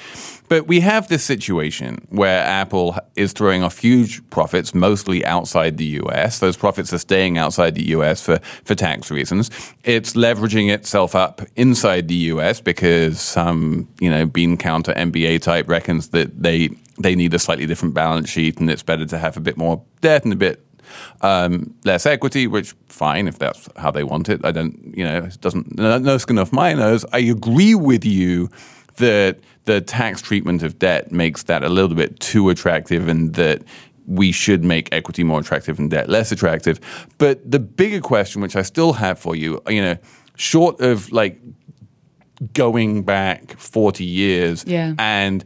But 0.52 0.68
we 0.68 0.82
have 0.82 1.08
this 1.08 1.24
situation 1.24 2.06
where 2.10 2.44
Apple 2.44 2.98
is 3.16 3.32
throwing 3.32 3.64
off 3.64 3.78
huge 3.78 4.22
profits, 4.32 4.76
mostly 4.76 5.26
outside 5.26 5.78
the 5.78 6.02
US. 6.02 6.40
Those 6.40 6.58
profits 6.58 6.92
are 6.92 6.98
staying 6.98 7.38
outside 7.38 7.74
the 7.74 7.86
US 7.92 8.22
for, 8.22 8.38
for 8.66 8.76
tax 8.76 9.10
reasons. 9.10 9.50
It's 9.86 10.12
leveraging 10.12 10.70
itself 10.70 11.16
up 11.16 11.42
inside 11.56 12.10
the 12.10 12.32
US 12.34 12.60
because 12.60 13.22
some, 13.22 13.88
you 14.02 14.10
know, 14.10 14.26
bean 14.26 14.58
counter 14.58 14.92
MBA 14.92 15.42
type 15.42 15.70
reckons 15.70 16.10
that 16.10 16.44
they 16.44 16.70
they 17.00 17.16
need 17.16 17.34
a 17.34 17.40
slightly 17.40 17.66
different 17.66 17.94
balance 17.94 18.30
sheet 18.30 18.60
and 18.60 18.70
it's 18.70 18.84
better 18.84 19.06
to 19.06 19.18
have 19.18 19.38
a 19.38 19.40
bit 19.40 19.56
more 19.56 19.82
debt 20.02 20.26
and 20.26 20.34
a 20.34 20.36
bit 20.36 20.66
um, 21.22 21.74
less 21.86 22.06
equity, 22.06 22.48
which 22.48 22.76
fine 22.90 23.30
if 23.30 23.40
that's 23.40 23.70
how 23.78 23.90
they 23.90 24.04
want 24.04 24.28
it. 24.28 24.44
I 24.44 24.52
don't, 24.52 24.94
you 24.98 25.06
know, 25.06 25.20
it 25.20 25.40
doesn't 25.40 25.78
no, 25.78 25.98
no 25.98 26.18
skin 26.18 26.38
off 26.38 26.52
my 26.52 26.74
nose. 26.74 27.06
I 27.14 27.20
agree 27.20 27.74
with 27.74 28.04
you 28.04 28.50
that 28.98 29.38
the 29.66 29.82
tax 29.82 30.22
treatment 30.22 30.64
of 30.64 30.80
debt 30.80 31.12
makes 31.12 31.44
that 31.44 31.64
a 31.64 31.70
little 31.70 31.96
bit 31.96 32.20
too 32.20 32.50
attractive, 32.50 33.08
and 33.08 33.34
that 33.36 33.62
we 34.08 34.32
should 34.32 34.64
make 34.64 34.90
equity 34.92 35.24
more 35.24 35.40
attractive 35.40 35.78
and 35.80 35.90
debt 35.92 36.10
less 36.10 36.32
attractive. 36.32 36.80
But 37.18 37.50
the 37.50 37.60
bigger 37.60 38.02
question, 38.02 38.42
which 38.42 38.56
I 38.56 38.64
still 38.64 38.94
have 38.94 39.20
for 39.20 39.36
you, 39.36 39.62
you 39.70 39.82
know, 39.82 39.98
short 40.36 40.82
of 40.82 41.12
like 41.12 41.40
going 42.54 43.04
back 43.04 43.56
40 43.58 44.04
years 44.04 44.64
Yeah. 44.66 44.94
and 44.98 45.44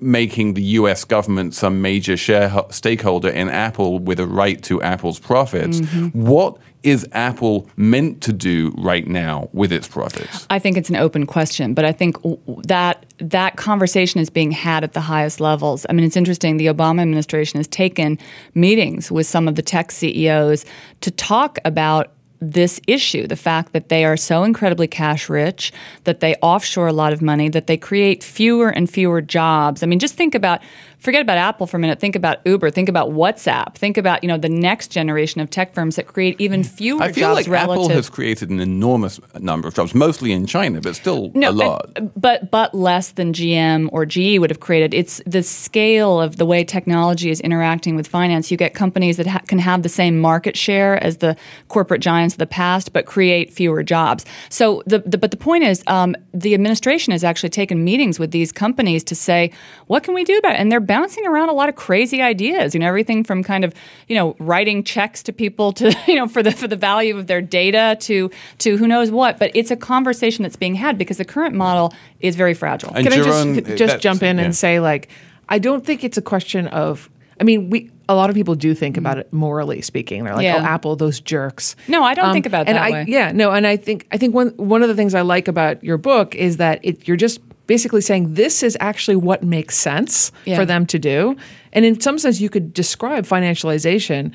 making 0.00 0.54
the 0.54 0.62
US 0.62 1.04
government 1.04 1.54
some 1.54 1.82
major 1.82 2.16
share 2.16 2.50
stakeholder 2.70 3.28
in 3.28 3.48
Apple 3.48 3.98
with 3.98 4.20
a 4.20 4.26
right 4.26 4.62
to 4.64 4.80
Apple's 4.82 5.18
profits. 5.18 5.80
Mm-hmm. 5.80 6.26
What 6.26 6.58
is 6.82 7.06
Apple 7.12 7.68
meant 7.76 8.22
to 8.22 8.32
do 8.32 8.74
right 8.78 9.06
now 9.06 9.48
with 9.52 9.72
its 9.72 9.86
profits? 9.86 10.46
I 10.48 10.58
think 10.58 10.76
it's 10.76 10.88
an 10.88 10.96
open 10.96 11.26
question, 11.26 11.74
but 11.74 11.84
I 11.84 11.92
think 11.92 12.16
that 12.64 13.04
that 13.18 13.56
conversation 13.56 14.20
is 14.20 14.30
being 14.30 14.50
had 14.50 14.82
at 14.82 14.94
the 14.94 15.00
highest 15.00 15.40
levels. 15.40 15.84
I 15.88 15.92
mean, 15.92 16.06
it's 16.06 16.16
interesting. 16.16 16.56
The 16.56 16.66
Obama 16.66 17.02
administration 17.02 17.58
has 17.58 17.68
taken 17.68 18.18
meetings 18.54 19.10
with 19.10 19.26
some 19.26 19.46
of 19.46 19.56
the 19.56 19.62
tech 19.62 19.90
CEOs 19.92 20.64
to 21.02 21.10
talk 21.10 21.58
about 21.64 22.12
this 22.40 22.80
issue 22.86 23.26
the 23.26 23.36
fact 23.36 23.72
that 23.72 23.88
they 23.88 24.04
are 24.04 24.16
so 24.16 24.44
incredibly 24.44 24.86
cash 24.86 25.28
rich, 25.28 25.72
that 26.04 26.20
they 26.20 26.34
offshore 26.36 26.88
a 26.88 26.92
lot 26.92 27.12
of 27.12 27.20
money, 27.20 27.48
that 27.48 27.66
they 27.66 27.76
create 27.76 28.24
fewer 28.24 28.70
and 28.70 28.88
fewer 28.90 29.20
jobs. 29.20 29.82
I 29.82 29.86
mean, 29.86 29.98
just 29.98 30.14
think 30.14 30.34
about 30.34 30.60
forget 30.98 31.22
about 31.22 31.38
Apple 31.38 31.66
for 31.66 31.76
a 31.76 31.80
minute. 31.80 31.98
Think 31.98 32.14
about 32.14 32.38
Uber. 32.44 32.70
Think 32.70 32.88
about 32.88 33.10
WhatsApp. 33.10 33.74
Think 33.74 33.96
about 33.96 34.22
you 34.22 34.28
know 34.28 34.38
the 34.38 34.48
next 34.48 34.88
generation 34.88 35.40
of 35.40 35.50
tech 35.50 35.74
firms 35.74 35.96
that 35.96 36.06
create 36.06 36.40
even 36.40 36.64
fewer 36.64 37.02
I 37.02 37.12
feel 37.12 37.28
jobs 37.28 37.36
like 37.46 37.48
relative. 37.48 37.84
Apple 37.84 37.88
has 37.96 38.10
created 38.10 38.50
an 38.50 38.60
enormous 38.60 39.20
number 39.38 39.68
of 39.68 39.74
jobs, 39.74 39.94
mostly 39.94 40.32
in 40.32 40.46
China, 40.46 40.80
but 40.80 40.96
still 40.96 41.30
no, 41.34 41.50
a 41.50 41.52
lot. 41.52 41.90
but- 41.94 42.20
but 42.20 42.50
but 42.50 42.74
less 42.74 43.12
than 43.12 43.32
GM 43.32 43.88
or 43.92 44.04
GE 44.06 44.38
would 44.38 44.50
have 44.50 44.60
created. 44.60 44.92
It's 44.94 45.20
the 45.26 45.42
scale 45.42 46.20
of 46.20 46.36
the 46.36 46.44
way 46.46 46.64
technology 46.64 47.30
is 47.30 47.40
interacting 47.40 47.96
with 47.96 48.06
finance. 48.06 48.50
You 48.50 48.56
get 48.56 48.74
companies 48.74 49.16
that 49.16 49.26
ha- 49.26 49.42
can 49.46 49.58
have 49.58 49.82
the 49.82 49.88
same 49.88 50.18
market 50.18 50.56
share 50.56 51.02
as 51.02 51.18
the 51.18 51.36
corporate 51.68 52.00
giants 52.00 52.29
of 52.34 52.38
the 52.38 52.46
past, 52.46 52.92
but 52.92 53.06
create 53.06 53.52
fewer 53.52 53.82
jobs. 53.82 54.24
So 54.48 54.82
the, 54.86 55.00
the 55.00 55.18
but 55.18 55.30
the 55.30 55.36
point 55.36 55.64
is, 55.64 55.82
um, 55.86 56.16
the 56.32 56.54
administration 56.54 57.12
has 57.12 57.24
actually 57.24 57.50
taken 57.50 57.84
meetings 57.84 58.18
with 58.18 58.30
these 58.30 58.52
companies 58.52 59.04
to 59.04 59.14
say, 59.14 59.50
what 59.86 60.02
can 60.02 60.14
we 60.14 60.24
do 60.24 60.36
about 60.38 60.52
it? 60.52 60.60
And 60.60 60.70
they're 60.70 60.80
bouncing 60.80 61.26
around 61.26 61.48
a 61.48 61.52
lot 61.52 61.68
of 61.68 61.76
crazy 61.76 62.22
ideas. 62.22 62.74
You 62.74 62.80
know, 62.80 62.86
everything 62.86 63.24
from 63.24 63.42
kind 63.42 63.64
of 63.64 63.74
you 64.08 64.16
know 64.16 64.36
writing 64.38 64.84
checks 64.84 65.22
to 65.24 65.32
people 65.32 65.72
to 65.74 65.96
you 66.06 66.16
know 66.16 66.28
for 66.28 66.42
the 66.42 66.52
for 66.52 66.68
the 66.68 66.76
value 66.76 67.16
of 67.16 67.26
their 67.26 67.42
data 67.42 67.96
to 68.00 68.30
to 68.58 68.76
who 68.76 68.86
knows 68.86 69.10
what. 69.10 69.38
But 69.38 69.50
it's 69.54 69.70
a 69.70 69.76
conversation 69.76 70.42
that's 70.42 70.56
being 70.56 70.74
had 70.74 70.98
because 70.98 71.18
the 71.18 71.24
current 71.24 71.54
model 71.54 71.94
is 72.20 72.36
very 72.36 72.54
fragile. 72.54 72.92
And 72.94 73.06
Can 73.06 73.12
I 73.12 73.22
just 73.22 73.76
just 73.76 74.00
jump 74.00 74.22
in 74.22 74.38
yeah. 74.38 74.44
and 74.44 74.56
say 74.56 74.80
like 74.80 75.08
I 75.48 75.58
don't 75.58 75.84
think 75.84 76.04
it's 76.04 76.16
a 76.16 76.22
question 76.22 76.66
of 76.68 77.10
I 77.40 77.44
mean 77.44 77.70
we 77.70 77.90
a 78.10 78.14
lot 78.14 78.28
of 78.28 78.36
people 78.36 78.54
do 78.54 78.74
think 78.74 78.96
mm. 78.96 78.98
about 78.98 79.18
it 79.18 79.32
morally 79.32 79.80
speaking. 79.80 80.24
They're 80.24 80.34
like, 80.34 80.44
Yeah. 80.44 80.56
"Oh, 80.56 80.64
Apple, 80.64 80.96
those 80.96 81.20
jerks." 81.20 81.76
No, 81.88 82.02
I 82.02 82.14
don't 82.14 82.26
um, 82.26 82.32
think 82.32 82.46
about 82.46 82.66
and 82.66 82.76
that 82.76 82.82
I, 82.84 82.90
way. 82.90 83.04
Yeah, 83.08 83.32
no, 83.32 83.52
and 83.52 83.66
I 83.66 83.76
think 83.76 84.06
I 84.10 84.18
think 84.18 84.34
one 84.34 84.48
one 84.56 84.82
of 84.82 84.88
the 84.88 84.94
things 84.94 85.14
I 85.14 85.20
like 85.22 85.48
about 85.48 85.82
your 85.84 85.96
book 85.98 86.34
is 86.34 86.56
that 86.56 86.80
it, 86.82 87.06
you're 87.06 87.16
just 87.16 87.40
basically 87.66 88.00
saying 88.00 88.34
this 88.34 88.62
is 88.62 88.76
actually 88.80 89.16
what 89.16 89.44
makes 89.44 89.76
sense 89.76 90.32
Yeah. 90.44 90.56
for 90.56 90.64
them 90.64 90.86
to 90.86 90.98
do, 90.98 91.36
and 91.72 91.84
in 91.84 92.00
some 92.00 92.18
sense, 92.18 92.40
you 92.40 92.50
could 92.50 92.74
describe 92.74 93.24
financialization 93.24 94.32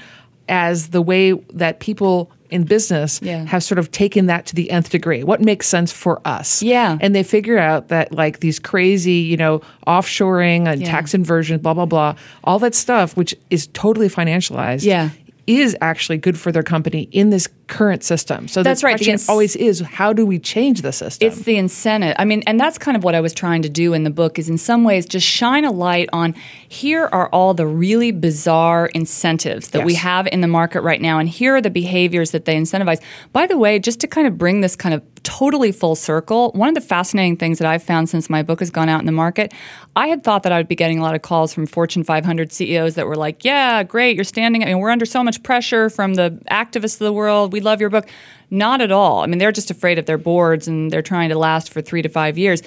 as 0.47 0.89
the 0.89 1.01
way 1.01 1.33
that 1.53 1.79
people 1.79 2.31
in 2.49 2.63
business 2.63 3.19
Yeah. 3.23 3.45
have 3.45 3.63
sort 3.63 3.79
of 3.79 3.91
taken 3.91 4.27
that 4.27 4.45
to 4.47 4.55
the 4.55 4.69
nth 4.71 4.89
degree. 4.89 5.23
What 5.23 5.41
makes 5.41 5.67
sense 5.67 5.91
for 5.91 6.21
us? 6.25 6.61
Yeah. 6.63 6.97
and 7.01 7.13
they 7.15 7.23
figure 7.23 7.57
out 7.57 7.87
that 7.89 8.11
like 8.11 8.39
these 8.39 8.59
crazy, 8.59 9.13
you 9.13 9.37
know, 9.37 9.61
offshoring 9.87 10.67
and 10.67 10.81
Yeah. 10.81 10.91
tax 10.91 11.13
inversion, 11.13 11.59
blah 11.59 11.73
blah 11.73 11.85
blah, 11.85 12.15
all 12.43 12.59
that 12.59 12.75
stuff, 12.75 13.15
which 13.17 13.35
is 13.49 13.67
totally 13.67 14.09
financialized, 14.09 14.83
Yeah. 14.83 15.09
Is 15.47 15.77
actually 15.81 16.17
good 16.17 16.39
for 16.39 16.51
their 16.51 16.63
company 16.63 17.03
in 17.11 17.29
this 17.29 17.47
current 17.67 18.03
system. 18.03 18.47
So 18.47 18.63
That's 18.63 18.81
the 18.81 18.85
right. 18.87 18.93
The 18.93 18.97
question 18.97 19.13
ins- 19.13 19.29
always 19.29 19.55
is, 19.55 19.81
how 19.81 20.13
do 20.13 20.25
we 20.25 20.39
change 20.39 20.81
the 20.81 20.91
system? 20.91 21.27
It's 21.27 21.41
the 21.41 21.57
incentive. 21.57 22.15
I 22.17 22.25
mean, 22.25 22.43
and 22.47 22.59
that's 22.59 22.77
kind 22.77 22.97
of 22.97 23.03
what 23.03 23.15
I 23.15 23.21
was 23.21 23.33
trying 23.33 23.61
to 23.63 23.69
do 23.69 23.93
in 23.93 24.03
the 24.03 24.09
book 24.09 24.39
is 24.39 24.49
in 24.49 24.57
some 24.57 24.83
ways 24.83 25.05
just 25.05 25.27
shine 25.27 25.65
a 25.65 25.71
light 25.71 26.09
on 26.13 26.35
here 26.67 27.09
are 27.11 27.29
all 27.29 27.53
the 27.53 27.67
really 27.67 28.11
bizarre 28.11 28.87
incentives 28.87 29.69
that 29.69 29.85
we 29.85 29.95
have 29.95 30.27
in 30.27 30.41
the 30.41 30.47
market 30.47 30.81
right 30.81 31.01
now 31.01 31.19
and 31.19 31.29
here 31.29 31.55
are 31.55 31.61
the 31.61 31.69
behaviors 31.69 32.31
that 32.31 32.45
they 32.45 32.55
incentivize. 32.55 33.01
By 33.31 33.47
the 33.47 33.57
way, 33.57 33.79
just 33.79 33.99
to 34.01 34.07
kind 34.07 34.27
of 34.27 34.37
bring 34.37 34.61
this 34.61 34.75
kind 34.75 34.95
of 34.95 35.03
totally 35.25 35.71
full 35.73 35.95
circle, 35.95 36.51
one 36.53 36.69
of 36.69 36.75
the 36.75 36.81
fascinating 36.81 37.35
things 37.35 37.57
that 37.59 37.67
I've 37.67 37.83
found 37.83 38.07
since 38.07 38.29
my 38.29 38.43
book 38.43 38.59
has 38.59 38.69
gone 38.69 38.87
out 38.87 39.01
in 39.01 39.05
the 39.05 39.11
market, 39.11 39.53
I 39.95 40.07
had 40.07 40.23
thought 40.23 40.43
that 40.43 40.51
I 40.51 40.57
would 40.57 40.67
be 40.67 40.75
getting 40.75 40.99
a 40.99 41.01
lot 41.01 41.15
of 41.15 41.21
calls 41.21 41.53
from 41.53 41.65
Fortune 41.65 42.03
500 42.03 42.53
CEOs 42.53 42.95
that 42.95 43.07
were 43.07 43.15
like, 43.15 43.43
"Yeah, 43.43 43.83
great, 43.83 44.15
you're 44.15 44.23
standing. 44.23 44.63
I 44.63 44.67
mean, 44.67 44.79
we're 44.79 44.91
under 44.91 45.05
so 45.05 45.23
much 45.23 45.43
pressure 45.43 45.89
from 45.89 46.13
the 46.13 46.39
activists 46.49 47.01
of 47.01 47.05
the 47.05 47.13
world. 47.13 47.51
We 47.51 47.59
love 47.59 47.81
your 47.81 47.89
book." 47.89 48.07
Not 48.51 48.79
at 48.79 48.91
all. 48.91 49.21
I 49.21 49.25
mean, 49.25 49.39
they're 49.39 49.51
just 49.51 49.71
afraid 49.71 49.97
of 49.97 50.05
their 50.05 50.17
boards 50.17 50.67
and 50.67 50.91
they're 50.91 51.01
trying 51.01 51.29
to 51.29 51.37
last 51.37 51.73
for 51.73 51.81
three 51.81 52.01
to 52.03 52.09
five 52.09 52.37
years. 52.37 52.61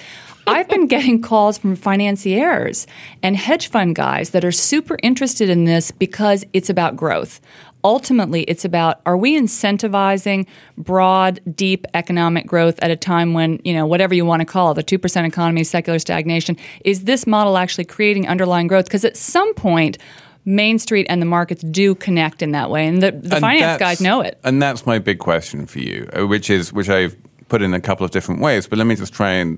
I've 0.45 0.67
been 0.67 0.87
getting 0.95 1.21
calls 1.21 1.57
from 1.57 1.75
financiers 1.75 2.85
and 3.23 3.37
hedge 3.37 3.69
fund 3.69 3.95
guys 3.95 4.31
that 4.31 4.43
are 4.43 4.51
super 4.51 4.97
interested 5.01 5.49
in 5.49 5.65
this 5.65 5.91
because 5.91 6.45
it's 6.53 6.69
about 6.69 6.95
growth. 6.95 7.39
Ultimately, 7.83 8.43
it's 8.43 8.65
about 8.65 9.01
are 9.05 9.15
we 9.15 9.39
incentivizing 9.39 10.47
broad, 10.77 11.39
deep 11.55 11.87
economic 11.93 12.45
growth 12.45 12.77
at 12.81 12.91
a 12.91 12.95
time 12.95 13.33
when, 13.33 13.59
you 13.63 13.73
know, 13.73 13.85
whatever 13.85 14.13
you 14.13 14.25
want 14.25 14.41
to 14.41 14.45
call 14.45 14.71
it, 14.71 14.73
the 14.73 14.97
2% 14.97 15.25
economy, 15.25 15.63
secular 15.63 15.99
stagnation, 15.99 16.57
is 16.83 17.05
this 17.05 17.25
model 17.25 17.57
actually 17.57 17.85
creating 17.85 18.27
underlying 18.27 18.67
growth? 18.67 18.85
Because 18.85 19.05
at 19.05 19.15
some 19.15 19.53
point, 19.53 19.97
Main 20.43 20.79
Street 20.79 21.05
and 21.09 21.21
the 21.21 21.25
markets 21.25 21.61
do 21.63 21.95
connect 21.95 22.41
in 22.41 22.51
that 22.51 22.69
way. 22.69 22.87
And 22.87 23.01
the, 23.01 23.11
the 23.11 23.35
And 23.35 23.41
finance 23.41 23.79
guys 23.79 24.01
know 24.01 24.21
it. 24.21 24.39
And 24.43 24.61
that's 24.61 24.85
my 24.85 24.99
big 24.99 25.19
question 25.19 25.65
for 25.65 25.79
you, 25.79 26.09
uh, 26.17 26.27
which 26.27 26.49
is 26.49 26.73
which 26.73 26.89
I've 26.89 27.15
put 27.47 27.61
in 27.61 27.73
a 27.73 27.79
couple 27.79 28.05
of 28.05 28.11
different 28.11 28.41
ways. 28.41 28.67
But 28.67 28.77
let 28.77 28.87
me 28.87 28.95
just 28.95 29.13
try 29.13 29.31
and 29.31 29.57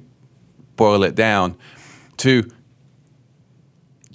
boil 0.75 1.03
it 1.03 1.15
down 1.15 1.55
to: 2.17 2.43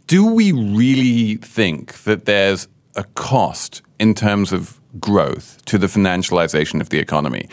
Do 0.06 0.32
we 0.32 0.52
really 0.52 1.36
think 1.36 2.02
that 2.04 2.26
there's 2.26 2.68
a 2.94 3.04
cost 3.14 3.82
in 3.98 4.14
terms 4.14 4.52
of 4.52 4.80
growth 5.00 5.64
to 5.66 5.78
the 5.78 5.86
financialization 5.86 6.80
of 6.80 6.88
the 6.88 6.98
economy? 6.98 7.48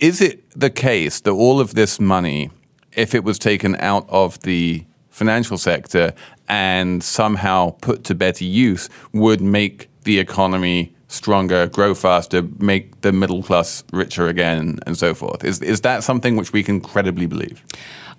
Is 0.00 0.20
it 0.20 0.48
the 0.58 0.70
case 0.70 1.20
that 1.20 1.32
all 1.32 1.60
of 1.60 1.74
this 1.74 1.98
money, 1.98 2.50
if 2.92 3.14
it 3.14 3.24
was 3.24 3.38
taken 3.38 3.76
out 3.76 4.06
of 4.08 4.40
the 4.40 4.84
financial 5.10 5.58
sector 5.58 6.12
and 6.48 7.02
somehow 7.02 7.70
put 7.80 8.04
to 8.04 8.14
better 8.14 8.44
use, 8.44 8.88
would 9.12 9.40
make 9.40 9.88
the 10.04 10.18
economy 10.18 10.94
stronger, 11.08 11.66
grow 11.66 11.94
faster, 11.94 12.42
make 12.58 13.00
the 13.00 13.12
middle 13.12 13.42
class 13.42 13.82
richer 13.92 14.28
again, 14.28 14.78
and 14.86 14.96
so 14.96 15.14
forth? 15.14 15.44
Is, 15.44 15.60
is 15.62 15.80
that 15.82 16.04
something 16.04 16.36
which 16.36 16.52
we 16.52 16.62
can 16.62 16.80
credibly 16.80 17.26
believe? 17.26 17.64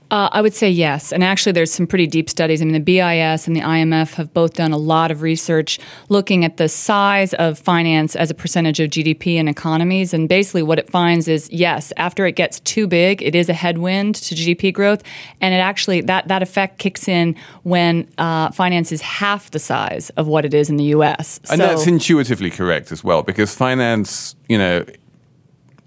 Uh, 0.09 0.29
I 0.31 0.41
would 0.41 0.53
say 0.53 0.69
yes. 0.69 1.11
And 1.11 1.23
actually, 1.23 1.51
there's 1.51 1.71
some 1.71 1.85
pretty 1.85 2.07
deep 2.07 2.29
studies. 2.29 2.61
I 2.61 2.65
mean, 2.65 2.73
the 2.73 2.79
BIS 2.79 3.45
and 3.45 3.55
the 3.55 3.61
IMF 3.61 4.13
have 4.13 4.33
both 4.33 4.53
done 4.53 4.71
a 4.71 4.77
lot 4.77 5.11
of 5.11 5.21
research 5.21 5.79
looking 6.07 6.45
at 6.45 6.55
the 6.57 6.69
size 6.69 7.33
of 7.33 7.59
finance 7.59 8.15
as 8.15 8.31
a 8.31 8.33
percentage 8.33 8.79
of 8.79 8.89
GDP 8.89 9.35
in 9.35 9.49
economies. 9.49 10.13
And 10.13 10.29
basically, 10.29 10.63
what 10.63 10.79
it 10.79 10.89
finds 10.89 11.27
is 11.27 11.49
yes, 11.51 11.91
after 11.97 12.25
it 12.25 12.33
gets 12.33 12.61
too 12.61 12.87
big, 12.87 13.21
it 13.21 13.35
is 13.35 13.49
a 13.49 13.53
headwind 13.53 14.15
to 14.15 14.35
GDP 14.35 14.71
growth. 14.73 15.03
And 15.41 15.53
it 15.53 15.57
actually, 15.57 16.01
that, 16.01 16.29
that 16.29 16.41
effect 16.41 16.79
kicks 16.79 17.07
in 17.09 17.35
when 17.63 18.07
uh, 18.17 18.51
finance 18.51 18.93
is 18.93 19.01
half 19.01 19.51
the 19.51 19.59
size 19.59 20.09
of 20.11 20.27
what 20.27 20.45
it 20.45 20.53
is 20.53 20.69
in 20.69 20.77
the 20.77 20.85
US. 20.85 21.39
And 21.49 21.59
So- 21.59 21.67
that's 21.67 21.87
intuitively 21.87 22.49
correct 22.49 22.93
as 22.93 23.03
well, 23.03 23.23
because 23.23 23.53
finance, 23.53 24.35
you 24.47 24.57
know, 24.57 24.85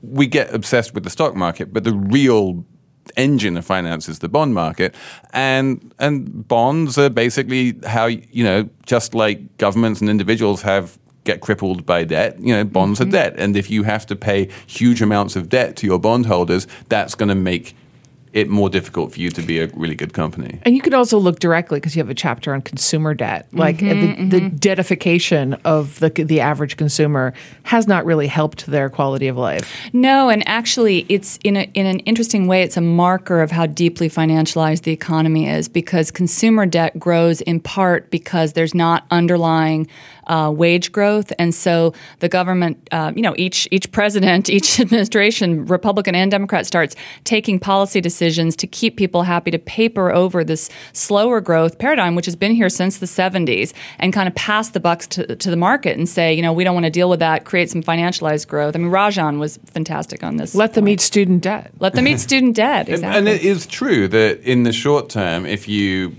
we 0.03 0.27
get 0.27 0.53
obsessed 0.55 0.95
with 0.95 1.05
the 1.05 1.11
stock 1.11 1.35
market, 1.35 1.73
but 1.73 1.85
the 1.85 1.93
real 1.93 2.65
engine 3.17 3.57
of 3.57 3.65
finance 3.65 4.09
is 4.09 4.21
the 4.21 4.29
bond 4.29 4.55
market, 4.55 4.95
and 5.33 5.93
and 5.99 6.47
bonds 6.47 6.99
are 6.99 7.11
basically 7.11 7.77
how 7.87 8.07
you 8.07 8.45
know, 8.45 8.69
just 8.87 9.15
like 9.15 9.57
governments 9.59 10.01
and 10.01 10.11
individuals 10.11 10.63
have 10.63 10.99
get 11.25 11.41
crippled 11.41 11.85
by 11.85 12.03
debt, 12.03 12.39
you 12.41 12.55
know, 12.55 12.65
bonds 12.65 13.01
are 13.01 13.05
mm-hmm. 13.05 13.13
debt, 13.13 13.35
and 13.37 13.57
if 13.57 13.71
you 13.71 13.83
have 13.83 14.07
to 14.07 14.17
pay 14.17 14.49
huge 14.67 15.03
amounts 15.03 15.37
of 15.37 15.49
debt 15.49 15.77
to 15.77 15.87
your 15.87 15.99
bondholders, 15.99 16.67
that's 16.89 17.15
going 17.15 17.29
to 17.29 17.35
make 17.35 17.77
it 18.33 18.49
more 18.49 18.71
difficult 18.71 19.13
for 19.13 19.21
you 19.21 19.31
to 19.31 19.43
be 19.43 19.59
a 19.61 19.67
really 19.69 19.95
good 19.95 20.13
company. 20.13 20.61
And 20.63 20.75
you 20.77 20.83
could 20.83 20.95
also 20.95 21.19
look 21.19 21.41
directly 21.41 21.81
because 21.81 21.97
you 21.97 22.01
have 22.01 22.11
a 22.11 22.15
chapter 22.15 22.55
on 22.55 22.63
consumer 22.63 23.15
debt. 23.15 23.49
Like 23.53 23.81
Mm-hmm, 23.81 24.29
the, 24.29 24.41
the 24.41 24.51
dedification 24.51 25.55
of 25.65 25.99
the 26.01 26.11
the 26.11 26.41
average 26.41 26.77
consumer 26.77 27.33
has 27.65 27.87
not 27.87 28.05
really 28.05 28.27
helped 28.27 28.67
their 28.67 28.89
quality 28.91 29.29
of 29.29 29.37
life. 29.37 29.91
No, 29.93 30.29
and 30.29 30.47
actually, 30.47 31.07
it's 31.09 31.39
in 31.45 31.57
a, 31.57 31.63
in 31.75 31.87
an 31.87 32.01
interesting 32.01 32.47
way. 32.47 32.63
It's 32.63 32.77
a 32.77 32.83
marker 32.83 33.41
of 33.41 33.51
how 33.51 33.67
deeply 33.67 34.09
financialized 34.09 34.83
the 34.83 34.93
economy 34.93 35.49
is 35.49 35.69
because 35.69 36.11
consumer 36.11 36.67
debt 36.67 36.99
grows 36.99 37.41
in 37.43 37.61
part 37.61 38.11
because 38.11 38.53
there's 38.53 38.75
not 38.75 39.07
underlying 39.11 39.89
uh, 40.31 40.51
wage 40.51 40.93
growth, 40.93 41.33
and 41.39 41.55
so 41.55 41.93
the 42.21 42.29
government, 42.29 42.77
uh, 42.93 43.13
you 43.15 43.23
know, 43.23 43.35
each 43.37 43.67
each 43.71 43.91
president, 43.91 44.49
each 44.57 44.79
administration, 44.81 45.67
Republican 45.67 46.15
and 46.15 46.31
Democrat, 46.31 46.67
starts 46.67 46.95
taking 47.25 47.59
policy 47.59 48.01
decisions 48.01 48.55
to 48.57 48.67
keep 48.67 48.97
people 48.97 49.25
happy 49.25 49.51
to 49.51 49.59
paper 49.59 50.13
over 50.13 50.45
this 50.45 50.71
slower 50.93 51.41
growth 51.41 51.79
paradigm, 51.79 52.15
which 52.15 52.27
has 52.27 52.37
been 52.37 52.53
here 52.53 52.69
since 52.69 52.99
the 52.99 53.07
70s, 53.07 53.73
and 53.99 54.13
kind 54.13 54.29
of 54.29 54.35
pass 54.35 54.71
the 54.71 54.81
bucks 54.81 55.07
to, 55.09 55.35
to 55.37 55.51
the 55.51 55.57
market 55.57 55.99
and 55.99 56.09
say, 56.09 56.33
you 56.33 56.43
know, 56.43 56.53
we 56.53 56.63
don't 56.65 56.75
want 56.75 56.87
to 56.87 56.91
deal 56.91 57.11
with 57.11 57.19
that. 57.21 57.45
Create 57.45 57.69
some 57.69 57.83
financialized 57.83 58.47
growth. 58.47 58.77
I 58.77 58.79
mean, 58.79 58.91
Rajan 58.93 59.39
was 59.39 59.59
fantastic 59.67 60.23
on 60.23 60.37
this. 60.37 60.55
Let 60.55 60.75
them 60.75 60.85
point. 60.85 60.95
eat 60.95 61.01
student 61.01 61.43
debt. 61.43 61.73
Let 61.81 61.95
them 61.95 62.07
eat 62.07 62.21
student 62.29 62.55
debt. 62.57 62.87
And- 62.87 63.01
Exactly. 63.01 63.19
And 63.19 63.29
it 63.29 63.43
is 63.43 63.67
true 63.67 64.07
that 64.09 64.41
in 64.43 64.63
the 64.63 64.73
short 64.73 65.09
term, 65.09 65.47
if 65.47 65.67
you 65.69 66.15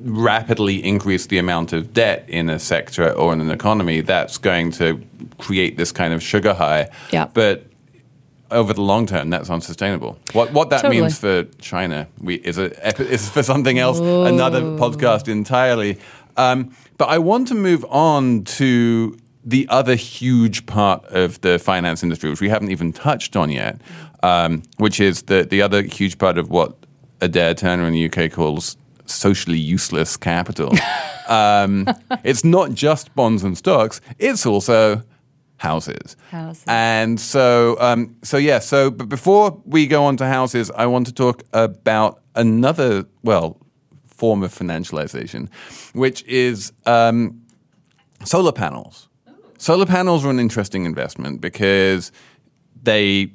rapidly 0.00 0.84
increase 0.84 1.26
the 1.26 1.38
amount 1.38 1.72
of 1.72 1.92
debt 1.92 2.24
in 2.28 2.48
a 2.48 2.58
sector 2.58 3.10
or 3.12 3.32
in 3.32 3.40
an 3.40 3.50
economy, 3.50 4.00
that's 4.00 4.38
going 4.38 4.70
to 4.72 5.02
create 5.38 5.76
this 5.76 5.92
kind 5.92 6.12
of 6.12 6.22
sugar 6.22 6.54
high. 6.54 6.88
Yeah. 7.10 7.28
But 7.32 7.66
over 8.50 8.72
the 8.72 8.82
long 8.82 9.06
term, 9.06 9.30
that's 9.30 9.50
unsustainable. 9.50 10.18
What 10.32 10.52
what 10.52 10.70
that 10.70 10.82
Totally. 10.82 11.00
means 11.00 11.18
for 11.18 11.44
China 11.58 12.08
we, 12.20 12.36
is 12.36 12.58
a 12.58 13.00
is 13.02 13.28
for 13.28 13.42
something 13.42 13.78
else, 13.78 13.98
another 13.98 14.60
podcast 14.60 15.28
entirely. 15.28 15.98
Um, 16.36 16.74
but 16.98 17.08
I 17.08 17.18
want 17.18 17.48
to 17.48 17.54
move 17.54 17.84
on 17.88 18.44
to 18.44 19.18
the 19.44 19.66
other 19.68 19.94
huge 19.94 20.66
part 20.66 21.04
of 21.06 21.40
the 21.40 21.58
finance 21.58 22.02
industry, 22.02 22.28
which 22.30 22.40
we 22.40 22.48
haven't 22.48 22.70
even 22.70 22.92
touched 22.92 23.36
on 23.36 23.50
yet, 23.50 23.80
um, 24.22 24.62
which 24.76 25.00
is 25.00 25.22
the 25.22 25.44
the 25.44 25.62
other 25.62 25.82
huge 25.82 26.18
part 26.18 26.38
of 26.38 26.50
what 26.50 26.76
Adair 27.20 27.54
Turner 27.54 27.86
in 27.86 27.92
the 27.92 28.06
UK 28.10 28.30
calls 28.30 28.76
socially 29.06 29.58
useless 29.58 30.16
capital. 30.16 30.72
um, 31.28 31.86
it's 32.24 32.44
not 32.44 32.72
just 32.72 33.14
bonds 33.14 33.42
and 33.42 33.56
stocks; 33.56 34.00
it's 34.18 34.46
also 34.46 35.02
houses. 35.58 36.16
Houses. 36.30 36.64
And 36.66 37.18
so, 37.20 37.76
um, 37.80 38.16
so 38.22 38.36
yeah. 38.36 38.58
So, 38.58 38.90
but 38.90 39.08
before 39.08 39.60
we 39.64 39.86
go 39.86 40.04
on 40.04 40.16
to 40.18 40.26
houses, 40.26 40.70
I 40.72 40.86
want 40.86 41.06
to 41.06 41.12
talk 41.12 41.42
about 41.52 42.22
another, 42.34 43.06
well, 43.22 43.58
form 44.06 44.42
of 44.42 44.52
financialization, 44.52 45.48
which 45.94 46.24
is 46.24 46.72
um, 46.86 47.42
solar 48.24 48.52
panels. 48.52 49.08
Solar 49.58 49.86
panels 49.86 50.24
are 50.24 50.30
an 50.30 50.40
interesting 50.40 50.84
investment 50.84 51.40
because 51.40 52.12
they 52.82 53.32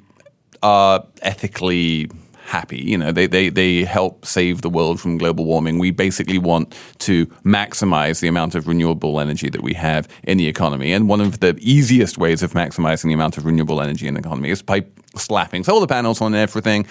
are 0.62 1.04
ethically 1.22 2.08
happy. 2.44 2.78
You 2.78 2.98
know, 2.98 3.12
they, 3.12 3.26
they, 3.26 3.48
they 3.48 3.84
help 3.84 4.24
save 4.24 4.62
the 4.62 4.68
world 4.68 5.00
from 5.00 5.18
global 5.18 5.44
warming. 5.44 5.78
We 5.78 5.90
basically 5.90 6.38
want 6.38 6.76
to 7.00 7.26
maximize 7.44 8.20
the 8.20 8.28
amount 8.28 8.54
of 8.54 8.68
renewable 8.68 9.20
energy 9.20 9.48
that 9.48 9.62
we 9.62 9.74
have 9.74 10.08
in 10.24 10.38
the 10.38 10.48
economy. 10.48 10.92
And 10.92 11.08
one 11.08 11.20
of 11.20 11.40
the 11.40 11.56
easiest 11.60 12.18
ways 12.18 12.42
of 12.42 12.52
maximizing 12.52 13.04
the 13.04 13.14
amount 13.14 13.38
of 13.38 13.44
renewable 13.44 13.80
energy 13.80 14.06
in 14.06 14.14
the 14.14 14.20
economy 14.20 14.50
is 14.50 14.62
by 14.62 14.84
slapping 15.16 15.64
solar 15.64 15.86
panels 15.86 16.20
on 16.20 16.34
everything. 16.34 16.86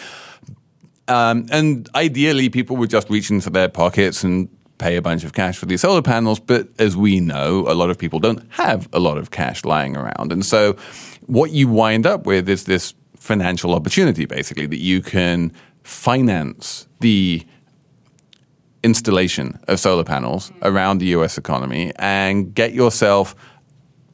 Um, 1.08 1.48
and 1.52 1.90
ideally, 1.96 2.50
people 2.50 2.78
would 2.78 2.90
just 2.90 3.10
reach 3.10 3.30
into 3.30 3.50
their 3.50 3.70
pockets 3.70 4.24
and 4.24 4.50
pay 4.78 4.96
a 4.96 5.02
bunch 5.02 5.24
of 5.24 5.34
cash 5.34 5.58
for 5.58 5.66
these 5.66 5.82
solar 5.82 6.02
panels. 6.02 6.40
But 6.40 6.70
as 6.80 6.96
we 6.98 7.20
know, 7.20 7.66
a 7.68 7.76
lot 7.76 7.90
of 7.90 7.98
people 7.98 8.20
don't 8.20 8.44
have 8.54 8.88
a 8.94 9.00
lot 9.00 9.18
of 9.18 9.32
cash 9.32 9.64
lying 9.66 9.96
around. 9.96 10.32
And 10.32 10.46
so 10.46 10.76
what 11.28 11.52
you 11.52 11.68
wind 11.68 12.06
up 12.06 12.26
with 12.26 12.50
is 12.50 12.64
this 12.66 12.94
financial 13.22 13.76
opportunity, 13.76 14.26
basically, 14.26 14.66
that 14.66 14.80
you 14.80 15.00
can 15.02 15.54
finance 15.84 16.88
the 17.02 17.46
installation 18.84 19.60
of 19.68 19.80
solar 19.80 20.04
panels 20.04 20.50
mm. 20.50 20.56
around 20.64 20.98
the 20.98 21.06
US 21.18 21.38
economy 21.38 21.94
and 21.98 22.54
get 22.56 22.74
yourself 22.74 23.36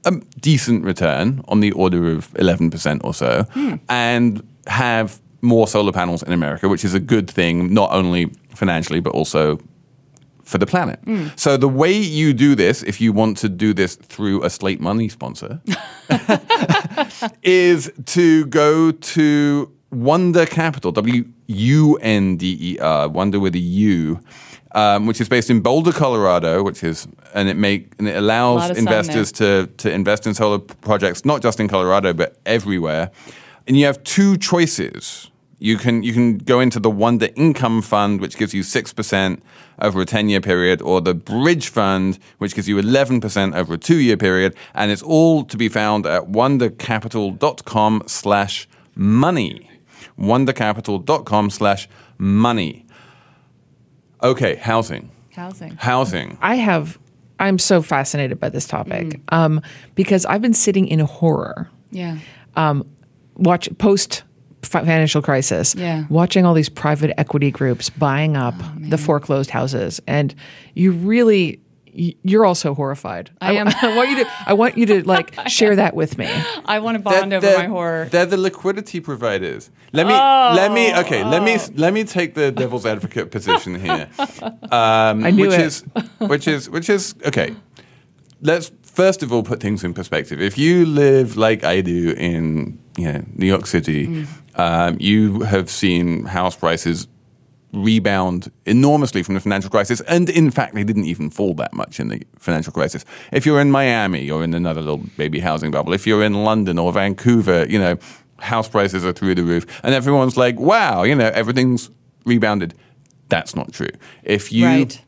a 0.05 0.11
decent 0.39 0.83
return 0.83 1.41
on 1.47 1.61
the 1.61 1.71
order 1.71 2.11
of 2.11 2.31
11% 2.33 3.01
or 3.03 3.13
so 3.13 3.43
hmm. 3.53 3.75
and 3.89 4.41
have 4.67 5.19
more 5.41 5.67
solar 5.67 5.91
panels 5.91 6.23
in 6.23 6.31
America, 6.31 6.69
which 6.69 6.85
is 6.85 6.93
a 6.93 6.99
good 6.99 7.29
thing, 7.29 7.73
not 7.73 7.91
only 7.91 8.31
financially, 8.55 9.01
but 9.01 9.13
also 9.13 9.59
for 10.47 10.57
the 10.57 10.65
planet. 10.65 10.99
So 11.35 11.57
the 11.57 11.67
way 11.67 11.91
you 11.91 12.33
do 12.33 12.55
this, 12.55 12.81
if 12.83 13.01
you 13.01 13.11
want 13.11 13.37
to 13.39 13.49
do 13.49 13.73
this 13.73 13.95
through 13.95 14.43
a 14.43 14.49
Slate 14.49 14.79
Money 14.79 15.09
sponsor, 15.09 15.61
is 17.43 17.91
to 18.05 18.45
go 18.45 18.91
to 18.91 19.71
Wonder 19.91 20.45
Capital, 20.45 20.91
W 20.93 21.25
U 21.47 21.97
N 22.01 22.37
D 22.37 22.57
E 22.59 22.79
R, 22.79 23.09
Wonder 23.09 23.39
with 23.39 23.55
a 23.55 23.59
U, 23.59 24.19
um, 24.71 25.05
which 25.05 25.19
is 25.19 25.27
based 25.27 25.49
in 25.49 25.59
Boulder, 25.59 25.91
Colorado, 25.91 26.63
which 26.63 26.81
is 26.81 27.07
and 27.33 27.49
it 27.49 27.57
make 27.57 27.93
and 27.99 28.07
it 28.07 28.15
allows 28.15 28.69
investors 28.77 29.31
to 29.33 29.67
to 29.77 29.91
invest 29.91 30.25
in 30.25 30.33
solar 30.33 30.59
projects 30.59 31.25
not 31.25 31.41
just 31.41 31.59
in 31.59 31.67
Colorado 31.67 32.13
but 32.13 32.37
everywhere. 32.45 33.11
And 33.67 33.77
you 33.77 33.85
have 33.85 34.01
two 34.05 34.37
choices. 34.37 35.29
You 35.59 35.77
can 35.77 36.03
you 36.03 36.13
can 36.13 36.37
go 36.37 36.59
into 36.59 36.79
the 36.79 36.89
Wonder 36.91 37.29
Income 37.35 37.81
Fund, 37.81 38.21
which 38.21 38.37
gives 38.37 38.53
you 38.53 38.61
six 38.61 38.93
percent 38.93 39.41
over 39.81 39.99
a 40.01 40.05
ten 40.05 40.29
year 40.29 40.39
period, 40.41 40.81
or 40.83 41.01
the 41.01 41.15
Bridge 41.15 41.69
Fund, 41.69 42.19
which 42.37 42.53
gives 42.53 42.67
you 42.69 42.77
eleven 42.77 43.19
percent 43.19 43.55
over 43.55 43.73
a 43.73 43.77
two 43.77 43.97
year 43.97 44.17
period, 44.17 44.55
and 44.75 44.91
it's 44.91 45.01
all 45.01 45.43
to 45.45 45.57
be 45.57 45.67
found 45.67 46.05
at 46.05 46.23
wondercapital.com 46.27 48.03
slash 48.05 48.67
money. 48.95 49.69
Wondercapital.com 50.19 51.49
slash 51.49 51.89
money. 52.17 52.85
Okay, 54.23 54.55
housing. 54.55 55.09
Housing. 55.35 55.75
Housing. 55.77 56.37
I 56.41 56.55
have. 56.55 56.97
I'm 57.39 57.59
so 57.59 57.81
fascinated 57.83 58.39
by 58.39 58.49
this 58.49 58.65
topic 58.67 59.19
um, 59.29 59.61
because 59.93 60.25
I've 60.25 60.41
been 60.41 60.55
sitting 60.55 60.87
in 60.87 60.99
horror 61.01 61.69
Yeah. 61.91 62.17
watch 63.35 63.69
post 63.77 64.23
fi- 64.23 64.23
financial 64.63 65.21
crisis, 65.21 65.75
Yeah. 65.75 66.05
watching 66.09 66.45
all 66.45 66.53
these 66.53 66.69
private 66.69 67.13
equity 67.19 67.51
groups 67.51 67.89
buying 67.89 68.35
up 68.35 68.55
the 68.77 68.97
foreclosed 68.97 69.49
houses, 69.49 70.01
and 70.07 70.33
you 70.73 70.91
really 70.91 71.59
you're 72.21 72.45
also 72.45 72.75
horrified. 72.75 73.31
I 73.41 73.53
am. 73.53 73.67
I 73.81 73.95
want 73.97 74.09
you 74.11 74.23
to. 74.23 74.29
I 74.45 74.53
want 74.53 74.77
you 74.77 74.85
to 74.85 75.03
like 75.07 75.33
share 75.49 75.75
that 75.77 75.95
with 75.95 76.17
me. 76.19 76.27
I 76.65 76.77
want 76.79 76.95
to 76.97 77.01
bond 77.03 77.33
over 77.33 77.57
my 77.57 77.65
horror. 77.65 78.07
They're 78.11 78.27
the 78.27 78.37
liquidity 78.37 78.99
providers. 78.99 79.71
Let 79.93 80.05
me 80.05 80.13
let 80.13 80.71
me 80.71 80.95
okay. 80.99 81.23
Let 81.23 81.41
me 81.41 81.57
let 81.75 81.93
me 81.93 82.03
take 82.03 82.35
the 82.35 82.51
devil's 82.51 82.85
advocate 82.85 83.31
position 83.31 83.79
here. 83.79 84.09
Um, 84.71 85.23
I 85.23 85.31
knew 85.31 85.47
which 85.47 85.53
it. 85.59 85.65
is 85.65 85.83
which 86.19 86.47
is 86.47 86.69
which 86.69 86.87
is 86.89 87.15
okay. 87.25 87.55
Let's 88.41 88.71
first 88.97 89.21
of 89.23 89.31
all 89.31 89.43
put 89.43 89.59
things 89.65 89.83
in 89.83 89.93
perspective. 89.93 90.41
If 90.41 90.57
you 90.57 90.85
live 90.85 91.37
like 91.37 91.63
I 91.63 91.81
do 91.81 91.99
in 92.29 92.79
you 92.97 93.07
know, 93.11 93.21
New 93.41 93.45
York 93.55 93.67
City, 93.75 94.07
Mm. 94.07 94.27
um, 94.65 94.97
you 94.99 95.41
have 95.53 95.67
seen 95.69 96.05
house 96.25 96.55
prices 96.55 97.07
rebound 97.73 98.49
enormously 98.65 99.21
from 99.23 99.35
the 99.35 99.41
financial 99.41 99.69
crisis, 99.69 100.01
and 100.07 100.29
in 100.29 100.49
fact, 100.51 100.73
they 100.73 100.83
didn't 100.83 101.05
even 101.05 101.29
fall 101.29 101.53
that 101.55 101.73
much 101.73 101.99
in 101.99 102.07
the 102.07 102.19
financial 102.39 102.73
crisis. 102.73 103.05
If 103.31 103.45
you're 103.45 103.61
in 103.61 103.69
Miami, 103.71 104.21
you're 104.23 104.43
in 104.43 104.53
another 104.53 104.81
little 104.81 105.03
baby 105.17 105.39
housing 105.39 105.71
bubble. 105.71 105.93
If 105.93 106.07
you're 106.07 106.23
in 106.23 106.33
London 106.49 106.79
or 106.79 106.91
Vancouver, 106.93 107.65
you 107.69 107.77
know, 107.77 107.97
house 108.39 108.69
prices 108.69 109.05
are 109.05 109.13
through 109.13 109.35
the 109.35 109.43
roof, 109.43 109.65
and 109.83 109.93
everyone's 109.93 110.37
like, 110.37 110.59
"Wow, 110.59 111.03
you 111.03 111.15
know, 111.15 111.29
everything's 111.41 111.89
rebounded." 112.25 112.73
That's 113.29 113.53
not 113.55 113.73
true. 113.73 113.93
If 114.23 114.51
you 114.51 114.65
Right. 114.65 115.01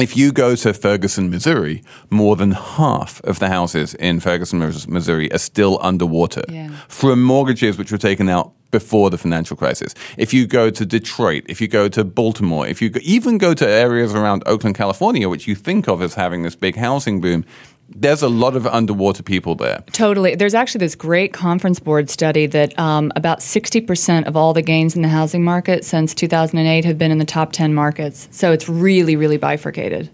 If 0.00 0.16
you 0.16 0.32
go 0.32 0.54
to 0.56 0.72
Ferguson, 0.74 1.30
Missouri, 1.30 1.82
more 2.10 2.36
than 2.36 2.52
half 2.52 3.20
of 3.24 3.38
the 3.38 3.48
houses 3.48 3.94
in 3.94 4.20
Ferguson, 4.20 4.58
Missouri 4.88 5.32
are 5.32 5.38
still 5.38 5.78
underwater 5.82 6.42
Yeah. 6.48 6.68
from 6.88 7.22
mortgages 7.22 7.78
which 7.78 7.90
were 7.92 7.98
taken 7.98 8.28
out 8.28 8.52
before 8.72 9.10
the 9.10 9.16
financial 9.18 9.56
crisis. 9.56 9.94
If 10.18 10.34
you 10.34 10.46
go 10.46 10.70
to 10.70 10.84
Detroit, 10.84 11.44
if 11.48 11.60
you 11.60 11.68
go 11.68 11.88
to 11.88 12.04
Baltimore, 12.04 12.66
if 12.66 12.82
you 12.82 12.90
go, 12.90 13.00
even 13.02 13.38
go 13.38 13.54
to 13.54 13.66
areas 13.66 14.12
around 14.14 14.42
Oakland, 14.44 14.76
California, 14.76 15.28
which 15.28 15.46
you 15.46 15.54
think 15.54 15.88
of 15.88 16.02
as 16.02 16.14
having 16.14 16.42
this 16.42 16.56
big 16.56 16.76
housing 16.76 17.20
boom, 17.20 17.44
there's 17.88 18.22
a 18.22 18.28
lot 18.28 18.56
of 18.56 18.66
underwater 18.66 19.22
people 19.22 19.54
there. 19.54 19.82
Totally. 19.92 20.34
There's 20.34 20.54
actually 20.54 20.80
this 20.80 20.94
great 20.94 21.32
conference 21.32 21.78
board 21.78 22.10
study 22.10 22.46
that 22.46 22.76
um, 22.78 23.12
about 23.16 23.38
60% 23.40 24.26
of 24.26 24.36
all 24.36 24.52
the 24.52 24.62
gains 24.62 24.96
in 24.96 25.02
the 25.02 25.08
housing 25.08 25.44
market 25.44 25.84
since 25.84 26.12
2008 26.14 26.84
have 26.84 26.98
been 26.98 27.10
in 27.12 27.18
the 27.18 27.24
top 27.24 27.52
10 27.52 27.74
markets. 27.74 28.28
So 28.32 28.50
it's 28.52 28.68
really, 28.68 29.14
really 29.16 29.36
bifurcated. 29.36 30.10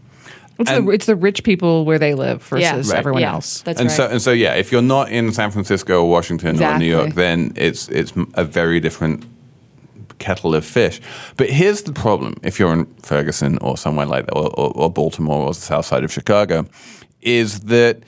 It's 0.58 0.70
And- 0.70 0.86
the 0.86 0.92
it's 0.92 1.06
the 1.06 1.16
rich 1.16 1.44
people 1.44 1.86
where 1.86 1.98
they 1.98 2.14
live 2.14 2.42
versus 2.44 2.62
Yeah. 2.62 2.76
Right. 2.76 2.98
everyone 2.98 3.22
Yeah. 3.22 3.32
else. 3.32 3.62
That's 3.62 3.80
and 3.80 3.88
right. 3.88 3.96
so 3.96 4.06
and 4.06 4.20
so 4.20 4.32
yeah, 4.32 4.52
if 4.54 4.70
you're 4.70 4.82
not 4.82 5.10
in 5.10 5.32
San 5.32 5.50
Francisco 5.50 6.02
or 6.02 6.10
Washington 6.10 6.62
or 6.62 6.78
New 6.78 6.84
York, 6.90 7.14
then 7.14 7.52
it's 7.56 7.88
it's 7.88 8.12
a 8.34 8.44
very 8.44 8.78
different 8.78 9.24
kettle 10.18 10.54
of 10.54 10.64
fish. 10.64 11.00
But 11.38 11.48
here's 11.48 11.82
the 11.82 11.92
problem: 11.92 12.34
if 12.42 12.58
you're 12.60 12.72
in 12.72 12.86
Ferguson 13.02 13.58
or 13.58 13.76
somewhere 13.78 14.06
like 14.06 14.26
that, 14.26 14.34
or, 14.34 14.50
or, 14.60 14.72
or 14.76 14.90
Baltimore 14.90 15.46
or 15.46 15.54
the 15.54 15.60
south 15.60 15.86
side 15.86 16.04
of 16.04 16.12
Chicago, 16.12 16.66
is 17.22 17.60
that 17.60 18.02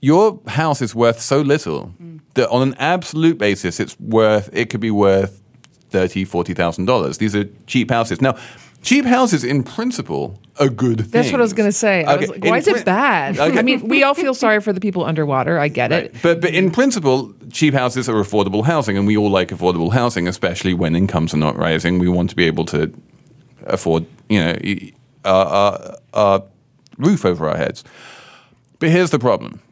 your 0.00 0.40
house 0.46 0.80
is 0.80 0.94
worth 0.94 1.20
so 1.20 1.40
little 1.40 1.92
mm. 2.00 2.20
that 2.34 2.48
on 2.48 2.62
an 2.62 2.74
absolute 2.78 3.38
basis, 3.38 3.80
it's 3.80 3.98
worth 4.00 4.48
it 4.52 4.70
could 4.70 4.80
be 4.80 4.90
worth 4.90 5.42
thirty, 5.90 6.24
forty 6.24 6.54
thousand 6.54 6.86
dollars. 6.86 7.18
These 7.18 7.36
are 7.36 7.44
cheap 7.66 7.90
houses. 7.90 8.20
Now, 8.20 8.36
cheap 8.82 9.04
houses 9.04 9.44
in 9.44 9.62
principle 9.62 10.38
are 10.58 10.68
good 10.68 10.98
things. 10.98 11.10
That's 11.10 11.32
what 11.32 11.40
I 11.40 11.42
was 11.42 11.52
going 11.52 11.68
to 11.68 11.72
say. 11.72 12.04
I 12.04 12.16
was 12.16 12.30
Okay, 12.30 12.40
like, 12.40 12.50
why 12.50 12.56
in 12.56 12.62
is 12.62 12.68
it 12.68 12.84
bad? 12.84 13.38
Okay. 13.38 13.58
I 13.58 13.62
mean, 13.62 13.88
we 13.88 14.02
all 14.02 14.14
feel 14.14 14.34
sorry 14.34 14.60
for 14.60 14.72
the 14.72 14.80
people 14.80 15.04
underwater. 15.04 15.58
I 15.58 15.68
get 15.68 15.92
it. 15.92 16.14
But 16.22 16.40
but 16.40 16.54
in 16.54 16.70
principle, 16.70 17.34
cheap 17.50 17.74
houses 17.74 18.08
are 18.08 18.14
affordable 18.14 18.64
housing, 18.64 18.96
and 18.96 19.06
we 19.06 19.16
all 19.16 19.30
like 19.30 19.48
affordable 19.48 19.92
housing, 19.92 20.28
especially 20.28 20.74
when 20.74 20.94
incomes 20.94 21.34
are 21.34 21.38
not 21.38 21.56
rising. 21.56 21.98
We 21.98 22.08
want 22.08 22.30
to 22.30 22.36
be 22.36 22.44
able 22.44 22.64
to 22.66 22.92
afford, 23.66 24.06
you 24.28 24.40
know, 24.40 24.56
y- 24.62 24.92
our, 25.24 25.46
our, 25.46 25.96
our 26.14 26.42
roof 26.96 27.24
over 27.24 27.48
our 27.48 27.56
heads. 27.56 27.84
But 28.80 28.88
here's 28.88 29.10
the 29.10 29.20
problem: 29.20 29.62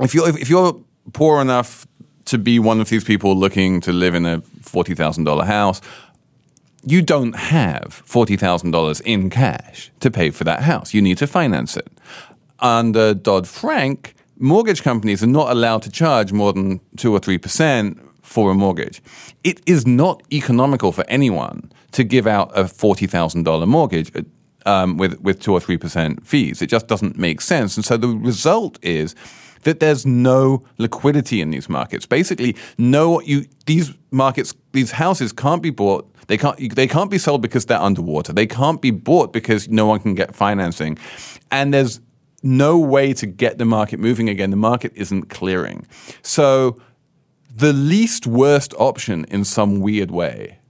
if 0.00 0.14
you're 0.14 0.28
if, 0.28 0.48
you're 0.48 0.80
poor 1.12 1.42
enough 1.42 1.86
to 2.26 2.38
be 2.38 2.58
one 2.58 2.80
of 2.80 2.88
these 2.88 3.04
people 3.04 3.36
looking 3.36 3.80
to 3.82 3.92
live 3.92 4.14
in 4.14 4.24
a 4.24 4.40
forty 4.62 4.94
thousand 4.94 5.24
dollar 5.24 5.44
house, 5.44 5.82
you 6.84 7.02
don't 7.02 7.34
have 7.34 8.02
$40,000 8.06 9.02
in 9.02 9.30
cash 9.30 9.90
to 10.00 10.10
pay 10.10 10.30
for 10.30 10.44
that 10.44 10.62
house. 10.62 10.94
You 10.94 11.02
need 11.02 11.18
to 11.18 11.26
finance 11.26 11.76
it. 11.76 11.88
Under 12.60 13.14
Dodd 13.14 13.46
Frank, 13.46 14.14
mortgage 14.38 14.82
companies 14.82 15.22
are 15.22 15.26
not 15.26 15.50
allowed 15.50 15.82
to 15.82 15.90
charge 15.90 16.32
more 16.32 16.52
than 16.52 16.80
2 16.96 17.12
or 17.12 17.20
3% 17.20 18.00
for 18.22 18.50
a 18.50 18.54
mortgage. 18.54 19.02
It 19.44 19.60
is 19.66 19.86
not 19.86 20.22
economical 20.32 20.92
for 20.92 21.04
anyone 21.08 21.70
to 21.92 22.04
give 22.04 22.26
out 22.26 22.50
a 22.56 22.64
$40,000 22.64 23.66
mortgage 23.66 24.12
um, 24.66 24.96
with, 24.96 25.20
with 25.20 25.40
2 25.40 25.52
or 25.52 25.60
3% 25.60 26.24
fees. 26.26 26.62
It 26.62 26.68
just 26.68 26.86
doesn't 26.86 27.18
make 27.18 27.40
sense. 27.40 27.76
And 27.76 27.84
so 27.84 27.96
the 27.96 28.08
result 28.08 28.78
is 28.82 29.14
that 29.62 29.80
there's 29.80 30.06
no 30.06 30.62
liquidity 30.78 31.40
in 31.40 31.50
these 31.50 31.68
markets. 31.68 32.06
Basically, 32.06 32.56
no 32.78 33.20
you 33.20 33.44
these 33.66 33.92
markets 34.10 34.54
these 34.72 34.92
houses 34.92 35.32
can't 35.32 35.62
be 35.62 35.68
bought 35.68 36.10
they 36.30 36.38
can't 36.38 36.76
they 36.76 36.86
can't 36.86 37.10
be 37.10 37.18
sold 37.18 37.42
because 37.42 37.66
they're 37.66 37.80
underwater. 37.80 38.32
They 38.32 38.46
can't 38.46 38.80
be 38.80 38.92
bought 38.92 39.32
because 39.32 39.68
no 39.68 39.86
one 39.86 39.98
can 39.98 40.14
get 40.14 40.32
financing. 40.32 40.96
And 41.50 41.74
there's 41.74 42.00
no 42.44 42.78
way 42.78 43.12
to 43.14 43.26
get 43.26 43.58
the 43.58 43.64
market 43.64 43.98
moving 43.98 44.28
again. 44.28 44.50
The 44.50 44.56
market 44.56 44.92
isn't 44.94 45.28
clearing. 45.28 45.88
So 46.22 46.80
the 47.52 47.72
least 47.72 48.28
worst 48.28 48.72
option 48.78 49.24
in 49.24 49.44
some 49.44 49.80
weird 49.80 50.12
way 50.12 50.60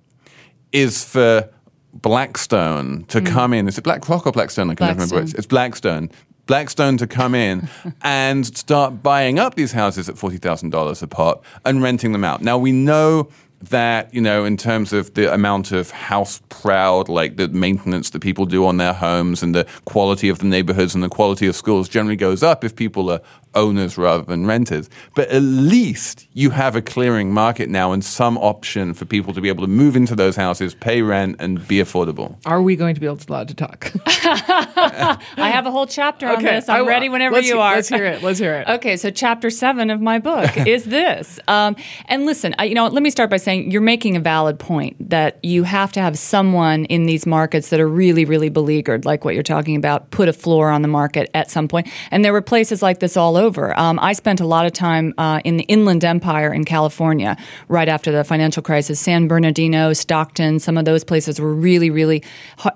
is 0.73 1.05
for 1.05 1.51
Blackstone 1.93 3.05
to 3.07 3.21
mm. 3.21 3.27
come 3.27 3.53
in. 3.53 3.69
Is 3.69 3.79
it 3.79 3.83
BlackRock 3.83 4.27
or 4.27 4.33
Blackstone? 4.33 4.71
I 4.71 4.75
can 4.75 4.87
never 4.87 5.01
remember. 5.01 5.23
It's, 5.23 5.35
it's 5.35 5.47
Blackstone. 5.47 6.11
Blackstone 6.47 6.97
to 6.97 7.07
come 7.07 7.35
in 7.35 7.69
and 8.03 8.47
start 8.47 9.03
buying 9.03 9.39
up 9.39 9.55
these 9.55 9.73
houses 9.73 10.09
at 10.09 10.19
forty 10.19 10.39
thousand 10.39 10.71
dollars 10.71 11.03
a 11.03 11.07
pop 11.07 11.45
and 11.65 11.83
renting 11.83 12.13
them 12.13 12.25
out. 12.25 12.43
Now 12.43 12.59
we 12.59 12.73
know 12.73 13.31
that 13.63 14.13
you 14.15 14.21
know 14.21 14.45
in 14.45 14.57
terms 14.57 14.93
of 14.93 15.15
the 15.15 15.33
amount 15.33 15.71
of 15.73 15.91
house 15.91 16.41
proud, 16.49 17.09
like 17.09 17.37
the 17.37 17.49
maintenance 17.49 18.11
that 18.11 18.21
people 18.21 18.47
do 18.47 18.65
on 18.65 18.79
their 18.79 18.95
homes 18.95 19.43
and 19.43 19.55
the 19.55 19.67
quality 19.85 20.29
of 20.29 20.39
the 20.39 20.47
neighborhoods 20.47 20.95
and 20.95 21.05
the 21.05 21.09
quality 21.09 21.47
of 21.47 21.55
schools 21.55 21.89
generally 21.89 22.17
goes 22.17 22.43
up 22.43 22.65
if 22.65 22.75
people 22.75 23.11
are 23.11 23.21
owners 23.55 23.97
rather 23.97 24.25
than 24.25 24.47
renters. 24.47 24.91
But 25.15 25.29
at 25.31 25.43
least 25.43 26.27
you 26.33 26.51
have 26.51 26.77
a 26.77 26.83
clearing 26.83 27.33
market 27.33 27.69
now 27.69 27.93
and 27.93 28.05
some 28.05 28.37
option 28.39 28.95
for 28.95 29.05
people 29.05 29.33
to 29.35 29.41
be 29.41 29.49
able 29.49 29.65
to 29.65 29.71
move 29.71 29.97
into 29.97 30.15
those 30.15 30.37
houses, 30.37 30.75
pay 30.75 31.03
rent, 31.03 31.37
and 31.39 31.67
be 31.67 31.79
affordable. 31.79 32.37
Are 32.45 32.63
we 32.63 32.77
going 32.77 32.95
to 32.95 33.01
be 33.01 33.07
able 33.07 33.17
to 33.17 33.31
allowed 33.31 33.49
to 33.49 33.55
talk? 33.55 33.93
I 34.07 35.51
have 35.53 35.67
a 35.67 35.71
whole 35.71 35.87
chapter 35.87 36.29
on 36.29 36.43
this. 36.43 36.69
I'm 36.69 36.85
I- 36.85 36.89
ready 36.89 37.09
whenever 37.09 37.37
let's 37.37 37.49
you 37.49 37.61
are. 37.61 37.77
Let's 37.77 37.89
hear 37.89 38.05
it. 38.05 38.23
Let's 38.23 38.39
hear 38.39 38.55
it. 38.55 38.67
Okay, 38.81 38.97
so 38.97 39.11
chapter 39.11 39.51
seven 39.51 39.91
of 39.91 40.01
my 40.01 40.19
book 40.19 40.57
is 40.67 40.85
this. 40.85 41.39
Um, 41.49 41.77
and 42.07 42.25
listen, 42.25 42.55
I, 42.59 42.65
you 42.65 42.75
know, 42.75 42.87
let 42.87 43.03
me 43.03 43.11
start 43.11 43.29
by 43.29 43.37
saying 43.37 43.71
you're 43.71 43.83
making 43.83 44.17
a 44.17 44.21
valid 44.21 44.59
point 44.59 45.11
that 45.11 45.39
you 45.45 45.65
have 45.65 45.93
to 45.93 46.01
have 46.01 46.17
someone 46.17 46.87
in 46.87 47.05
these 47.05 47.27
markets 47.27 47.69
that 47.71 47.81
are 47.81 47.89
really, 47.89 48.25
really 48.25 48.49
beleaguered, 48.49 49.05
like 49.05 49.25
what 49.25 49.35
you're 49.35 49.43
talking 49.43 49.77
about, 49.77 50.11
put 50.13 50.29
a 50.29 50.33
floor 50.33 50.71
on 50.71 50.83
the 50.83 50.89
market 50.89 51.31
at 51.35 51.51
some 51.51 51.69
point. 51.69 51.89
And 52.11 52.25
there 52.25 52.33
were 52.33 52.41
places 52.41 52.81
like 52.81 53.01
this 53.01 53.17
all 53.17 53.37
over. 53.37 53.40
Um, 53.41 53.99
I 54.01 54.13
spent 54.13 54.41
a 54.41 54.47
lot 54.47 54.67
of 54.67 54.73
time 54.73 55.15
uh, 55.17 55.41
in 55.45 55.57
the 55.57 55.65
Inland 55.65 56.05
Empire 56.05 56.53
in 56.53 56.65
California 56.65 57.39
right 57.69 57.89
after 57.89 58.13
the 58.13 58.23
financial 58.23 58.63
crisis. 58.63 59.01
San 59.01 59.29
Bernardino, 59.29 59.95
Stockton, 59.95 60.59
some 60.61 60.77
of 60.77 60.85
those 60.85 61.05
places 61.05 61.41
were 61.41 61.55
really, 61.55 61.89
really 61.89 62.23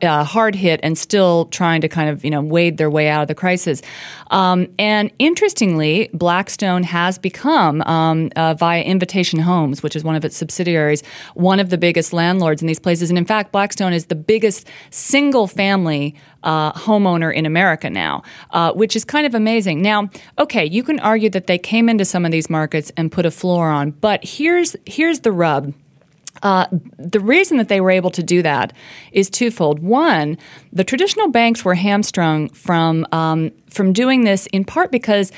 uh, 0.03 0.25
hard 0.25 0.55
hit 0.55 0.81
and 0.83 0.97
still 0.97 1.47
trying 1.47 1.83
to 1.83 1.89
kind 1.89 2.09
of 2.09 2.25
you 2.25 2.31
know 2.31 2.41
wade 2.41 2.79
their 2.79 2.89
way 2.89 3.09
out 3.09 3.21
of 3.21 3.29
the 3.29 3.35
crisis. 3.35 3.83
Um, 4.31 4.69
and 4.79 5.11
interestingly, 5.19 6.09
Blackstone 6.15 6.83
has 6.85 7.19
become 7.19 7.83
um, 7.83 8.31
uh, 8.35 8.55
via 8.55 8.83
Invitation 8.83 9.41
Homes, 9.41 9.83
which 9.83 9.95
is 9.95 10.03
one 10.03 10.17
of 10.17 10.25
its 10.25 10.37
subsidiaries, 10.37 11.03
one 11.35 11.61
of 11.61 11.69
the 11.69 11.79
biggest 11.79 12.15
landlords 12.15 12.63
in 12.63 12.69
these 12.69 12.81
places. 12.81 13.11
And 13.11 13.19
in 13.19 13.27
fact, 13.27 13.53
Blackstone 13.53 13.93
is 13.93 14.07
the 14.07 14.15
biggest 14.15 14.67
single 14.91 15.47
family 15.47 16.15
uh, 16.45 16.73
homeowner 16.73 17.35
in 17.35 17.47
America 17.47 17.91
now, 17.91 18.23
uh, 18.51 18.73
which 18.73 18.95
is 18.95 19.05
kind 19.05 19.27
of 19.27 19.35
amazing. 19.35 19.83
Now, 19.83 20.09
okay, 20.39 20.65
you 20.65 20.83
can 20.85 21.01
argue 21.01 21.31
that 21.31 21.47
they 21.47 21.59
came 21.59 21.89
into 21.89 22.05
some 22.05 22.25
of 22.25 22.31
these 22.31 22.49
markets 22.49 22.93
and 22.97 23.11
put 23.11 23.27
a 23.27 23.31
floor 23.31 23.71
on, 23.71 23.91
but 23.91 24.25
here's 24.25 24.77
here's 24.87 25.21
the 25.21 25.33
rub. 25.33 25.75
Uh, 26.43 26.67
the 26.99 27.21
reason 27.21 27.57
that 27.57 27.69
they 27.69 27.81
were 27.81 27.91
able 27.91 28.11
to 28.11 28.23
do 28.23 28.43
that 28.43 28.73
is 29.13 29.31
twofold. 29.31 29.79
One, 29.79 30.37
the 30.73 30.85
traditional 30.85 31.29
banks 31.29 31.65
were 31.65 31.75
hamstrung 31.75 32.51
from 32.51 33.07
um, 33.13 33.51
from 33.71 33.93
doing 33.93 34.25
this 34.25 34.47
in 34.47 34.65
part 34.65 34.91
because 34.91 35.33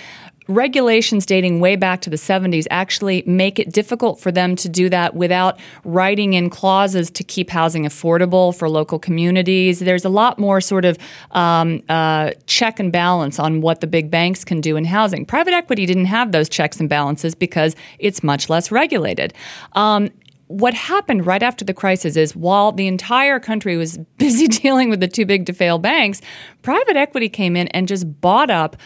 regulations 0.49 1.26
dating 1.26 1.61
way 1.61 1.76
back 1.76 2.01
to 2.03 2.11
the 2.11 2.16
70s 2.16 2.66
actually 2.70 3.22
make 3.26 3.59
it 3.59 3.72
difficult 3.72 4.20
for 4.20 4.30
them 4.30 4.57
to 4.57 4.68
do 4.68 4.88
that 4.88 5.14
without 5.14 5.59
writing 5.84 6.34
in 6.34 6.51
clauses 6.51 7.11
to 7.11 7.24
keep 7.24 7.51
housing 7.51 7.84
affordable 7.84 8.57
for 8.57 8.68
local 8.68 8.99
communities. 8.99 9.80
There's 9.80 10.05
a 10.05 10.09
lot 10.09 10.38
more 10.38 10.61
sort 10.61 10.84
of 10.84 10.99
um, 11.32 11.82
uh, 11.88 12.32
check 12.47 12.78
and 12.78 12.92
balance 12.92 13.38
on 13.38 13.61
what 13.61 13.80
the 13.80 13.86
big 13.86 14.11
banks 14.11 14.44
can 14.44 14.61
do 14.61 14.76
in 14.76 14.84
housing. 14.84 15.26
Private 15.26 15.55
equity 15.55 15.86
didn't 15.86 16.07
have 16.07 16.32
those 16.32 16.49
checks 16.49 16.78
and 16.78 16.88
balances 16.88 17.34
because 17.34 17.74
it's 17.99 18.22
much 18.22 18.49
less 18.49 18.70
regulated. 18.70 19.34
Um, 19.72 20.11
what 20.49 20.74
happened 20.74 21.26
right 21.26 21.42
after 21.42 21.64
the 21.64 21.74
crisis 21.74 22.16
is 22.16 22.36
while 22.36 22.70
the 22.70 22.86
entire 22.86 23.40
country 23.40 23.76
was 23.76 23.99
busy 24.18 24.47
dealing 24.47 24.90
with 24.90 25.01
the 25.01 25.09
too 25.09 25.26
big 25.26 25.47
to 25.47 25.53
fail 25.53 25.78
banks, 25.78 26.20
private 26.62 26.97
equity 26.97 27.28
came 27.28 27.57
in 27.57 27.68
and 27.68 27.88
just 27.88 28.20
bought 28.20 28.51
up 28.51 28.76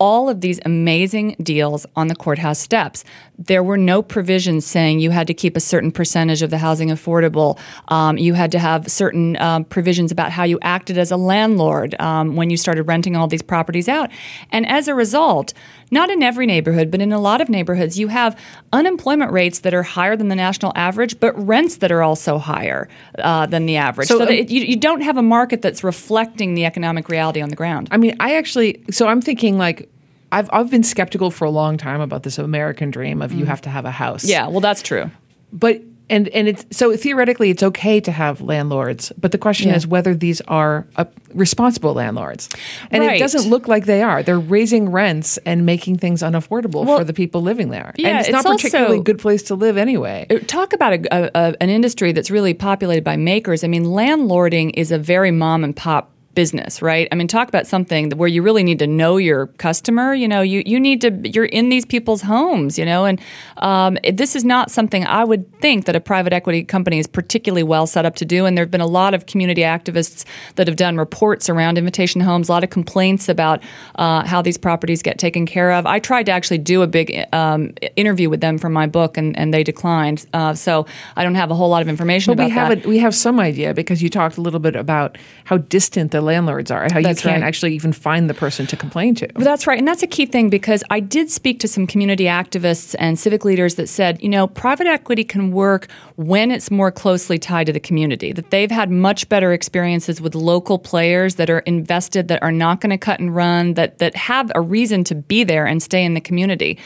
all 0.00 0.28
of 0.28 0.40
these 0.40 0.58
amazing 0.64 1.36
deals 1.42 1.86
on 1.94 2.08
the 2.08 2.16
courthouse 2.16 2.58
steps. 2.58 3.04
There 3.46 3.62
were 3.62 3.78
no 3.78 4.02
provisions 4.02 4.66
saying 4.66 5.00
you 5.00 5.10
had 5.10 5.26
to 5.26 5.34
keep 5.34 5.56
a 5.56 5.60
certain 5.60 5.90
percentage 5.90 6.42
of 6.42 6.50
the 6.50 6.58
housing 6.58 6.90
affordable. 6.90 7.58
Um, 7.88 8.18
you 8.18 8.34
had 8.34 8.52
to 8.52 8.58
have 8.58 8.90
certain 8.90 9.36
um, 9.38 9.64
provisions 9.64 10.12
about 10.12 10.30
how 10.30 10.44
you 10.44 10.58
acted 10.62 10.98
as 10.98 11.10
a 11.10 11.16
landlord 11.16 11.98
um, 12.00 12.36
when 12.36 12.50
you 12.50 12.56
started 12.56 12.84
renting 12.84 13.16
all 13.16 13.26
these 13.26 13.42
properties 13.42 13.88
out. 13.88 14.10
And 14.52 14.66
as 14.68 14.88
a 14.88 14.94
result, 14.94 15.54
not 15.90 16.10
in 16.10 16.22
every 16.22 16.46
neighborhood, 16.46 16.90
but 16.90 17.00
in 17.00 17.12
a 17.12 17.18
lot 17.18 17.40
of 17.40 17.48
neighborhoods, 17.48 17.98
you 17.98 18.08
have 18.08 18.38
unemployment 18.72 19.32
rates 19.32 19.60
that 19.60 19.74
are 19.74 19.82
higher 19.82 20.16
than 20.16 20.28
the 20.28 20.36
national 20.36 20.72
average, 20.76 21.18
but 21.18 21.32
rents 21.46 21.76
that 21.78 21.90
are 21.90 22.02
also 22.02 22.38
higher 22.38 22.88
uh, 23.18 23.46
than 23.46 23.66
the 23.66 23.76
average. 23.76 24.08
So, 24.08 24.18
So, 24.18 24.26
that 24.26 24.32
um, 24.32 24.38
it, 24.38 24.50
you, 24.50 24.62
you 24.62 24.76
don't 24.76 25.00
have 25.00 25.16
a 25.16 25.22
market 25.22 25.62
that's 25.62 25.82
reflecting 25.82 26.54
the 26.54 26.66
economic 26.66 27.08
reality 27.08 27.40
on 27.40 27.48
the 27.48 27.56
ground. 27.56 27.88
I 27.90 27.96
mean, 27.96 28.14
I 28.20 28.36
actually, 28.36 28.84
so 28.90 29.08
I'm 29.08 29.22
thinking 29.22 29.56
like, 29.56 29.88
I've, 30.32 30.48
I've 30.52 30.70
been 30.70 30.82
skeptical 30.84 31.30
for 31.30 31.44
a 31.44 31.50
long 31.50 31.76
time 31.76 32.00
about 32.00 32.22
this 32.22 32.38
American 32.38 32.90
dream 32.90 33.20
of 33.22 33.32
you 33.32 33.44
have 33.46 33.60
to 33.62 33.70
have 33.70 33.84
a 33.84 33.90
house. 33.90 34.24
yeah, 34.24 34.46
well, 34.48 34.60
that's 34.60 34.82
true. 34.82 35.10
But, 35.52 35.82
and, 36.08 36.28
and 36.28 36.46
it's, 36.48 36.64
so 36.76 36.96
theoretically 36.96 37.50
it's 37.50 37.62
okay 37.62 38.00
to 38.00 38.12
have 38.12 38.40
landlords, 38.40 39.12
but 39.18 39.32
the 39.32 39.38
question 39.38 39.68
Yeah. 39.70 39.76
is 39.76 39.86
whether 39.86 40.14
these 40.14 40.40
are 40.42 40.86
uh, 40.96 41.04
responsible 41.34 41.94
landlords. 41.94 42.48
And 42.92 43.02
it 43.02 43.18
doesn't 43.18 43.48
look 43.50 43.66
like 43.68 43.86
they 43.86 44.02
are. 44.02 44.22
They're 44.22 44.38
raising 44.38 44.90
rents 44.90 45.38
and 45.46 45.66
making 45.66 45.98
things 45.98 46.22
unaffordable 46.22 46.84
Well, 46.84 46.98
for 46.98 47.04
the 47.04 47.12
people 47.12 47.42
living 47.42 47.70
there. 47.70 47.92
yeah, 47.96 48.08
and 48.08 48.18
it's, 48.20 48.30
not 48.30 48.44
particularly 48.44 48.92
also- 48.98 49.00
a 49.00 49.04
good 49.04 49.18
place 49.18 49.42
to 49.44 49.54
live 49.56 49.76
anyway. 49.76 50.26
Talk 50.46 50.72
about 50.72 50.92
a, 50.94 51.14
a, 51.16 51.30
a, 51.34 51.54
an 51.60 51.70
industry 51.70 52.12
that's 52.12 52.30
really 52.30 52.54
populated 52.54 53.02
by 53.04 53.16
makers. 53.16 53.64
I 53.64 53.68
mean, 53.68 53.84
landlording 53.84 54.72
is 54.74 54.92
a 54.92 54.98
very 54.98 55.30
mom 55.32 55.64
and 55.64 55.74
pop 55.76 56.12
business, 56.34 56.80
right? 56.80 57.08
I 57.10 57.14
mean, 57.16 57.26
talk 57.26 57.48
about 57.48 57.66
something 57.66 58.10
where 58.12 58.28
you 58.28 58.42
really 58.42 58.62
need 58.62 58.78
to 58.78 58.86
know 58.86 59.16
your 59.16 59.48
customer. 59.58 60.14
You 60.14 60.28
know, 60.28 60.42
you, 60.42 60.62
you 60.64 60.78
need 60.78 61.00
to, 61.00 61.10
you're 61.28 61.44
in 61.46 61.68
these 61.70 61.84
people's 61.84 62.22
homes, 62.22 62.78
you 62.78 62.84
know, 62.84 63.04
and 63.04 63.20
um, 63.58 63.98
this 64.12 64.36
is 64.36 64.44
not 64.44 64.70
something 64.70 65.04
I 65.06 65.24
would 65.24 65.60
think 65.60 65.86
that 65.86 65.96
a 65.96 66.00
private 66.00 66.32
equity 66.32 66.62
company 66.62 66.98
is 66.98 67.06
particularly 67.06 67.62
well 67.64 67.86
set 67.86 68.04
up 68.06 68.14
to 68.16 68.24
do. 68.24 68.46
And 68.46 68.56
there 68.56 68.64
have 68.64 68.70
been 68.70 68.80
a 68.80 68.86
lot 68.86 69.12
of 69.12 69.26
community 69.26 69.62
activists 69.62 70.24
that 70.54 70.68
have 70.68 70.76
done 70.76 70.96
reports 70.96 71.48
around 71.48 71.78
invitation 71.78 72.20
homes, 72.20 72.48
a 72.48 72.52
lot 72.52 72.64
of 72.64 72.70
complaints 72.70 73.28
about 73.28 73.60
uh, 73.96 74.24
how 74.24 74.40
these 74.40 74.56
properties 74.58 75.02
get 75.02 75.18
taken 75.18 75.46
care 75.46 75.72
of. 75.72 75.84
I 75.84 75.98
tried 75.98 76.26
to 76.26 76.32
actually 76.32 76.58
do 76.58 76.82
a 76.82 76.86
big 76.86 77.26
um, 77.32 77.74
interview 77.96 78.30
with 78.30 78.40
them 78.40 78.56
for 78.58 78.68
my 78.68 78.86
book, 78.86 79.16
and, 79.16 79.36
and 79.36 79.52
they 79.52 79.64
declined. 79.64 80.26
Uh, 80.32 80.54
so 80.54 80.86
I 81.16 81.24
don't 81.24 81.34
have 81.34 81.50
a 81.50 81.54
whole 81.54 81.68
lot 81.68 81.82
of 81.82 81.88
information 81.88 82.30
But 82.30 82.42
about 82.42 82.44
we 82.46 82.50
have 82.52 82.68
that. 82.68 82.84
a, 82.84 82.88
we 82.88 82.98
have 82.98 83.14
some 83.14 83.40
idea 83.40 83.74
because 83.74 84.02
you 84.02 84.08
talked 84.08 84.36
a 84.36 84.40
little 84.40 84.60
bit 84.60 84.76
about 84.76 85.18
how 85.44 85.58
distant 85.58 86.12
the 86.12 86.19
landlords 86.22 86.70
are, 86.70 86.82
how 86.92 87.00
That's 87.00 87.24
you 87.24 87.30
can't 87.30 87.42
right. 87.42 87.48
actually 87.48 87.74
even 87.74 87.92
find 87.92 88.28
the 88.28 88.34
person 88.34 88.66
to 88.68 88.76
complain 88.76 89.14
to. 89.16 89.28
Well, 89.34 89.44
That's 89.44 89.66
right. 89.66 89.78
And 89.78 89.86
that's 89.86 90.02
a 90.02 90.06
key 90.06 90.26
thing 90.26 90.50
because 90.50 90.82
I 90.90 91.00
did 91.00 91.30
speak 91.30 91.60
to 91.60 91.68
some 91.68 91.86
community 91.86 92.24
activists 92.24 92.94
and 92.98 93.18
civic 93.18 93.44
leaders 93.44 93.76
that 93.76 93.88
said, 93.88 94.22
you 94.22 94.28
know, 94.28 94.46
private 94.46 94.86
equity 94.86 95.24
can 95.24 95.52
work 95.52 95.88
when 96.16 96.50
it's 96.50 96.70
more 96.70 96.90
closely 96.90 97.38
tied 97.38 97.66
to 97.66 97.72
the 97.72 97.80
community, 97.80 98.32
that 98.32 98.50
they've 98.50 98.70
had 98.70 98.90
much 98.90 99.28
better 99.28 99.52
experiences 99.52 100.20
with 100.20 100.34
local 100.34 100.78
players 100.78 101.36
that 101.36 101.50
are 101.50 101.60
invested, 101.60 102.28
that 102.28 102.42
are 102.42 102.52
not 102.52 102.80
going 102.80 102.90
to 102.90 102.98
cut 102.98 103.20
and 103.20 103.34
run, 103.34 103.74
that, 103.74 103.98
that 103.98 104.16
have 104.16 104.50
a 104.54 104.60
reason 104.60 105.04
to 105.04 105.14
be 105.14 105.44
there 105.44 105.66
and 105.66 105.82
stay 105.82 106.04
in 106.04 106.14
the 106.14 106.20
community. 106.20 106.78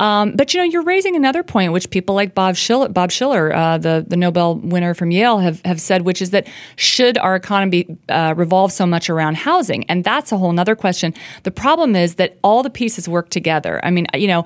Um, 0.00 0.32
but 0.34 0.52
you 0.52 0.60
know, 0.60 0.64
you're 0.64 0.82
raising 0.82 1.16
another 1.16 1.42
point, 1.42 1.72
which 1.72 1.90
people 1.90 2.14
like 2.14 2.34
Bob 2.34 2.56
Shiller, 2.56 2.88
Bob 2.88 3.10
Shiller, 3.10 3.54
uh, 3.54 3.78
the 3.78 4.04
the 4.06 4.16
Nobel 4.16 4.56
winner 4.56 4.94
from 4.94 5.10
Yale, 5.10 5.38
have 5.38 5.60
have 5.64 5.80
said, 5.80 6.02
which 6.02 6.20
is 6.20 6.30
that 6.30 6.46
should 6.76 7.18
our 7.18 7.36
economy 7.36 7.96
uh, 8.08 8.34
revolve 8.36 8.72
so 8.72 8.86
much 8.86 9.08
around 9.08 9.36
housing? 9.36 9.84
And 9.84 10.02
that's 10.04 10.32
a 10.32 10.38
whole 10.38 10.58
other 10.58 10.76
question. 10.76 11.14
The 11.44 11.50
problem 11.50 11.96
is 11.96 12.16
that 12.16 12.38
all 12.42 12.62
the 12.62 12.70
pieces 12.70 13.08
work 13.08 13.30
together. 13.30 13.80
I 13.84 13.90
mean, 13.90 14.06
you 14.14 14.28
know 14.28 14.44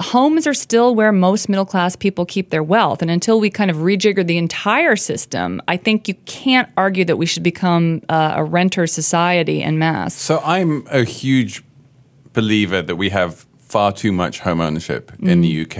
homes 0.00 0.46
are 0.46 0.54
still 0.54 0.94
where 0.94 1.12
most 1.12 1.48
middle 1.48 1.64
class 1.64 1.94
people 1.94 2.24
keep 2.24 2.50
their 2.50 2.62
wealth. 2.62 3.02
And 3.02 3.10
until 3.10 3.38
we 3.38 3.50
kind 3.50 3.70
of 3.70 3.78
rejigger 3.78 4.26
the 4.26 4.38
entire 4.38 4.96
system, 4.96 5.60
I 5.68 5.76
think 5.76 6.08
you 6.08 6.14
can't 6.24 6.68
argue 6.76 7.04
that 7.04 7.16
we 7.16 7.26
should 7.26 7.42
become 7.42 8.02
uh, 8.08 8.34
a 8.36 8.44
renter 8.44 8.86
society 8.86 9.62
en 9.62 9.78
masse. 9.78 10.14
So 10.14 10.40
I'm 10.44 10.86
a 10.90 11.04
huge 11.04 11.62
believer 12.32 12.82
that 12.82 12.96
we 12.96 13.10
have 13.10 13.46
far 13.70 13.92
too 13.92 14.12
much 14.12 14.40
home 14.40 14.60
ownership 14.60 15.12
in 15.20 15.40
the 15.40 15.62
UK. 15.62 15.78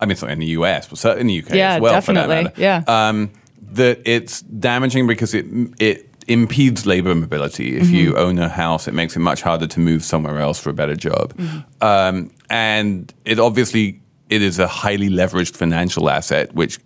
I 0.00 0.04
mean, 0.04 0.12
it's 0.12 0.22
not 0.22 0.30
in 0.30 0.38
the 0.40 0.46
US, 0.58 0.86
but 0.88 0.98
certainly 0.98 1.20
in 1.38 1.44
the 1.44 1.46
UK 1.48 1.52
Mm. 1.52 1.56
Yeah, 1.56 1.74
as 1.74 1.80
well. 1.80 1.92
For 2.00 2.12
definitely. 2.12 2.34
that 2.34 2.44
matter. 2.44 2.60
Yeah. 2.60 3.08
Um, 3.08 3.30
that 3.72 4.00
it's 4.04 4.42
damaging 4.42 5.06
because 5.06 5.32
it 5.34 5.46
it 5.78 6.08
impedes 6.28 6.86
labor 6.86 7.14
mobility. 7.14 7.76
If 7.76 7.84
Mm-hmm. 7.84 7.94
you 7.94 8.16
own 8.16 8.38
a 8.38 8.48
house, 8.48 8.86
it 8.86 8.94
makes 8.94 9.16
it 9.16 9.20
much 9.20 9.42
harder 9.42 9.66
to 9.66 9.80
move 9.80 10.04
somewhere 10.04 10.38
else 10.40 10.58
for 10.60 10.70
a 10.70 10.72
better 10.74 10.94
job. 10.94 11.34
Mm-hmm. 11.36 11.58
Um, 11.84 12.30
and 12.50 13.12
it 13.24 13.38
obviously 13.40 14.00
it 14.28 14.40
is 14.42 14.58
a 14.58 14.66
highly 14.66 15.08
leveraged 15.08 15.56
financial 15.56 16.08
asset, 16.10 16.54
which, 16.54 16.78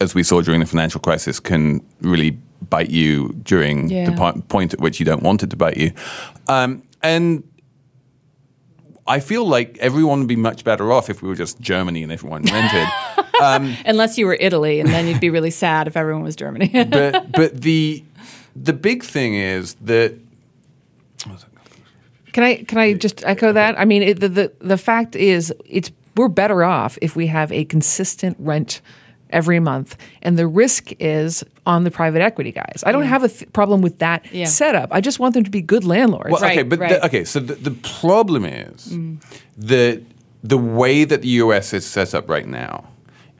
as 0.00 0.14
we 0.14 0.22
saw 0.22 0.40
during 0.42 0.60
the 0.60 0.66
financial 0.66 1.00
crisis, 1.00 1.40
can 1.40 1.80
really 2.00 2.32
bite 2.70 2.90
you 2.90 3.32
during 3.44 3.88
the 3.88 3.94
Yeah. 3.94 4.14
po- 4.16 4.40
point 4.48 4.72
at 4.74 4.80
which 4.80 5.00
you 5.00 5.06
don't 5.06 5.22
want 5.22 5.42
it 5.42 5.50
to 5.50 5.56
bite 5.56 5.76
you. 5.76 5.92
Um, 6.48 6.82
and 7.02 7.42
I 9.06 9.20
feel 9.20 9.46
like 9.46 9.78
everyone 9.78 10.20
would 10.20 10.28
be 10.28 10.36
much 10.36 10.64
better 10.64 10.92
off 10.92 11.10
if 11.10 11.22
we 11.22 11.28
were 11.28 11.34
just 11.34 11.60
Germany 11.60 12.02
and 12.02 12.12
everyone 12.12 12.42
rented. 12.42 12.88
Um, 13.40 13.74
Unless 13.86 14.18
you 14.18 14.26
were 14.26 14.36
Italy, 14.38 14.78
and 14.78 14.88
then 14.90 15.08
you'd 15.08 15.18
be 15.18 15.30
really 15.30 15.50
sad 15.50 15.88
if 15.88 15.96
everyone 15.96 16.22
was 16.22 16.36
Germany. 16.36 16.68
but 16.90 17.32
but 17.32 17.60
the 17.60 18.04
the 18.54 18.72
big 18.72 19.02
thing 19.02 19.34
is 19.34 19.74
that 19.80 20.14
Can 22.32 22.44
I 22.44 22.62
can 22.62 22.78
I 22.78 22.92
just 22.92 23.24
echo 23.24 23.52
that? 23.52 23.76
I 23.80 23.84
mean, 23.84 24.02
it, 24.02 24.20
the, 24.20 24.28
the 24.28 24.52
the 24.60 24.78
fact 24.78 25.16
is, 25.16 25.52
it's 25.66 25.90
we're 26.16 26.28
better 26.28 26.62
off 26.62 26.98
if 27.02 27.16
we 27.16 27.26
have 27.28 27.50
a 27.50 27.64
consistent 27.64 28.36
rent 28.38 28.80
every 29.32 29.60
month, 29.60 29.96
and 30.22 30.38
the 30.38 30.46
risk 30.46 30.92
is 31.00 31.42
on 31.66 31.84
the 31.84 31.90
private 31.90 32.22
equity 32.22 32.52
guys. 32.52 32.82
I 32.86 32.92
don't 32.92 33.04
have 33.04 33.24
a 33.24 33.28
th- 33.28 33.52
problem 33.52 33.82
with 33.82 33.98
that 33.98 34.24
Yeah. 34.32 34.46
setup. 34.46 34.88
I 34.92 35.00
just 35.00 35.18
want 35.18 35.34
them 35.34 35.44
to 35.44 35.50
be 35.50 35.62
good 35.62 35.84
landlords. 35.84 36.30
well, 36.30 36.44
okay, 36.44 36.62
but 36.62 36.78
right. 36.78 36.90
The, 36.90 37.06
okay, 37.06 37.24
so 37.24 37.40
the, 37.40 37.54
the 37.54 37.70
problem 38.00 38.44
is 38.44 38.96
that 39.58 40.02
the 40.44 40.58
way 40.58 41.04
that 41.04 41.22
the 41.22 41.28
US 41.44 41.72
is 41.72 41.84
set 41.86 42.14
up 42.14 42.28
right 42.28 42.46
now 42.46 42.84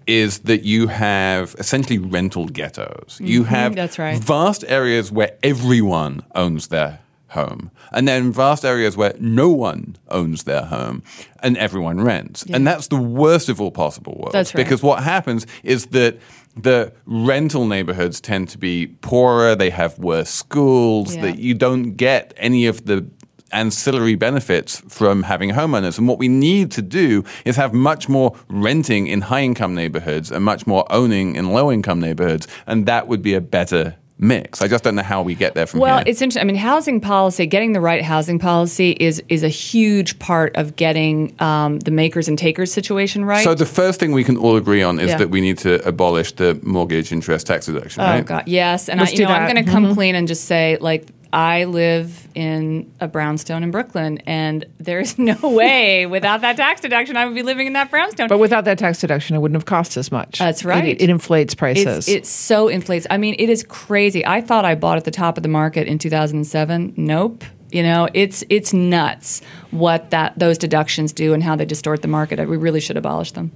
is 0.06 0.40
that 0.40 0.64
you 0.64 0.88
have 0.88 1.54
essentially 1.58 1.98
rental 1.98 2.46
ghettos. 2.46 3.18
You 3.20 3.44
have 3.44 3.72
Mm-hmm, 3.72 3.76
that's 3.76 3.98
right. 3.98 4.18
vast 4.18 4.64
areas 4.66 5.12
where 5.12 5.32
everyone 5.44 6.22
owns 6.34 6.68
their 6.68 6.98
home, 7.32 7.70
and 7.92 8.06
then 8.08 8.32
vast 8.32 8.64
areas 8.64 8.96
where 8.96 9.14
no 9.20 9.48
one 9.50 9.96
owns 10.08 10.44
their 10.44 10.62
home 10.62 11.02
and 11.42 11.56
everyone 11.58 12.00
rents. 12.00 12.44
And 12.52 12.66
that's 12.66 12.88
the 12.88 12.96
worst 12.96 13.48
of 13.48 13.60
all 13.60 13.70
possible 13.70 14.14
worlds. 14.18 14.32
That's 14.32 14.54
right. 14.54 14.64
Because 14.64 14.82
what 14.82 15.02
happens 15.02 15.46
is 15.62 15.86
that 15.86 16.18
the 16.56 16.92
rental 17.06 17.66
neighborhoods 17.66 18.20
tend 18.20 18.48
to 18.50 18.58
be 18.58 18.86
poorer, 19.00 19.54
they 19.54 19.70
have 19.70 19.98
worse 19.98 20.30
schools, 20.30 21.14
Yeah. 21.14 21.22
that 21.22 21.38
you 21.38 21.54
don't 21.54 21.92
get 21.96 22.34
any 22.36 22.66
of 22.66 22.84
the 22.84 23.06
ancillary 23.52 24.14
benefits 24.14 24.82
from 24.88 25.24
having 25.24 25.50
homeowners. 25.50 25.98
And 25.98 26.08
what 26.08 26.18
we 26.18 26.28
need 26.28 26.70
to 26.72 26.82
do 26.82 27.22
is 27.44 27.56
have 27.56 27.74
much 27.74 28.08
more 28.08 28.34
renting 28.48 29.06
in 29.06 29.22
high 29.22 29.42
income 29.42 29.74
neighborhoods 29.74 30.30
and 30.32 30.42
much 30.44 30.66
more 30.66 30.86
owning 30.90 31.36
in 31.36 31.52
low 31.52 31.70
income 31.70 32.00
neighborhoods. 32.00 32.46
And 32.66 32.86
that 32.86 33.08
would 33.08 33.22
be 33.22 33.34
a 33.34 33.40
better 33.42 33.96
mix. 34.22 34.62
I 34.62 34.68
just 34.68 34.84
don't 34.84 34.94
know 34.94 35.02
how 35.02 35.20
we 35.22 35.34
get 35.34 35.54
there 35.54 35.66
from 35.66 35.80
Well, 35.80 35.88
here. 35.88 35.96
Well, 35.96 36.04
it's 36.06 36.22
interesting. 36.22 36.40
I 36.40 36.44
mean, 36.44 36.56
housing 36.56 37.00
policy, 37.00 37.44
getting 37.44 37.72
the 37.72 37.80
right 37.80 38.02
housing 38.02 38.38
policy 38.38 38.92
is 38.92 39.22
is 39.28 39.42
a 39.42 39.48
huge 39.48 40.18
part 40.18 40.56
of 40.56 40.76
getting 40.76 41.34
um, 41.40 41.80
the 41.80 41.90
makers 41.90 42.28
and 42.28 42.38
takers 42.38 42.72
situation 42.72 43.24
right. 43.24 43.42
so 43.44 43.54
the 43.54 43.66
first 43.66 43.98
thing 44.00 44.12
we 44.12 44.24
can 44.24 44.36
all 44.36 44.56
agree 44.56 44.82
on 44.82 45.00
is 45.00 45.10
Yeah. 45.10 45.18
that 45.18 45.30
we 45.30 45.40
need 45.40 45.58
to 45.58 45.86
abolish 45.86 46.32
the 46.32 46.58
mortgage 46.62 47.12
interest 47.12 47.46
tax 47.48 47.66
deduction, 47.66 48.02
oh 48.02 48.06
right? 48.06 48.24
God, 48.24 48.44
yes. 48.46 48.88
And 48.88 49.00
Let's 49.00 49.10
I, 49.10 49.12
you 49.12 49.16
do 49.18 49.24
know, 49.24 49.30
I'm. 49.30 49.42
Mm-hmm. 49.42 49.52
going 49.54 49.64
to 49.66 49.70
come 49.70 49.94
clean 49.94 50.14
and 50.14 50.28
just 50.28 50.44
say, 50.44 50.78
like, 50.80 51.06
I 51.32 51.64
live 51.64 52.28
in 52.34 52.92
a 53.00 53.08
brownstone 53.08 53.62
in 53.62 53.70
Brooklyn, 53.70 54.18
and 54.26 54.66
there 54.78 55.00
is 55.00 55.18
no 55.18 55.36
way 55.42 56.04
without 56.06 56.42
that 56.42 56.56
tax 56.56 56.80
deduction 56.82 57.16
I 57.16 57.24
would 57.24 57.34
be 57.34 57.42
living 57.42 57.66
in 57.66 57.72
that 57.72 57.90
brownstone. 57.90 58.28
But 58.28 58.38
without 58.38 58.64
that 58.66 58.78
tax 58.78 59.00
deduction, 59.00 59.34
it 59.34 59.38
wouldn't 59.38 59.56
have 59.56 59.64
cost 59.64 59.96
as 59.96 60.12
much. 60.12 60.38
That's 60.38 60.62
It- 60.62 60.68
right. 60.68 60.84
It, 61.00 61.08
inflates 61.08 61.54
prices. 61.54 62.06
It's, 62.06 62.08
it 62.08 62.26
so 62.26 62.68
inflates. 62.68 63.06
I 63.08 63.16
mean, 63.16 63.34
it 63.38 63.48
is 63.48 63.64
crazy. 63.64 64.26
I 64.26 64.40
thought 64.42 64.64
I 64.64 64.74
bought 64.74 64.98
at 64.98 65.04
the 65.04 65.10
top 65.10 65.36
of 65.36 65.42
the 65.42 65.48
market 65.48 65.86
in 65.88 65.98
2007. 65.98 66.94
Nope. 66.96 67.44
You 67.70 67.82
know, 67.82 68.06
it's 68.12 68.44
it's 68.50 68.74
nuts 68.74 69.40
what 69.70 70.10
that 70.10 70.38
those 70.38 70.58
deductions 70.58 71.10
do 71.14 71.32
and 71.32 71.42
how 71.42 71.56
they 71.56 71.64
distort 71.64 72.02
the 72.02 72.08
market. 72.08 72.38
We 72.46 72.58
really 72.58 72.80
should 72.80 72.98
abolish 72.98 73.32
them. 73.32 73.50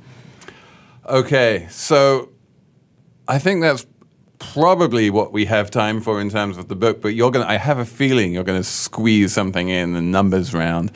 Okay, 1.07 1.67
so 1.71 2.31
I 3.29 3.39
think 3.39 3.61
that's 3.61 3.87
probably 4.39 5.11
what 5.11 5.33
we 5.33 5.45
have 5.47 5.71
time 5.71 6.01
for 6.01 6.21
in 6.21 6.31
terms 6.31 6.59
of 6.59 6.69
the 6.69 6.77
book. 6.77 7.01
But 7.01 7.15
you're 7.15 7.31
gonna, 7.31 7.47
I 7.47 7.57
have 7.57 7.79
a 7.79 7.85
feeling 7.85 8.33
you're 8.33 8.45
gonna 8.45 8.63
squeeze 8.65 9.33
something 9.33 9.69
in 9.69 9.93
the 9.93 10.03
numbers 10.03 10.53
round, 10.55 10.91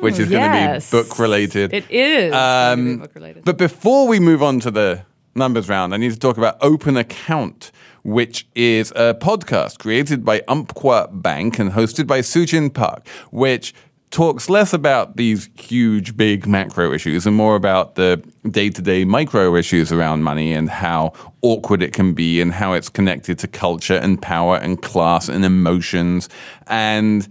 which 0.00 0.18
is 0.18 0.30
yes. 0.30 0.90
gonna 0.90 1.02
be 1.02 1.08
book 1.08 1.18
related. 1.18 1.72
It 1.72 1.90
is 1.90 2.32
Um, 2.32 2.98
book 2.98 3.14
related. 3.14 3.44
But 3.44 3.58
before 3.58 4.06
we 4.08 4.20
move 4.20 4.42
on 4.42 4.60
to 4.60 4.70
the 4.70 5.02
numbers 5.34 5.68
round, 5.68 5.94
I 5.94 5.96
need 5.96 6.12
to 6.12 6.18
talk 6.18 6.38
about 6.38 6.56
Open 6.60 6.96
Account, 6.96 7.72
which 8.02 8.46
is 8.54 8.92
a 8.92 9.14
podcast 9.14 9.78
created 9.78 10.24
by 10.24 10.42
Umpqua 10.48 11.08
Bank 11.12 11.58
and 11.58 11.72
hosted 11.72 12.06
by 12.06 12.20
Sujin 12.20 12.72
Park, 12.72 13.06
which 13.30 13.74
talks 14.10 14.48
less 14.48 14.72
about 14.72 15.16
these 15.16 15.48
huge, 15.58 16.16
big 16.16 16.46
macro 16.46 16.92
issues 16.92 17.26
and 17.26 17.34
more 17.34 17.56
about 17.56 17.96
the 17.96 18.22
day 18.48 18.70
to 18.70 18.80
day 18.80 19.04
micro 19.04 19.56
issues 19.56 19.90
around 19.90 20.22
money 20.22 20.52
and 20.52 20.70
how 20.70 21.12
awkward 21.42 21.82
it 21.82 21.92
can 21.92 22.14
be 22.14 22.40
and 22.40 22.52
how 22.52 22.72
it's 22.72 22.88
connected 22.88 23.38
to 23.40 23.48
culture 23.48 23.96
and 23.96 24.22
power 24.22 24.56
and 24.56 24.82
class 24.82 25.28
and 25.28 25.44
emotions 25.44 26.28
and 26.68 27.28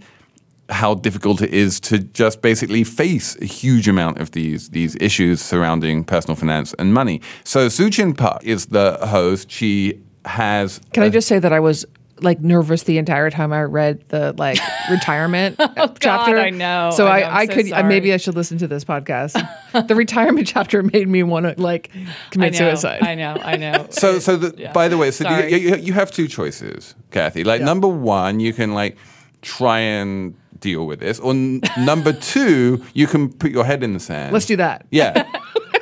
how 0.68 0.94
difficult 0.94 1.42
it 1.42 1.52
is 1.52 1.78
to 1.78 1.98
just 1.98 2.40
basically 2.42 2.84
face 2.84 3.36
a 3.40 3.44
huge 3.44 3.88
amount 3.88 4.18
of 4.18 4.30
these 4.32 4.70
these 4.70 4.96
issues 5.00 5.40
surrounding 5.40 6.04
personal 6.04 6.36
finance 6.36 6.74
and 6.78 6.94
money. 6.94 7.20
So 7.44 7.68
Sujin 7.68 8.16
Park 8.16 8.42
is 8.44 8.66
the 8.66 8.98
host. 9.06 9.50
She 9.50 10.00
has 10.24 10.80
Can 10.92 11.02
I 11.02 11.10
just 11.10 11.28
say 11.28 11.38
that 11.38 11.52
I 11.52 11.60
was 11.60 11.84
like 12.24 12.40
nervous 12.40 12.84
the 12.84 12.98
entire 12.98 13.30
time 13.30 13.52
I 13.52 13.62
read 13.62 14.08
the 14.08 14.34
like 14.36 14.58
retirement 14.90 15.56
oh, 15.58 15.94
chapter. 16.00 16.36
Oh, 16.36 16.40
I 16.40 16.50
know. 16.50 16.90
So 16.94 17.06
I 17.06 17.18
I, 17.18 17.20
know. 17.20 17.26
I'm 17.26 17.34
I 17.36 17.46
so 17.46 17.52
could 17.52 17.72
I, 17.72 17.82
maybe. 17.82 18.12
I 18.12 18.16
should 18.16 18.34
listen 18.34 18.58
to 18.58 18.66
this 18.66 18.84
podcast. 18.84 19.34
the 19.88 19.94
retirement 19.94 20.46
chapter 20.46 20.82
made 20.82 21.08
me 21.08 21.22
want 21.22 21.46
to 21.46 21.60
like 21.60 21.90
I 21.94 22.08
commit 22.30 22.52
know, 22.54 22.58
suicide. 22.58 23.02
I 23.02 23.14
know. 23.14 23.36
I 23.42 23.56
know. 23.56 23.88
So, 23.94 24.18
so 24.18 24.36
the, 24.36 24.70
by 24.74 24.88
the 24.88 24.98
way, 24.98 25.10
so 25.10 25.28
you, 25.28 25.56
you, 25.56 25.76
you 25.76 25.92
have 25.92 26.10
two 26.10 26.26
choices, 26.26 26.94
Cathy. 27.10 27.44
Like 27.44 27.62
number 27.62 27.86
one, 27.86 28.40
you 28.40 28.52
can 28.52 28.74
like 28.74 28.96
try 29.40 29.78
and 29.78 30.34
deal 30.58 30.86
with 30.86 31.00
this, 31.00 31.20
or 31.20 31.30
n- 31.30 31.60
number 31.78 32.12
two, 32.12 32.84
you 32.92 33.06
can 33.06 33.32
put 33.32 33.50
your 33.50 33.64
head 33.64 33.82
in 33.82 33.92
the 33.92 34.00
sand. 34.00 34.32
Let's 34.32 34.46
do 34.46 34.56
that. 34.56 34.86
Yeah. 34.90 35.30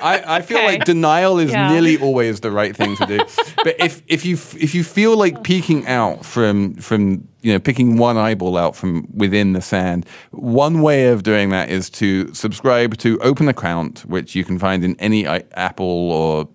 I, 0.03 0.37
I 0.39 0.43
feel 0.43 0.59
Okay. 0.59 0.67
like 0.67 0.85
denial 0.85 1.39
is 1.39 1.51
Yeah. 1.51 1.71
nearly 1.73 1.97
always 1.99 2.41
the 2.41 2.51
right 2.51 2.75
thing 2.77 2.97
to 2.97 3.07
do. 3.07 3.19
but 3.65 3.77
if, 3.79 4.03
if 4.09 4.25
you 4.25 4.35
if 4.61 4.75
you 4.75 4.83
feel 4.85 5.17
like 5.17 5.43
peeking 5.43 5.87
out 5.87 6.25
from 6.25 6.75
from 6.75 7.27
you 7.43 7.53
know 7.53 7.59
picking 7.61 7.97
one 7.97 8.17
eyeball 8.17 8.57
out 8.57 8.75
from 8.77 9.07
within 9.15 9.53
the 9.53 9.61
sand, 9.61 10.05
one 10.33 10.83
way 10.83 11.07
of 11.09 11.23
doing 11.23 11.51
that 11.51 11.69
is 11.71 11.89
to 11.91 12.33
subscribe 12.35 12.97
to 12.99 13.19
Open 13.21 13.49
Account, 13.49 14.01
which 14.07 14.35
you 14.35 14.45
can 14.45 14.59
find 14.59 14.83
in 14.85 14.97
any 14.99 15.27
i- 15.29 15.45
Apple 15.55 16.11
or 16.13 16.49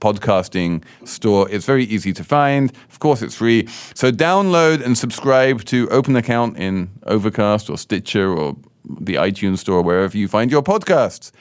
podcasting 0.00 0.82
store. 1.04 1.48
It's 1.50 1.66
very 1.66 1.84
easy 1.84 2.12
to 2.14 2.24
find. 2.24 2.72
Of 2.90 2.98
course, 3.00 3.22
it's 3.22 3.34
free. 3.36 3.66
So 3.94 4.10
download 4.10 4.84
and 4.84 4.96
subscribe 4.96 5.64
to 5.66 5.88
Open 5.90 6.16
Account 6.16 6.56
in 6.56 6.90
Overcast 7.06 7.68
or 7.70 7.76
Stitcher 7.76 8.32
or 8.32 8.56
the 9.00 9.14
iTunes 9.16 9.58
store, 9.58 9.82
wherever 9.82 10.16
you 10.16 10.26
find 10.26 10.50
your 10.50 10.62
podcasts. 10.62 11.32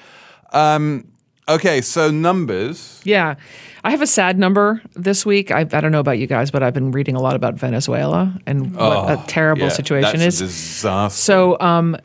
Um, 0.52 1.06
okay, 1.50 1.82
so 1.82 2.10
numbers. 2.12 3.02
Yeah. 3.04 3.36
I 3.84 3.92
have 3.92 4.02
a 4.02 4.08
sad 4.08 4.38
number 4.38 4.82
this 4.96 5.26
week. 5.26 5.52
I, 5.52 5.62
I 5.62 5.64
don't 5.82 5.92
know 5.92 6.00
about 6.02 6.18
you 6.20 6.28
guys, 6.28 6.52
but 6.52 6.62
I've 6.64 6.74
been 6.74 6.92
reading 6.92 7.16
a 7.16 7.22
lot 7.22 7.36
about 7.36 7.56
Venezuela 7.56 8.38
and 8.46 8.76
what 8.76 9.10
a 9.10 9.24
terrible 9.28 9.64
Oh, 9.64 9.68
Yeah, 9.68 9.72
situation 9.74 10.20
that's 10.20 10.36
is. 10.36 10.42
A 10.42 10.46
disaster. 10.46 11.18
So, 11.22 11.58
um, 11.62 11.96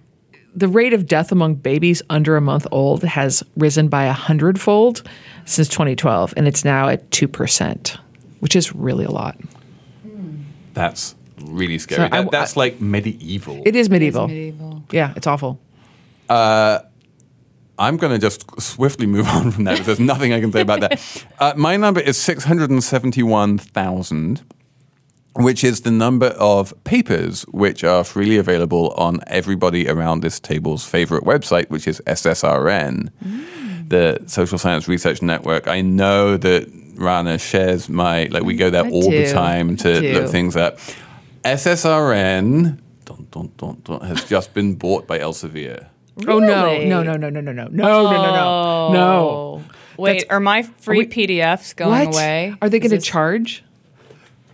the 0.57 0.69
rate 0.69 0.93
of 0.93 1.07
death 1.09 1.33
among 1.33 1.57
babies 1.57 2.01
under 2.11 2.37
a 2.37 2.41
month 2.41 2.65
old 2.71 3.03
has 3.03 3.43
risen 3.57 3.89
by 3.89 4.05
a 4.05 4.13
hundredfold 4.13 5.03
since 5.47 5.67
2012, 5.69 6.33
and 6.37 6.47
it's 6.47 6.65
now 6.65 6.89
at 6.89 7.11
2%, 7.11 7.99
which 8.39 8.55
is 8.55 8.73
really 8.73 9.05
a 9.05 9.11
lot. 9.11 9.37
that's 10.75 11.17
really 11.47 11.79
scary. 11.79 12.09
So 12.09 12.17
I- 12.17 12.23
that's 12.31 12.57
like 12.57 12.81
medieval. 12.81 13.63
It 13.67 13.75
is 13.75 13.91
medieval. 13.91 14.29
medieval. 14.29 14.85
Yeah, 14.93 15.13
it's 15.17 15.27
awful. 15.27 15.59
I'm 17.79 17.97
going 17.97 18.13
to 18.13 18.19
just 18.19 18.61
swiftly 18.61 19.07
move 19.07 19.27
on 19.29 19.51
from 19.51 19.65
that 19.65 19.73
because 19.73 19.87
there's 19.87 20.01
nothing 20.01 20.33
I 20.33 20.41
can 20.41 20.53
say 20.53 20.61
about 20.61 20.81
that. 20.81 21.01
Uh, 21.41 21.53
my 21.57 21.77
number 21.77 22.01
is 22.01 22.17
671,000, 22.17 24.43
which 25.35 25.65
is 25.65 25.81
the 25.81 25.91
number 25.91 26.29
of 26.29 26.73
papers 26.85 27.43
which 27.49 27.83
are 27.83 28.05
freely 28.05 28.39
available 28.39 28.93
on 28.93 29.19
everybody 29.27 29.89
around 29.89 30.21
this 30.21 30.39
table's 30.39 30.87
favorite 30.87 31.25
website, 31.25 31.69
which 31.71 31.89
is 31.89 32.01
SSRN, 32.07 33.11
the 33.89 34.23
Social 34.27 34.59
Science 34.59 34.87
Research 34.89 35.23
Network. 35.23 35.67
I 35.67 35.81
know 35.81 36.37
that 36.37 36.71
Rana 36.95 37.39
shares 37.39 37.89
my, 37.89 38.27
like, 38.27 38.45
we 38.45 38.55
go 38.55 38.71
there 38.71 38.87
I 38.87 38.91
all 38.91 39.11
the 39.11 39.33
time 39.33 39.77
to 39.79 40.01
look 40.13 40.31
things 40.31 40.55
up. 40.57 40.79
SSRN 41.45 42.79
dun, 43.05 43.51
dun, 43.57 43.81
dun, 43.85 44.01
has 44.03 44.25
just 44.25 44.55
been 44.55 44.75
bought 44.75 45.07
by 45.07 45.19
Elsevier. 45.19 45.89
Oh 46.27 46.39
no, 46.39 46.65
Really? 46.67 46.85
no, 46.87 47.03
no, 47.03 47.17
no, 47.17 47.29
no, 47.29 47.41
no, 47.41 47.53
no, 47.53 47.65
no, 47.65 47.69
no, 47.69 48.03
no, 48.03 48.13
no, 48.13 48.93
no. 48.93 48.99
Oh. 48.99 49.63
Wait, 49.97 50.13
That's- 50.21 50.31
are 50.31 50.41
my 50.41 50.63
free 50.63 50.99
we- 50.99 51.07
PDFs 51.07 51.75
going 51.75 52.07
What? 52.07 52.15
away? 52.15 52.55
Are 52.63 52.69
they 52.69 52.79
going 52.79 52.91
to 52.91 53.01
charge? 53.01 53.63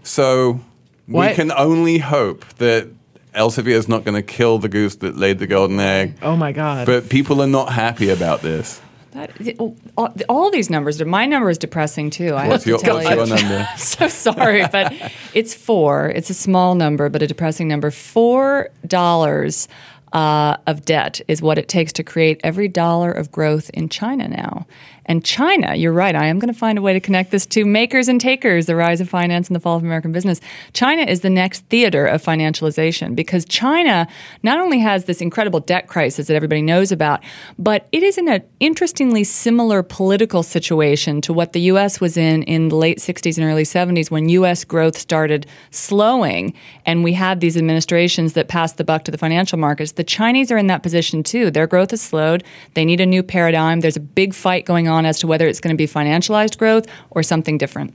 So 0.02 0.60
we 1.08 1.32
can 1.34 1.50
only 1.52 1.98
hope 1.98 2.44
that 2.58 2.88
Elsevier 3.34 3.68
is 3.72 3.88
not 3.88 4.04
going 4.04 4.14
to 4.16 4.22
kill 4.22 4.58
the 4.58 4.68
goose 4.68 4.96
that 4.96 5.16
laid 5.16 5.38
the 5.38 5.46
golden 5.46 5.78
egg. 5.80 6.14
Oh 6.22 6.36
my 6.36 6.52
god! 6.52 6.86
But 6.86 7.08
people 7.08 7.40
are 7.42 7.46
not 7.46 7.72
happy 7.72 8.10
about 8.10 8.42
this. 8.42 8.80
That, 9.12 9.32
oh, 9.58 9.76
all, 9.96 10.14
all 10.28 10.50
these 10.50 10.70
numbers. 10.70 11.02
My 11.04 11.26
number 11.26 11.50
is 11.50 11.58
depressing 11.58 12.10
too. 12.10 12.34
I 12.34 12.46
What's 12.48 12.64
have 12.64 12.68
your, 12.70 12.78
to 12.78 12.84
tell 12.84 12.94
what's 12.96 13.10
you. 13.10 13.16
your 13.16 13.26
number? 13.26 13.68
so 13.76 14.08
sorry, 14.08 14.64
but 14.70 14.92
it's 15.34 15.52
four. 15.54 16.08
It's 16.10 16.30
a 16.30 16.34
small 16.34 16.74
number, 16.76 17.08
but 17.08 17.20
a 17.22 17.26
depressing 17.26 17.66
number. 17.68 17.90
Four 17.90 18.70
dollars 18.86 19.68
uh, 20.12 20.56
of 20.66 20.84
debt 20.84 21.20
is 21.28 21.40
what 21.40 21.58
it 21.58 21.68
takes 21.68 21.92
to 21.94 22.02
create 22.02 22.40
every 22.42 22.68
dollar 22.68 23.10
of 23.12 23.30
growth 23.30 23.70
in 23.70 23.88
China 23.88 24.28
now. 24.28 24.66
And 25.10 25.24
China, 25.24 25.74
you're 25.74 25.92
right. 25.92 26.14
I 26.14 26.26
am 26.26 26.38
going 26.38 26.54
to 26.54 26.56
find 26.56 26.78
a 26.78 26.82
way 26.82 26.92
to 26.92 27.00
connect 27.00 27.32
this 27.32 27.44
to 27.46 27.64
makers 27.64 28.06
and 28.06 28.20
takers, 28.20 28.66
the 28.66 28.76
rise 28.76 29.00
of 29.00 29.08
finance 29.08 29.48
and 29.48 29.56
the 29.56 29.60
fall 29.60 29.76
of 29.76 29.82
American 29.82 30.12
business. 30.12 30.40
China 30.72 31.02
is 31.02 31.22
the 31.22 31.28
next 31.28 31.64
theater 31.64 32.06
of 32.06 32.22
financialization 32.22 33.16
because 33.16 33.44
China 33.44 34.06
not 34.44 34.60
only 34.60 34.78
has 34.78 35.06
this 35.06 35.20
incredible 35.20 35.58
debt 35.58 35.88
crisis 35.88 36.28
that 36.28 36.36
everybody 36.36 36.62
knows 36.62 36.92
about, 36.92 37.24
but 37.58 37.88
it 37.90 38.04
is 38.04 38.18
in 38.18 38.28
an 38.28 38.44
interestingly 38.60 39.24
similar 39.24 39.82
political 39.82 40.44
situation 40.44 41.20
to 41.22 41.32
what 41.32 41.54
the 41.54 41.62
U.S. 41.62 42.00
was 42.00 42.16
in 42.16 42.44
in 42.44 42.68
the 42.68 42.76
late 42.76 42.98
60s 42.98 43.36
and 43.36 43.44
early 43.44 43.64
70s 43.64 44.12
when 44.12 44.28
U.S. 44.28 44.62
growth 44.62 44.96
started 44.96 45.44
slowing 45.72 46.54
and 46.86 47.02
we 47.02 47.14
had 47.14 47.40
these 47.40 47.56
administrations 47.56 48.34
that 48.34 48.46
passed 48.46 48.76
the 48.76 48.84
buck 48.84 49.02
to 49.06 49.10
the 49.10 49.18
financial 49.18 49.58
markets. 49.58 49.90
The 49.90 50.04
Chinese 50.04 50.52
are 50.52 50.56
in 50.56 50.68
that 50.68 50.84
position 50.84 51.24
too. 51.24 51.50
Their 51.50 51.66
growth 51.66 51.90
has 51.90 52.00
slowed. 52.00 52.44
They 52.74 52.84
need 52.84 53.00
a 53.00 53.06
new 53.06 53.24
paradigm. 53.24 53.80
There's 53.80 53.96
a 53.96 54.00
big 54.00 54.34
fight 54.34 54.64
going 54.64 54.86
on 54.86 54.99
as 55.06 55.18
to 55.20 55.26
whether 55.26 55.46
it's 55.46 55.60
going 55.60 55.74
to 55.74 55.78
be 55.78 55.86
financialized 55.86 56.58
growth 56.58 56.86
or 57.10 57.22
something 57.22 57.58
different. 57.58 57.94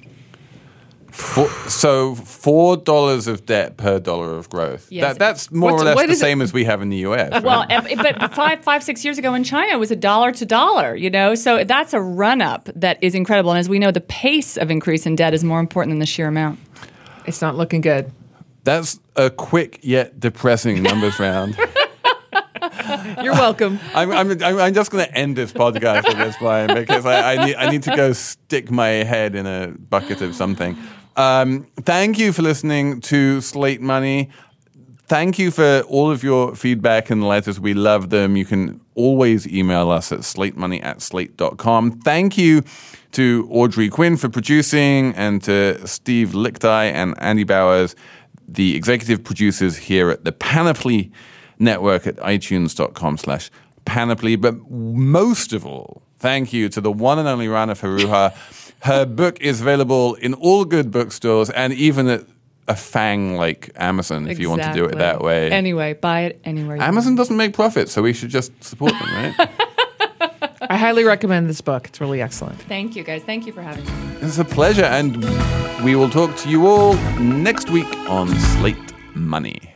Four, 1.11 1.47
so 1.69 2.13
four 2.13 2.75
dollars 2.75 3.27
of 3.27 3.45
debt 3.45 3.77
per 3.77 3.99
dollar 3.99 4.33
of 4.37 4.49
growth. 4.49 4.87
Yes. 4.91 5.13
That, 5.13 5.19
that's 5.19 5.49
more 5.51 5.71
What's- 5.71 5.83
or 5.83 5.85
less 5.85 5.95
the 6.07 6.11
is 6.11 6.17
it- 6.17 6.19
same 6.19 6.41
as 6.41 6.51
we 6.51 6.65
have 6.65 6.81
in 6.81 6.89
the 6.89 6.97
U.S. 6.97 7.31
right? 7.31 7.41
Well, 7.41 7.65
but 7.69 8.33
five, 8.33 8.61
five, 8.65 8.83
six 8.83 9.05
years 9.05 9.17
ago 9.17 9.33
in 9.33 9.45
China, 9.45 9.71
it 9.71 9.79
was 9.79 9.91
a 9.91 9.95
dollar 9.95 10.33
to 10.33 10.45
dollar, 10.45 10.93
you 10.93 11.09
know? 11.09 11.33
So 11.33 11.63
that's 11.63 11.93
a 11.93 12.01
run 12.01 12.41
up 12.41 12.67
that 12.75 12.97
is 13.01 13.15
incredible. 13.15 13.51
And 13.51 13.59
as 13.59 13.69
we 13.69 13.79
know, 13.79 13.91
the 13.91 14.01
pace 14.01 14.57
of 14.57 14.69
increase 14.69 15.05
in 15.05 15.15
debt 15.15 15.33
is 15.33 15.41
more 15.41 15.61
important 15.61 15.93
than 15.93 15.99
the 15.99 16.05
sheer 16.05 16.27
amount. 16.27 16.59
it's 17.25 17.41
not 17.41 17.55
looking 17.55 17.79
good. 17.79 18.11
that's 18.65 18.99
a 19.15 19.29
quick 19.29 19.79
yet 19.83 20.19
depressing 20.19 20.83
numbers 20.83 21.17
round. 21.17 21.57
You're 23.23 23.33
welcome. 23.33 23.79
I'm, 23.93 24.11
I'm, 24.11 24.41
I'm 24.41 24.73
just 24.73 24.91
going 24.91 25.05
to 25.05 25.17
end 25.17 25.35
this 25.35 25.51
podcast 25.51 26.07
at 26.07 26.17
this 26.17 26.37
point 26.37 26.73
because 26.73 27.05
I, 27.05 27.33
I, 27.33 27.45
need, 27.45 27.55
I 27.55 27.69
need 27.69 27.83
to 27.83 27.95
go 27.95 28.13
stick 28.13 28.71
my 28.71 28.87
head 28.87 29.35
in 29.35 29.45
a 29.45 29.67
bucket 29.67 30.21
of 30.21 30.35
something. 30.35 30.77
Um, 31.15 31.67
thank 31.81 32.19
you 32.19 32.33
for 32.33 32.41
listening 32.41 33.01
to 33.01 33.41
Slate 33.41 33.81
Money. 33.81 34.29
Thank 35.07 35.37
you 35.37 35.51
for 35.51 35.81
all 35.81 36.09
of 36.09 36.23
your 36.23 36.55
feedback 36.55 37.09
and 37.09 37.23
letters. 37.23 37.59
We 37.59 37.73
love 37.73 38.09
them. 38.09 38.35
You 38.35 38.45
can 38.45 38.81
always 38.95 39.47
email 39.47 39.91
us 39.91 40.11
at 40.11 40.19
slatemoney 40.19 40.83
at 40.83 41.01
slate.com. 41.01 41.99
Thank 41.99 42.37
you 42.37 42.63
to 43.11 43.47
Audrey 43.51 43.89
Quinn 43.89 44.17
for 44.17 44.29
producing 44.29 45.13
and 45.13 45.41
to 45.43 45.87
Steve 45.87 46.29
Lickteig 46.29 46.91
and 46.91 47.13
Andy 47.19 47.43
Bowers, 47.43 47.95
the 48.47 48.75
executive 48.75 49.23
producers 49.23 49.77
here 49.77 50.09
at 50.09 50.25
the 50.25 50.31
Panoply 50.31 51.11
Network 51.59 52.07
at 52.07 52.15
itunes.com 52.17 53.17
slash 53.17 53.49
panoply. 53.85 54.35
But 54.35 54.69
most 54.69 55.53
of 55.53 55.65
all, 55.65 56.01
thank 56.19 56.53
you 56.53 56.69
to 56.69 56.81
the 56.81 56.91
one 56.91 57.19
and 57.19 57.27
only 57.27 57.47
Rana 57.47 57.75
Foroohar. 57.75 58.33
Her 58.83 59.05
book 59.05 59.39
is 59.41 59.61
available 59.61 60.15
in 60.15 60.33
all 60.33 60.65
good 60.65 60.91
bookstores 60.91 61.49
and 61.49 61.73
even 61.73 62.07
at 62.07 62.23
a 62.67 62.75
fang 62.75 63.35
like 63.35 63.69
Amazon 63.75 64.27
if 64.27 64.39
you 64.39 64.49
want 64.49 64.63
to 64.63 64.73
do 64.73 64.85
it 64.85 64.97
that 64.97 65.21
way. 65.21 65.51
Anyway, 65.51 65.93
buy 65.93 66.21
it 66.21 66.41
anywhere 66.43 66.77
you 66.77 66.81
Amazon 66.81 67.11
want. 67.11 67.17
doesn't 67.17 67.37
make 67.37 67.53
profit, 67.53 67.89
so 67.89 68.01
we 68.01 68.13
should 68.13 68.29
just 68.29 68.51
support 68.63 68.91
them, 68.93 69.07
right? 69.13 69.49
I 70.67 70.77
highly 70.77 71.03
recommend 71.03 71.47
this 71.47 71.61
book. 71.61 71.87
It's 71.87 72.01
really 72.01 72.21
excellent. 72.23 72.59
Thank 72.63 72.95
you, 72.95 73.03
guys. 73.03 73.21
Thank 73.21 73.45
you 73.45 73.53
for 73.53 73.61
having 73.61 73.85
me. 73.85 73.91
it's 74.21 74.39
a 74.39 74.45
pleasure, 74.45 74.85
and 74.85 75.17
we 75.83 75.95
will 75.95 76.09
talk 76.09 76.35
to 76.37 76.49
you 76.49 76.65
all 76.65 76.95
next 77.19 77.69
week 77.69 77.91
on 78.09 78.29
Slate 78.35 78.93
Money. 79.13 79.75